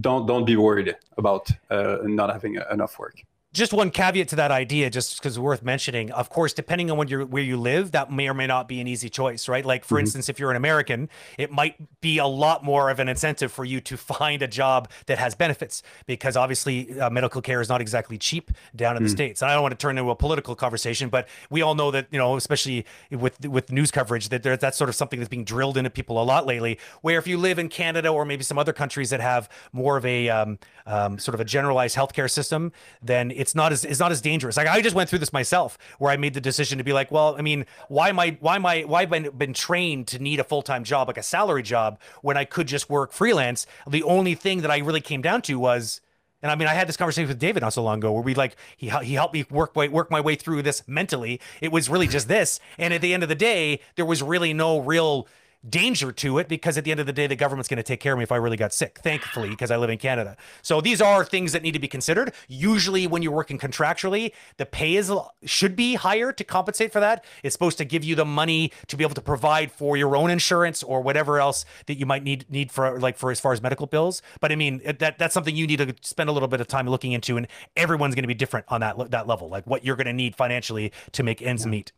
[0.00, 3.24] don't don't be worried about uh, not having enough work.
[3.52, 6.12] Just one caveat to that idea, just because it's worth mentioning.
[6.12, 8.80] Of course, depending on when you're where you live, that may or may not be
[8.80, 9.64] an easy choice, right?
[9.64, 13.08] Like for instance, if you're an American, it might be a lot more of an
[13.08, 17.60] incentive for you to find a job that has benefits, because obviously uh, medical care
[17.60, 19.42] is not exactly cheap down in the states.
[19.42, 22.06] And I don't want to turn into a political conversation, but we all know that
[22.12, 25.44] you know, especially with with news coverage, that there, that's sort of something that's being
[25.44, 26.78] drilled into people a lot lately.
[27.00, 30.06] Where if you live in Canada or maybe some other countries that have more of
[30.06, 32.70] a um, um, sort of a generalized healthcare system,
[33.02, 34.58] then it's not as it's not as dangerous.
[34.58, 37.10] Like I just went through this myself, where I made the decision to be like,
[37.10, 40.18] well, I mean, why am I why am I why have I been, trained to
[40.18, 43.66] need a full time job like a salary job when I could just work freelance?
[43.88, 46.02] The only thing that I really came down to was.
[46.42, 48.34] And I mean, I had this conversation with David not so long ago, where we
[48.34, 51.38] like he he helped me work way, work my way through this mentally.
[51.60, 54.54] It was really just this, and at the end of the day, there was really
[54.54, 55.28] no real
[55.68, 58.00] danger to it because at the end of the day the government's going to take
[58.00, 60.36] care of me if I really got sick thankfully because I live in Canada.
[60.62, 62.32] So these are things that need to be considered.
[62.48, 65.12] Usually when you're working contractually the pay is
[65.44, 67.24] should be higher to compensate for that.
[67.42, 70.30] It's supposed to give you the money to be able to provide for your own
[70.30, 73.60] insurance or whatever else that you might need need for like for as far as
[73.60, 74.22] medical bills.
[74.40, 76.88] But I mean that that's something you need to spend a little bit of time
[76.88, 77.46] looking into and
[77.76, 80.36] everyone's going to be different on that that level like what you're going to need
[80.36, 81.92] financially to make ends meet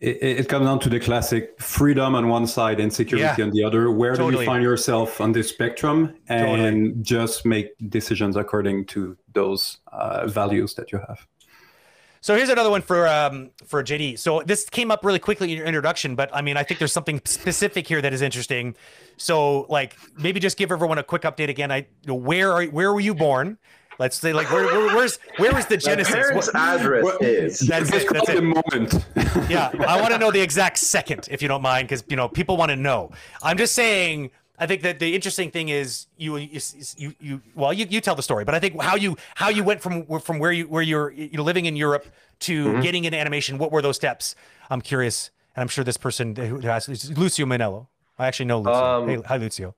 [0.00, 3.44] it, it comes down to the classic freedom on one side and security Yeah.
[3.44, 3.90] on the other.
[3.90, 6.94] Where do you find yourself on this spectrum, and Totally.
[7.02, 11.26] just make decisions according to those uh, values that you have.
[12.20, 14.18] So here's another one for um, for JD.
[14.18, 16.92] So this came up really quickly in your introduction, but I mean, I think there's
[16.92, 18.76] something specific here that is interesting.
[19.18, 21.70] So like, maybe just give everyone a quick update again.
[21.70, 23.58] I where are where were you born?
[23.98, 26.12] Let's say like where, where where's where was the genesis?
[26.14, 27.60] parents' What- address Well, is.
[27.60, 28.12] That's Let's it.
[28.12, 28.38] That's it it.
[28.38, 29.06] a moment.
[29.50, 32.28] yeah, I want to know the exact second, if you don't mind, because you know
[32.28, 33.10] people want to know.
[33.42, 34.30] I'm just saying.
[34.56, 36.60] I think that the interesting thing is you you
[36.96, 39.64] you, you well you, you tell the story, but I think how you how you
[39.64, 42.06] went from from where you where you're you know living in Europe
[42.40, 43.58] to getting into animation.
[43.58, 44.36] What were those steps?
[44.70, 47.88] I'm curious, and I'm sure this person who asked is Lucio Manello.
[48.16, 48.84] I actually know Lucio.
[49.02, 49.74] Um, hey, hi Lucio.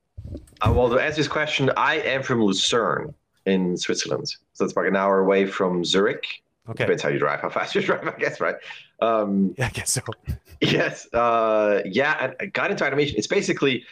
[0.61, 3.15] Uh, well, to answer this question, I am from Lucerne
[3.47, 4.35] in Switzerland.
[4.52, 6.27] So it's about an hour away from Zurich.
[6.68, 8.56] Okay, Depends how you drive, how fast you drive, I guess, right?
[9.01, 10.02] Um, yeah, I guess so.
[10.60, 11.12] yes.
[11.14, 13.16] Uh, yeah, and I got into animation.
[13.16, 13.85] It's basically,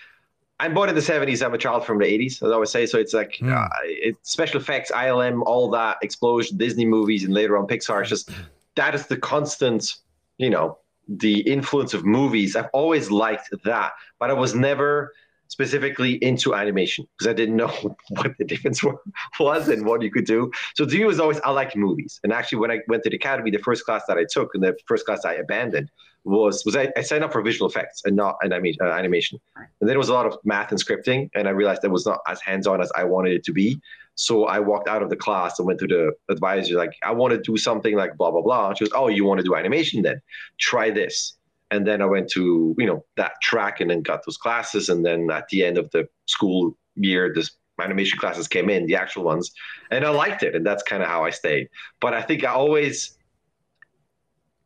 [0.59, 1.44] I'm born in the 70s.
[1.44, 2.86] I'm a child from the 80s, as I always say.
[2.86, 3.52] So it's like Hmm.
[3.52, 8.01] uh, it's special effects, ILM, all that, explosion, Disney movies, and later on Pixar.
[8.01, 8.31] It's just
[8.74, 9.97] that is the constant,
[10.39, 12.56] you know, the influence of movies.
[12.56, 15.12] I've always liked that, but I was never
[15.49, 17.69] specifically into animation because I didn't know
[18.11, 18.97] what the difference wa-
[19.39, 20.51] was and what you could do.
[20.75, 22.21] So to me, was always I like movies.
[22.25, 24.62] And actually, when I went to the academy, the first class that I took and
[24.62, 25.91] the first class I abandoned
[26.25, 29.39] was was I, I signed up for visual effects and not anima- uh, animation.
[29.57, 32.07] And then it was a lot of math and scripting, and I realized that was
[32.07, 33.81] not as hands on as I wanted it to be.
[34.16, 37.33] So I walked out of the class and went to the advisor, like, I want
[37.33, 38.75] to do something like blah blah blah.
[38.75, 40.03] She goes, Oh, you want to do animation?
[40.03, 40.21] Then
[40.59, 41.37] try this.
[41.75, 44.89] And then I went to you know that track and then got those classes.
[44.89, 47.51] And then at the end of the school year, this
[47.83, 49.53] animation classes came in, the actual ones,
[49.91, 51.69] and I liked it, and that's kind of how I stayed.
[52.01, 53.17] But I think I always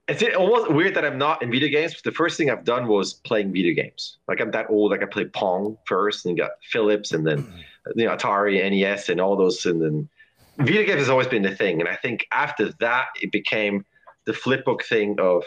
[0.08, 1.94] it's almost weird that I'm not in video games.
[1.94, 4.18] But the first thing I've done was playing video games.
[4.26, 4.90] Like I'm that old.
[4.90, 7.98] Like I played Pong first, and got Philips, and then mm-hmm.
[7.98, 9.64] you know Atari, NES, and all those.
[9.66, 10.08] And then
[10.58, 11.80] video games has always been the thing.
[11.80, 13.84] And I think after that, it became
[14.24, 15.44] the flip book thing of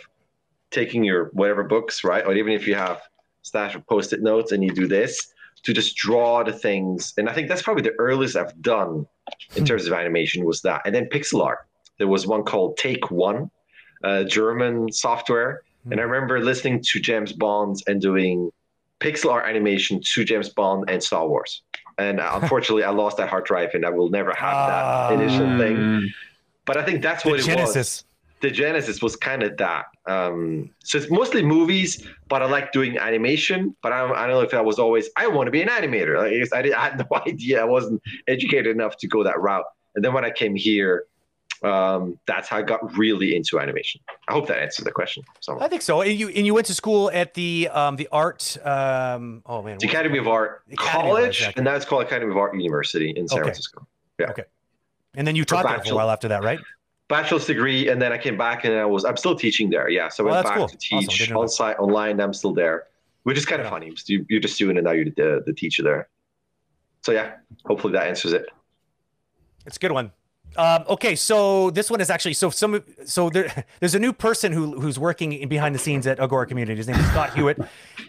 [0.71, 2.25] taking your whatever books, right?
[2.25, 3.01] Or even if you have
[3.43, 5.31] stash of post-it notes and you do this,
[5.63, 7.13] to just draw the things.
[7.17, 9.05] And I think that's probably the earliest I've done
[9.55, 10.81] in terms of animation was that.
[10.85, 11.67] And then pixel art.
[11.97, 13.51] There was one called Take One,
[14.03, 15.61] uh, German software.
[15.89, 18.51] And I remember listening to James Bond and doing
[18.99, 21.63] pixel art animation to James Bond and Star Wars.
[21.97, 26.11] And unfortunately, I lost that hard drive, and I will never have that initial thing.
[26.65, 28.03] But I think that's what it was Genesis.
[28.41, 29.85] The genesis was kind of that.
[30.07, 33.75] Um, so it's mostly movies, but I like doing animation.
[33.81, 36.17] But I, I don't know if that was always I want to be an animator.
[36.17, 37.61] Like, I, guess I, did, I had no idea.
[37.61, 39.65] I wasn't educated enough to go that route.
[39.95, 41.05] And then when I came here,
[41.63, 44.01] um, that's how I got really into animation.
[44.27, 45.23] I hope that answers the question.
[45.59, 46.01] I think so.
[46.01, 49.77] And you and you went to school at the um the art um oh man
[49.79, 50.27] the Academy of?
[50.27, 51.59] Art Academy College, exactly.
[51.59, 53.43] and now it's called Academy of Art University in San Okay.
[53.45, 53.85] Francisco.
[54.19, 54.31] Yeah.
[54.31, 54.43] Okay.
[55.13, 56.59] And then you taught there for a while after that, right?
[57.11, 59.87] Bachelor's degree and then I came back and I was I'm still teaching there.
[59.89, 60.67] Yeah, so I Oh, went back cool.
[60.69, 61.35] to teach that.
[61.35, 62.19] on site, online.
[62.19, 62.77] I'm still there,
[63.23, 63.93] which is kind of funny.
[64.07, 66.09] You, you're the student and now you're the, the teacher there.
[67.03, 67.33] So yeah,
[67.65, 68.45] hopefully that answers it.
[69.67, 70.11] It's a good one.
[70.57, 74.51] Um, okay, so this one is actually so some so there, there's a new person
[74.51, 76.75] who who's working in behind the scenes at Agora Community.
[76.77, 77.57] His name is Scott Hewitt.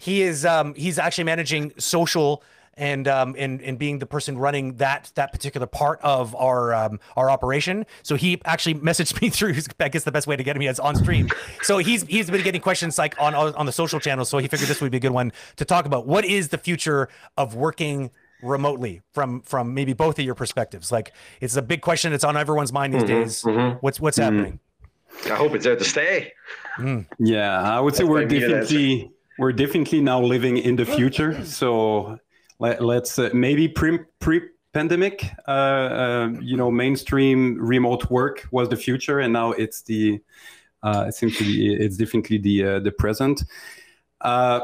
[0.01, 2.43] He is um, he's actually managing social
[2.75, 7.01] and um, and and being the person running that that particular part of our um,
[7.17, 7.87] our operation.
[8.03, 9.55] So he actually messaged me through.
[9.81, 11.31] I guess the best way to get him is on stream.
[11.63, 14.29] So he's he's been getting questions like on on the social channels.
[14.29, 16.07] So he figured this would be a good one to talk about.
[16.07, 18.11] What is the future of working?
[18.45, 22.37] remotely from from maybe both of your perspectives like it's a big question it's on
[22.37, 23.79] everyone's mind these Mhm, days mhm.
[23.81, 24.23] what's what's Mhm.
[24.25, 24.59] happening
[25.27, 26.33] I hope it's there to stay.
[27.19, 31.45] Yeah, I would say That's we're definitely we're definitely now living in the future.
[31.45, 32.19] So
[32.63, 34.41] let, let's uh, maybe pre pre
[34.73, 40.21] pandemic, uh, uh, you know, mainstream remote work was the future, and now it's the
[40.85, 43.43] uh, it seems to be it's definitely the uh, the present.
[44.21, 44.61] Uh,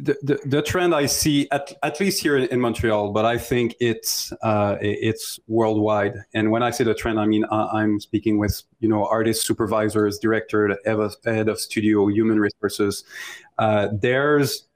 [0.00, 3.74] the, the, the trend I see at, at least here in Montreal, but I think
[3.80, 4.32] it's
[4.80, 6.14] it's worldwide.
[6.34, 9.46] And when I say the trend, I mean I, I'm speaking with you know artists,
[9.46, 13.04] supervisors, director, head of, studio, human resources.
[13.92, 14.67] There's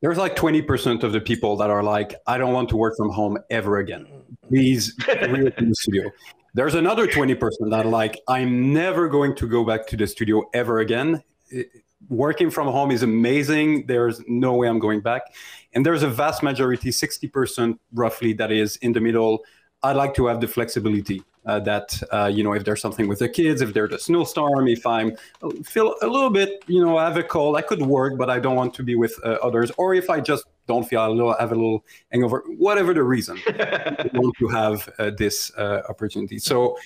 [0.00, 3.10] there's like 20% of the people that are like, I don't want to work from
[3.10, 4.06] home ever again.
[4.48, 6.10] Please reopen the studio.
[6.54, 7.38] There's another 20%
[7.70, 11.22] that are like, I'm never going to go back to the studio ever again.
[11.50, 11.70] It-
[12.08, 13.86] working from home is amazing.
[13.86, 15.22] There's no way I'm going back.
[15.74, 19.40] And there's a vast majority, 60% roughly, that is in the middle.
[19.82, 23.18] I'd like to have the flexibility uh, that, uh, you know, if there's something with
[23.20, 25.16] the kids, if there's a snowstorm, if I'm
[25.64, 28.38] feel a little bit, you know, I have a cold, I could work, but I
[28.38, 29.72] don't want to be with uh, others.
[29.78, 33.38] Or if I just don't feel a little, have a little hangover, whatever the reason,
[33.46, 36.38] I want to have uh, this uh, opportunity.
[36.38, 36.76] So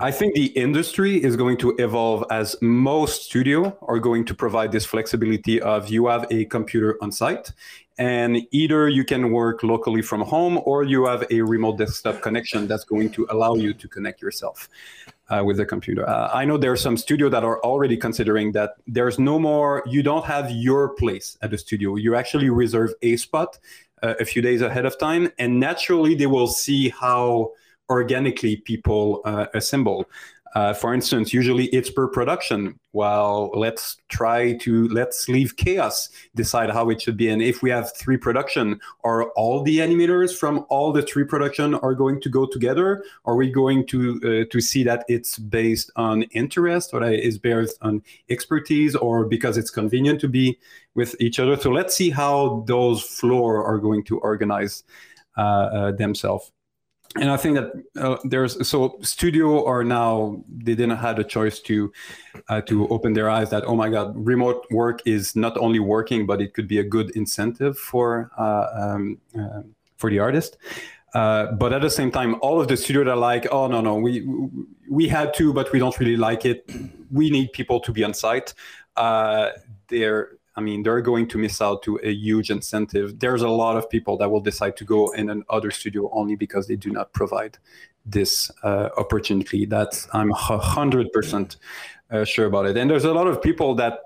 [0.00, 4.70] I think the industry is going to evolve as most studio are going to provide
[4.70, 7.50] this flexibility of you have a computer on site
[7.98, 12.68] and either you can work locally from home or you have a remote desktop connection
[12.68, 14.68] that's going to allow you to connect yourself
[15.30, 16.08] uh, with the computer.
[16.08, 19.82] Uh, I know there are some studio that are already considering that there's no more,
[19.84, 21.96] you don't have your place at the studio.
[21.96, 23.58] You actually reserve a spot
[24.04, 27.50] uh, a few days ahead of time, and naturally they will see how
[27.90, 30.06] organically people uh, assemble.
[30.54, 32.78] Uh, for instance, usually it's per production.
[32.92, 37.28] Well, let's try to let's leave chaos decide how it should be.
[37.28, 41.74] And if we have three production, are all the animators from all the three production
[41.74, 43.04] are going to go together?
[43.24, 47.78] Are we going to uh, to see that it's based on interest or is based
[47.82, 50.58] on expertise or because it's convenient to be
[50.94, 51.56] with each other?
[51.56, 54.82] So let's see how those floor are going to organize
[55.36, 56.52] uh, uh, themselves
[57.16, 61.60] and I think that uh, there's so studio are now they didn't have a choice
[61.60, 61.92] to
[62.48, 66.26] uh, to open their eyes that oh my god remote work is not only working
[66.26, 69.62] but it could be a good incentive for uh, um, uh,
[69.96, 70.56] for the artist.
[71.14, 73.94] Uh, but at the same time, all of the studios are like, oh no no
[73.94, 74.28] we
[74.90, 76.70] we had to, but we don't really like it.
[77.10, 78.52] We need people to be on site.
[78.96, 79.50] Uh,
[79.88, 83.20] they're I mean, they're going to miss out to a huge incentive.
[83.20, 86.66] There's a lot of people that will decide to go in another studio only because
[86.66, 87.58] they do not provide
[88.04, 89.66] this uh, opportunity.
[89.66, 91.58] That's I'm hundred percent
[92.10, 92.76] uh, sure about it.
[92.76, 94.00] And there's a lot of people that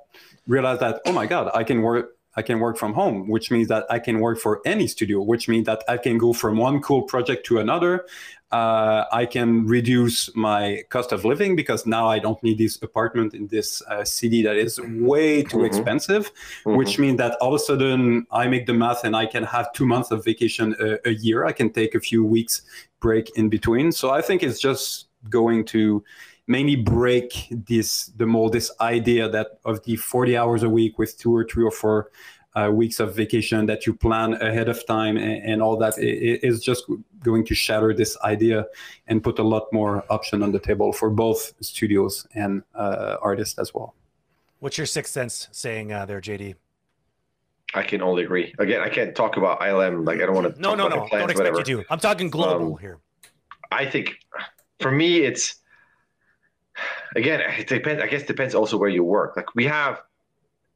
[0.46, 2.18] realize that oh my god, I can work.
[2.36, 5.48] I can work from home, which means that I can work for any studio, which
[5.48, 8.06] means that I can go from one cool project to another.
[8.50, 13.32] Uh, I can reduce my cost of living because now I don't need this apartment
[13.34, 15.66] in this uh, city that is way too Mhm.
[15.66, 16.30] expensive,
[16.66, 16.76] Mhm.
[16.76, 19.72] which means that all of a sudden I make the math and I can have
[19.72, 21.46] two months of vacation a, a year.
[21.46, 22.62] I can take a few weeks
[23.00, 23.90] break in between.
[23.90, 26.04] So I think it's just going to
[26.46, 31.18] mainly break this the mold, this idea that of the 40 hours a week with
[31.18, 32.10] two or three or four
[32.54, 36.46] uh, weeks of vacation that you plan ahead of time and, and all that it
[36.46, 36.84] is just
[37.22, 38.66] going to shatter this idea
[39.06, 43.58] and put a lot more option on the table for both studios and uh, artists
[43.58, 43.94] as well.
[44.58, 46.56] What's your sixth sense saying uh, there, JD?
[47.74, 48.54] I can only agree.
[48.58, 50.06] Again, I can't talk about ILM.
[50.06, 50.60] Like I don't want to.
[50.60, 51.06] No, no, no.
[51.06, 51.70] Plans, don't expect whatever.
[51.70, 51.84] you to.
[51.90, 52.98] I'm talking global um, here.
[53.70, 54.14] I think,
[54.80, 55.61] for me, it's
[57.16, 57.40] again.
[57.58, 58.02] It depends.
[58.02, 59.36] I guess it depends also where you work.
[59.36, 60.02] Like we have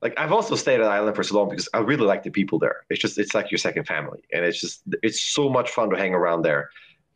[0.03, 2.59] like I've also stayed at ILM for so long because I really like the people
[2.59, 2.85] there.
[2.91, 5.97] It's just it's like your second family, and it's just it's so much fun to
[5.97, 6.71] hang around there.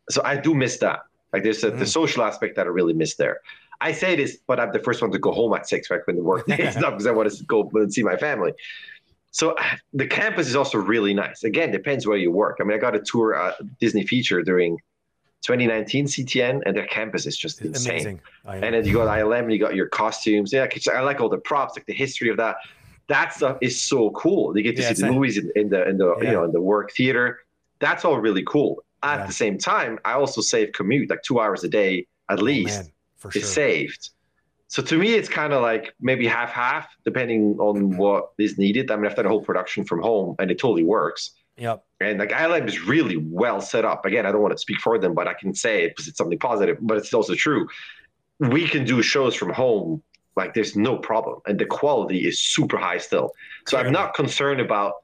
[0.09, 1.01] So I do miss that.
[1.31, 1.79] Like there's a, mm.
[1.79, 3.39] the social aspect that I really miss there.
[3.79, 6.15] I say this, but I'm the first one to go home at six, right, when
[6.15, 8.53] the work day is done, because I want to go and see my family.
[9.31, 9.55] So
[9.93, 11.43] the campus is also really nice.
[11.43, 12.57] Again, depends where you work.
[12.59, 14.77] I mean, I got a tour at Disney Feature during
[15.41, 18.19] 2019 CTN, and their campus is just insane.
[18.45, 20.53] And then you got ILM, you got your costumes.
[20.53, 22.57] Yeah, I like all the props, like the history of that.
[23.07, 24.55] That stuff is so cool.
[24.55, 26.23] You get to yeah, see the movies in, in, the in the yeah.
[26.23, 27.39] you know in the work theater.
[27.79, 28.83] That's all really cool.
[29.03, 29.25] At yeah.
[29.25, 32.83] the same time, I also save commute like two hours a day at oh, least.
[32.83, 33.41] Man, for sure.
[33.41, 34.09] Is saved.
[34.67, 38.89] So to me, it's kind of like maybe half half, depending on what is needed.
[38.89, 41.31] I mean, I've done a whole production from home, and it totally works.
[41.61, 41.85] Yep.
[41.99, 44.03] And like ILM is really well set up.
[44.03, 46.17] Again, I don't want to speak for them, but I can say it because it's
[46.17, 47.67] something positive, but it's also true.
[48.39, 50.01] We can do shows from home
[50.35, 51.39] like there's no problem.
[51.45, 53.29] And the quality is super high still.
[53.67, 55.03] So I'm not concerned about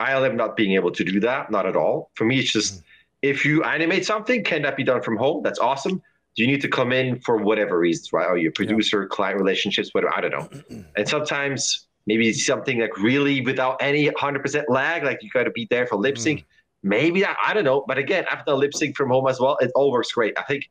[0.00, 1.50] ILM not being able to do that.
[1.50, 2.10] Not at all.
[2.14, 2.82] For me, it's just mm-hmm.
[3.20, 5.42] if you animate something, can that be done from home?
[5.42, 6.00] That's awesome.
[6.34, 8.26] Do you need to come in for whatever reasons, right?
[8.26, 10.16] Or your producer, client relationships, whatever.
[10.16, 10.84] I don't know.
[10.96, 15.66] and sometimes maybe something like really without any 100% lag, like you got to be
[15.70, 16.40] there for lip sync.
[16.40, 16.44] Mm.
[16.82, 17.84] Maybe that, I don't know.
[17.86, 19.56] But again, I've done lip sync from home as well.
[19.60, 20.38] It all works great.
[20.38, 20.70] I think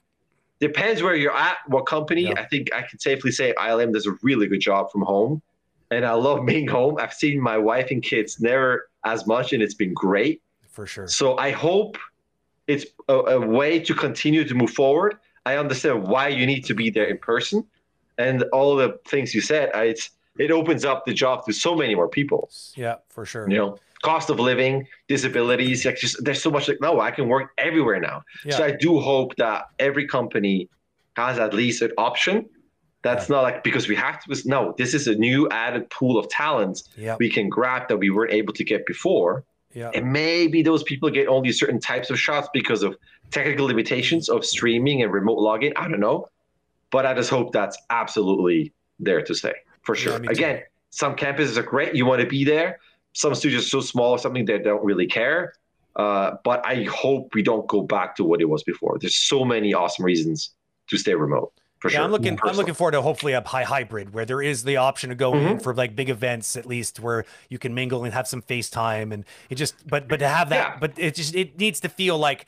[0.59, 2.23] depends where you're at, what company.
[2.23, 2.33] Yeah.
[2.37, 5.41] I think I can safely say ILM does a really good job from home.
[5.91, 6.97] And I love being home.
[6.99, 10.41] I've seen my wife and kids never as much, and it's been great.
[10.69, 11.07] For sure.
[11.07, 11.97] So I hope
[12.67, 15.17] it's a, a way to continue to move forward.
[15.45, 17.65] I understand why you need to be there in person
[18.19, 19.71] and all the things you said.
[19.73, 22.49] I, it's it opens up the job to so many more people.
[22.75, 23.47] Yeah, for sure.
[23.49, 27.27] You know, cost of living, disabilities, like just there's so much like no, I can
[27.27, 28.23] work everywhere now.
[28.45, 28.57] Yeah.
[28.57, 30.69] So I do hope that every company
[31.15, 32.49] has at least an option.
[33.01, 33.35] That's yeah.
[33.35, 34.41] not like because we have to.
[34.45, 37.19] No, this is a new added pool of talent yep.
[37.19, 39.43] we can grab that we weren't able to get before.
[39.73, 39.91] Yeah.
[39.93, 42.97] And maybe those people get only certain types of shots because of
[43.29, 45.73] technical limitations of streaming and remote login.
[45.75, 46.27] I don't know.
[46.91, 49.53] But I just hope that's absolutely there to stay
[49.89, 50.23] for sure.
[50.23, 50.61] Yeah, Again,
[50.91, 51.95] some campuses are great.
[51.95, 52.79] You want to be there.
[53.13, 55.53] Some studios are so small or something they don't really care.
[55.95, 58.97] Uh, but I hope we don't go back to what it was before.
[58.99, 60.51] There's so many awesome reasons
[60.89, 61.51] to stay remote.
[61.79, 62.05] For yeah, sure.
[62.05, 62.37] I'm looking.
[62.43, 65.31] I'm looking forward to hopefully a high hybrid where there is the option to go
[65.31, 65.47] mm-hmm.
[65.47, 69.11] in for like big events at least where you can mingle and have some FaceTime
[69.13, 69.87] and it just.
[69.87, 70.77] But but to have that, yeah.
[70.79, 72.45] but it just it needs to feel like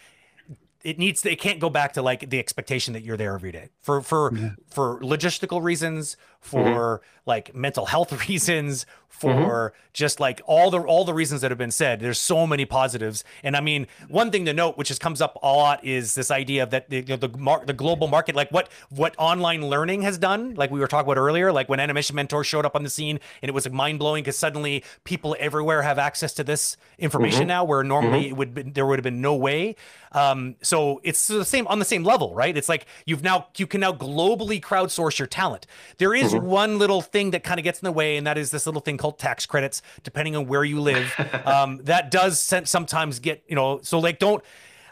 [0.83, 3.51] it needs to, it can't go back to like the expectation that you're there every
[3.51, 4.49] day for for yeah.
[4.69, 7.29] for logistical reasons for mm-hmm.
[7.29, 8.85] like mental health reasons
[9.21, 9.89] for mm-hmm.
[9.93, 13.23] just like all the all the reasons that have been said there's so many positives
[13.43, 16.31] and i mean one thing to note which just comes up a lot is this
[16.31, 20.55] idea that the the, mar- the global market like what what online learning has done
[20.55, 23.19] like we were talking about earlier like when animation mentor showed up on the scene
[23.43, 27.47] and it was like mind-blowing because suddenly people everywhere have access to this information mm-hmm.
[27.49, 28.31] now where normally mm-hmm.
[28.31, 29.75] it would be, there would have been no way
[30.13, 33.67] um, so it's the same on the same level right it's like you've now you
[33.67, 35.67] can now globally crowdsource your talent
[35.99, 36.45] there is mm-hmm.
[36.45, 38.81] one little thing that kind of gets in the way, and that is this little
[38.81, 41.13] thing called tax credits, depending on where you live.
[41.45, 44.43] um, that does sometimes get, you know, so like don't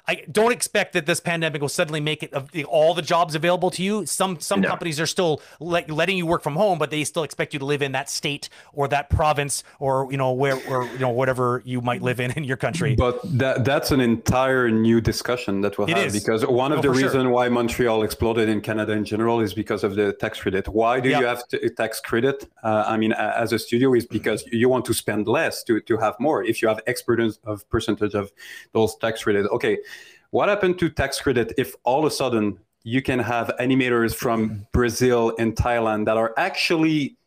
[0.09, 2.33] I don't expect that this pandemic will suddenly make it
[2.65, 4.07] all the jobs available to you.
[4.07, 4.67] Some some no.
[4.67, 7.65] companies are still let, letting you work from home, but they still expect you to
[7.65, 11.61] live in that state or that province or you know where or you know whatever
[11.63, 12.95] you might live in in your country.
[12.95, 16.13] But that that's an entire new discussion that we'll it have is.
[16.19, 17.29] because one of oh, the reasons sure.
[17.29, 20.67] why Montreal exploded in Canada in general is because of the tax credit.
[20.67, 21.19] Why do yep.
[21.21, 22.49] you have to, tax credit?
[22.63, 25.97] Uh, I mean, as a studio, is because you want to spend less to to
[25.97, 26.43] have more.
[26.43, 28.31] If you have experience of percentage of
[28.73, 29.77] those tax credits, okay
[30.31, 34.65] what happened to tax credit if all of a sudden you can have animators from
[34.71, 37.17] Brazil and Thailand that are actually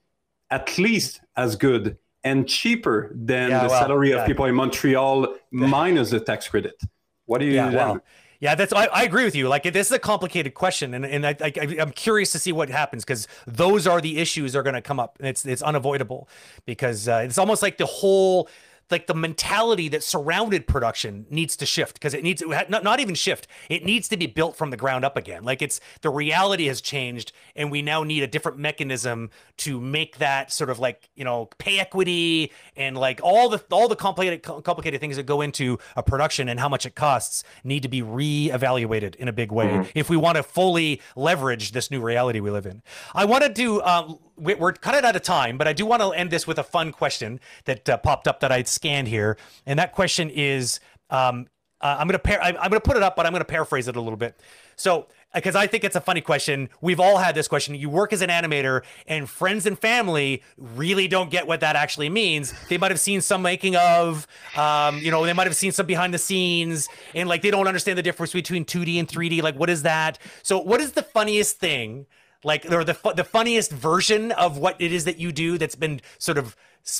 [0.50, 4.16] at least as good and cheaper than yeah, the well, salary yeah.
[4.16, 6.80] of people in Montreal minus the tax credit?
[7.26, 8.00] What do you yeah, do
[8.42, 9.48] yeah, that's I, I, agree with you.
[9.48, 12.68] Like this is a complicated question, and and I, I am curious to see what
[12.70, 15.62] happens because those are the issues that are going to come up, and it's it's
[15.62, 16.28] unavoidable
[16.66, 18.48] because uh, it's almost like the whole
[18.92, 23.14] like the mentality that surrounded production needs to shift because it needs not, not even
[23.14, 26.66] shift it needs to be built from the ground up again like it's the reality
[26.66, 31.10] has changed and we now need a different mechanism to make that sort of like
[31.16, 35.40] you know pay equity and like all the all the complicated complicated things that go
[35.40, 39.50] into a production and how much it costs need to be re-evaluated in a big
[39.50, 39.90] way mm-hmm.
[39.94, 42.82] if we want to fully leverage this new reality we live in
[43.14, 46.10] i wanted to um, we're kind of out of time, but I do want to
[46.10, 49.36] end this with a fun question that uh, popped up that I'd scanned here,
[49.66, 50.80] and that question is,
[51.10, 51.46] um,
[51.80, 54.00] uh, I'm gonna par- I'm gonna put it up, but I'm gonna paraphrase it a
[54.00, 54.40] little bit.
[54.76, 57.74] So, because I think it's a funny question, we've all had this question.
[57.74, 62.08] You work as an animator, and friends and family really don't get what that actually
[62.08, 62.54] means.
[62.68, 64.26] They might have seen some making of,
[64.56, 67.66] um, you know, they might have seen some behind the scenes, and like they don't
[67.66, 69.42] understand the difference between 2D and 3D.
[69.42, 70.18] Like, what is that?
[70.42, 72.06] So, what is the funniest thing?
[72.44, 76.00] Like or the the funniest version of what it is that you do that's been
[76.18, 76.56] sort of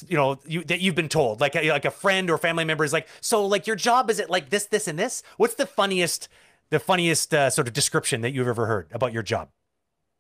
[0.06, 1.40] you know you that you've been told.
[1.40, 4.18] Like a, like a friend or family member is like so like your job is
[4.18, 5.22] it like this this and this?
[5.36, 6.28] What's the funniest
[6.70, 9.48] the funniest uh, sort of description that you've ever heard about your job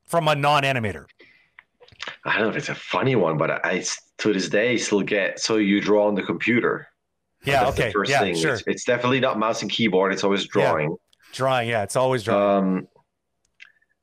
[0.04, 1.06] from a non-animator?
[2.24, 3.84] I don't know if it's a funny one but i
[4.18, 6.88] to this day still get so you draw on the computer.
[7.44, 7.88] Yeah That's okay.
[7.88, 8.36] the first yeah, thing.
[8.36, 8.54] sure.
[8.54, 10.12] It's, it's, definitely not mouse and keyboard.
[10.12, 10.90] It's always drawing.
[10.90, 10.96] Yeah.
[11.32, 12.64] drawing yeah it's always drawing.
[12.64, 12.88] Um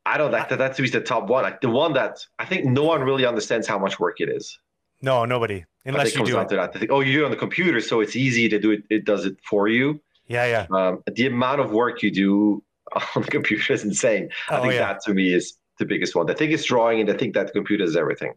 [0.10, 0.58] I don't like that.
[0.58, 1.44] That to be the top one.
[1.44, 4.58] Like the one that I think no one really understands how much work it is.
[5.02, 5.66] No, nobody.
[5.86, 6.50] Unless you do it.
[6.50, 6.74] that.
[6.74, 8.84] Think, oh, you do it on the computer, so it's easy to do it.
[8.90, 10.02] It does it for you.
[10.28, 10.66] Yeah, yeah.
[10.76, 12.64] Um, the amount of work you do
[13.16, 14.30] on the computer is insane.
[14.50, 14.80] Oh, I think yeah.
[14.80, 16.30] that to me is the biggest one.
[16.30, 18.34] I think it's drawing, and I think that the computer is everything.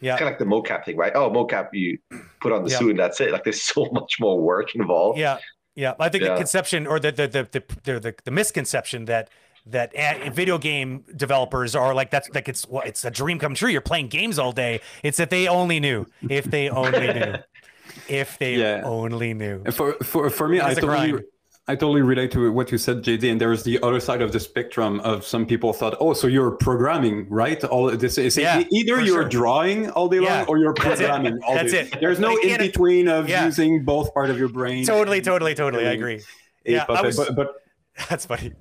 [0.00, 1.12] Yeah, it's kind of like the mocap thing, right?
[1.14, 1.98] Oh, mocap, you
[2.40, 2.78] put on the yeah.
[2.78, 3.32] suit, and that's it.
[3.32, 5.18] Like there's so much more work involved.
[5.18, 5.38] Yeah,
[5.74, 5.94] yeah.
[5.98, 6.30] I think yeah.
[6.30, 7.48] the conception or the the the
[7.84, 9.28] the, the, the misconception that
[9.66, 13.54] that eh, video game developers are like that's like it's well, it's a dream come
[13.54, 13.68] true.
[13.68, 14.80] You're playing games all day.
[15.02, 17.34] It's that they only knew if they only knew
[18.08, 18.82] if they yeah.
[18.84, 19.64] only knew.
[19.72, 21.22] For for for me, I totally
[21.68, 23.32] I totally relate to what you said, JD.
[23.32, 26.52] And there's the other side of the spectrum of some people thought, oh, so you're
[26.52, 27.62] programming, right?
[27.64, 29.28] All this is yeah, either you're sure.
[29.28, 30.38] drawing all day yeah.
[30.38, 31.88] long or you're programming all That's day.
[31.92, 31.98] It.
[32.00, 33.44] There's no in between of yeah.
[33.44, 34.86] using both part of your brain.
[34.86, 35.88] Totally, totally, totally.
[35.88, 36.22] I agree.
[36.64, 37.62] Yeah, I was, but, but
[38.08, 38.52] That's funny.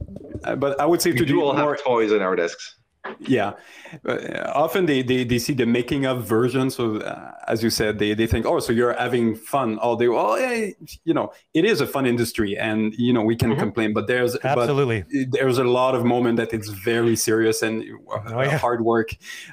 [0.44, 2.76] Uh, but I would say we to do all more, have toys in our desks.
[3.20, 3.54] Yeah,
[4.08, 6.72] uh, often they, they they see the making of version.
[6.72, 10.08] So uh, as you said, they they think, oh, so you're having fun all day.
[10.08, 13.60] Well, hey, you know, it is a fun industry, and you know we can mm-hmm.
[13.60, 17.84] complain, but there's absolutely but there's a lot of moment that it's very serious and
[18.12, 18.58] uh, oh, yeah.
[18.58, 19.10] hard work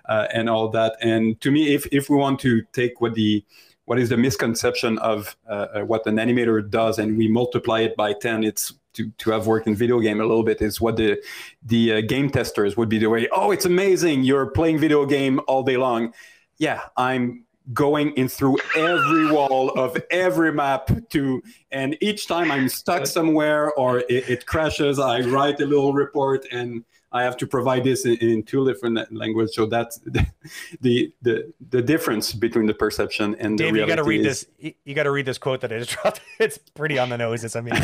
[0.09, 0.97] uh, and all that.
[1.03, 3.45] And to me, if if we want to take what the
[3.85, 8.13] what is the misconception of uh, what an animator does and we multiply it by
[8.13, 11.23] 10 it's to, to have worked in video game a little bit is what the
[11.64, 13.27] the uh, game testers would be doing.
[13.32, 16.12] oh it's amazing you're playing video game all day long
[16.59, 21.40] yeah i'm going in through every wall of every map to
[21.70, 26.44] and each time i'm stuck somewhere or it, it crashes i write a little report
[26.51, 29.55] and I have to provide this in, in two different languages.
[29.55, 30.27] So that's the,
[30.81, 33.81] the, the the difference between the perception and Dave, the reality.
[33.81, 34.47] You got to read is...
[34.59, 34.75] this.
[34.85, 36.21] You got to read this quote that I just dropped.
[36.39, 37.45] It's pretty on the nose.
[37.45, 37.75] It's, I mean,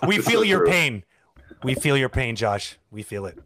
[0.08, 1.04] we feel your pain.
[1.62, 2.76] We feel your pain, Josh.
[2.90, 3.38] We feel it.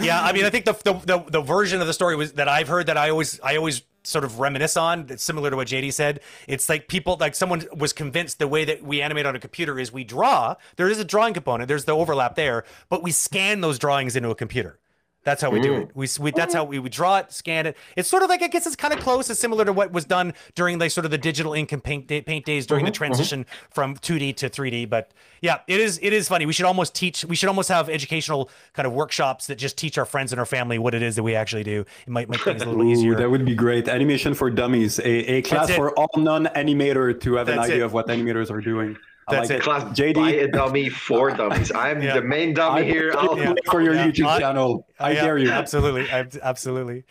[0.00, 2.48] Yeah, I mean, I think the, the the the version of the story was that
[2.48, 5.06] I've heard that I always I always sort of reminisce on.
[5.08, 6.20] It's similar to what JD said.
[6.46, 9.78] It's like people, like someone was convinced the way that we animate on a computer
[9.78, 10.54] is we draw.
[10.76, 11.68] There is a drawing component.
[11.68, 14.78] There's the overlap there, but we scan those drawings into a computer.
[15.24, 15.90] That's how we do it.
[15.94, 17.76] We, we that's how we, we draw it, scan it.
[17.96, 19.28] It's sort of like I guess it's kind of close.
[19.28, 22.06] It's similar to what was done during like sort of the digital ink and paint,
[22.06, 23.72] day, paint days during mm-hmm, the transition mm-hmm.
[23.72, 24.88] from 2D to 3D.
[24.88, 25.12] But
[25.42, 26.46] yeah, it is it is funny.
[26.46, 27.24] We should almost teach.
[27.24, 30.46] We should almost have educational kind of workshops that just teach our friends and our
[30.46, 31.84] family what it is that we actually do.
[32.06, 33.14] It might make things a little Ooh, easier.
[33.16, 33.88] That would be great.
[33.88, 37.86] Animation for dummies, a, a class for all non-animator to have that's an idea it.
[37.86, 38.96] of what animators are doing.
[39.30, 39.62] That's like it.
[39.62, 40.14] Class JD.
[40.14, 41.72] Buy a dummy for dummies.
[41.72, 42.14] I'm yeah.
[42.14, 43.14] the main dummy I, here.
[43.18, 43.54] I'll yeah.
[43.70, 44.08] for your yeah.
[44.08, 44.86] YouTube channel.
[44.98, 45.50] I, dare you.
[45.50, 46.08] Absolutely.
[46.10, 47.04] absolutely.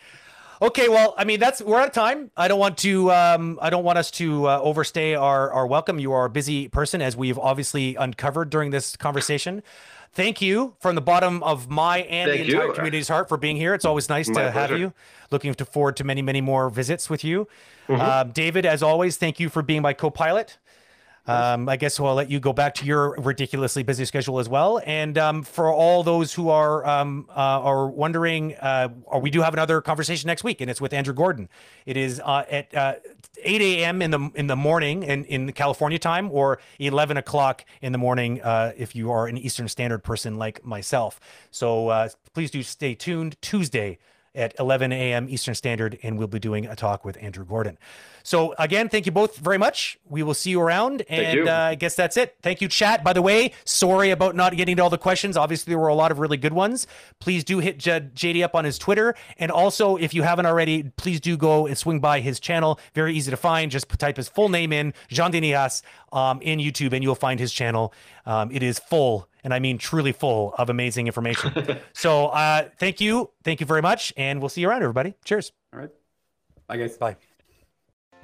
[0.60, 2.32] Okay, well, I mean that's we're out of time.
[2.36, 3.12] I don't want to.
[3.12, 6.00] Um, I don't want us to uh, overstay our our welcome.
[6.00, 9.62] You are a busy person, as we've obviously uncovered during this conversation.
[10.12, 12.72] Thank you from the bottom of my and thank the entire you.
[12.72, 13.74] community's heart for being here.
[13.74, 14.72] It's always nice my to pleasure.
[14.72, 14.92] have you.
[15.30, 17.46] Looking forward to many, many more visits with you.
[17.88, 18.00] Mm-hmm.
[18.00, 20.58] Uh, David, as always, thank you for being my co-pilot.
[21.28, 24.80] Um, I guess I'll let you go back to your ridiculously busy schedule as well.
[24.84, 28.88] And um, for all those who are um, uh, are wondering, uh,
[29.20, 31.48] we do have another conversation next week, and it's with Andrew Gordon.
[31.86, 32.94] It is uh, at uh,
[33.42, 34.02] 8 a.m.
[34.02, 38.40] in the in the morning in, in California time, or 11 o'clock in the morning
[38.42, 41.20] uh, if you are an Eastern Standard person like myself.
[41.50, 43.36] So uh, please do stay tuned.
[43.42, 43.98] Tuesday
[44.34, 45.28] at 11 a.m.
[45.28, 47.78] Eastern Standard, and we'll be doing a talk with Andrew Gordon.
[48.22, 49.98] So again, thank you both very much.
[50.08, 51.48] We will see you around, and.
[51.48, 52.36] Uh, I guess that's it.
[52.42, 53.04] Thank you, chat.
[53.04, 55.36] By the way, sorry about not getting to all the questions.
[55.36, 56.86] Obviously, there were a lot of really good ones.
[57.20, 60.84] Please do hit J- JD up on his Twitter, and also if you haven't already,
[60.96, 62.80] please do go and swing by his channel.
[62.94, 63.70] Very easy to find.
[63.70, 65.82] Just type his full name in, Jean Denis Haas,
[66.12, 67.92] um, in YouTube, and you'll find his channel.
[68.24, 71.78] Um, it is full, and I mean truly full of amazing information.
[71.92, 75.14] so uh, thank you, thank you very much, and we'll see you around, everybody.
[75.24, 75.52] Cheers.
[75.72, 75.90] All right.
[76.66, 76.96] Bye, guys.
[76.96, 77.16] Bye.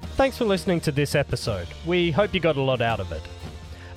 [0.01, 1.67] Thanks for listening to this episode.
[1.85, 3.21] We hope you got a lot out of it.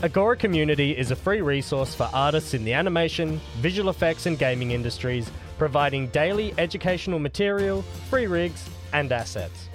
[0.03, 4.71] Agora Community is a free resource for artists in the animation, visual effects, and gaming
[4.71, 9.69] industries, providing daily educational material, free rigs, and assets.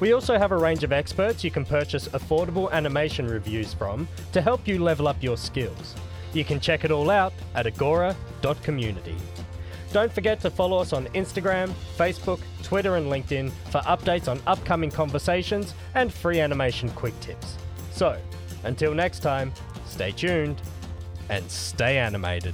[0.00, 4.42] We also have a range of experts you can purchase affordable animation reviews from to
[4.42, 5.94] help you level up your skills.
[6.32, 9.16] You can check it all out at agora.community.
[9.96, 14.90] Don't forget to follow us on Instagram, Facebook, Twitter, and LinkedIn for updates on upcoming
[14.90, 17.56] conversations and free animation quick tips.
[17.92, 18.20] So,
[18.64, 19.54] until next time,
[19.86, 20.60] stay tuned
[21.30, 22.52] and stay animated.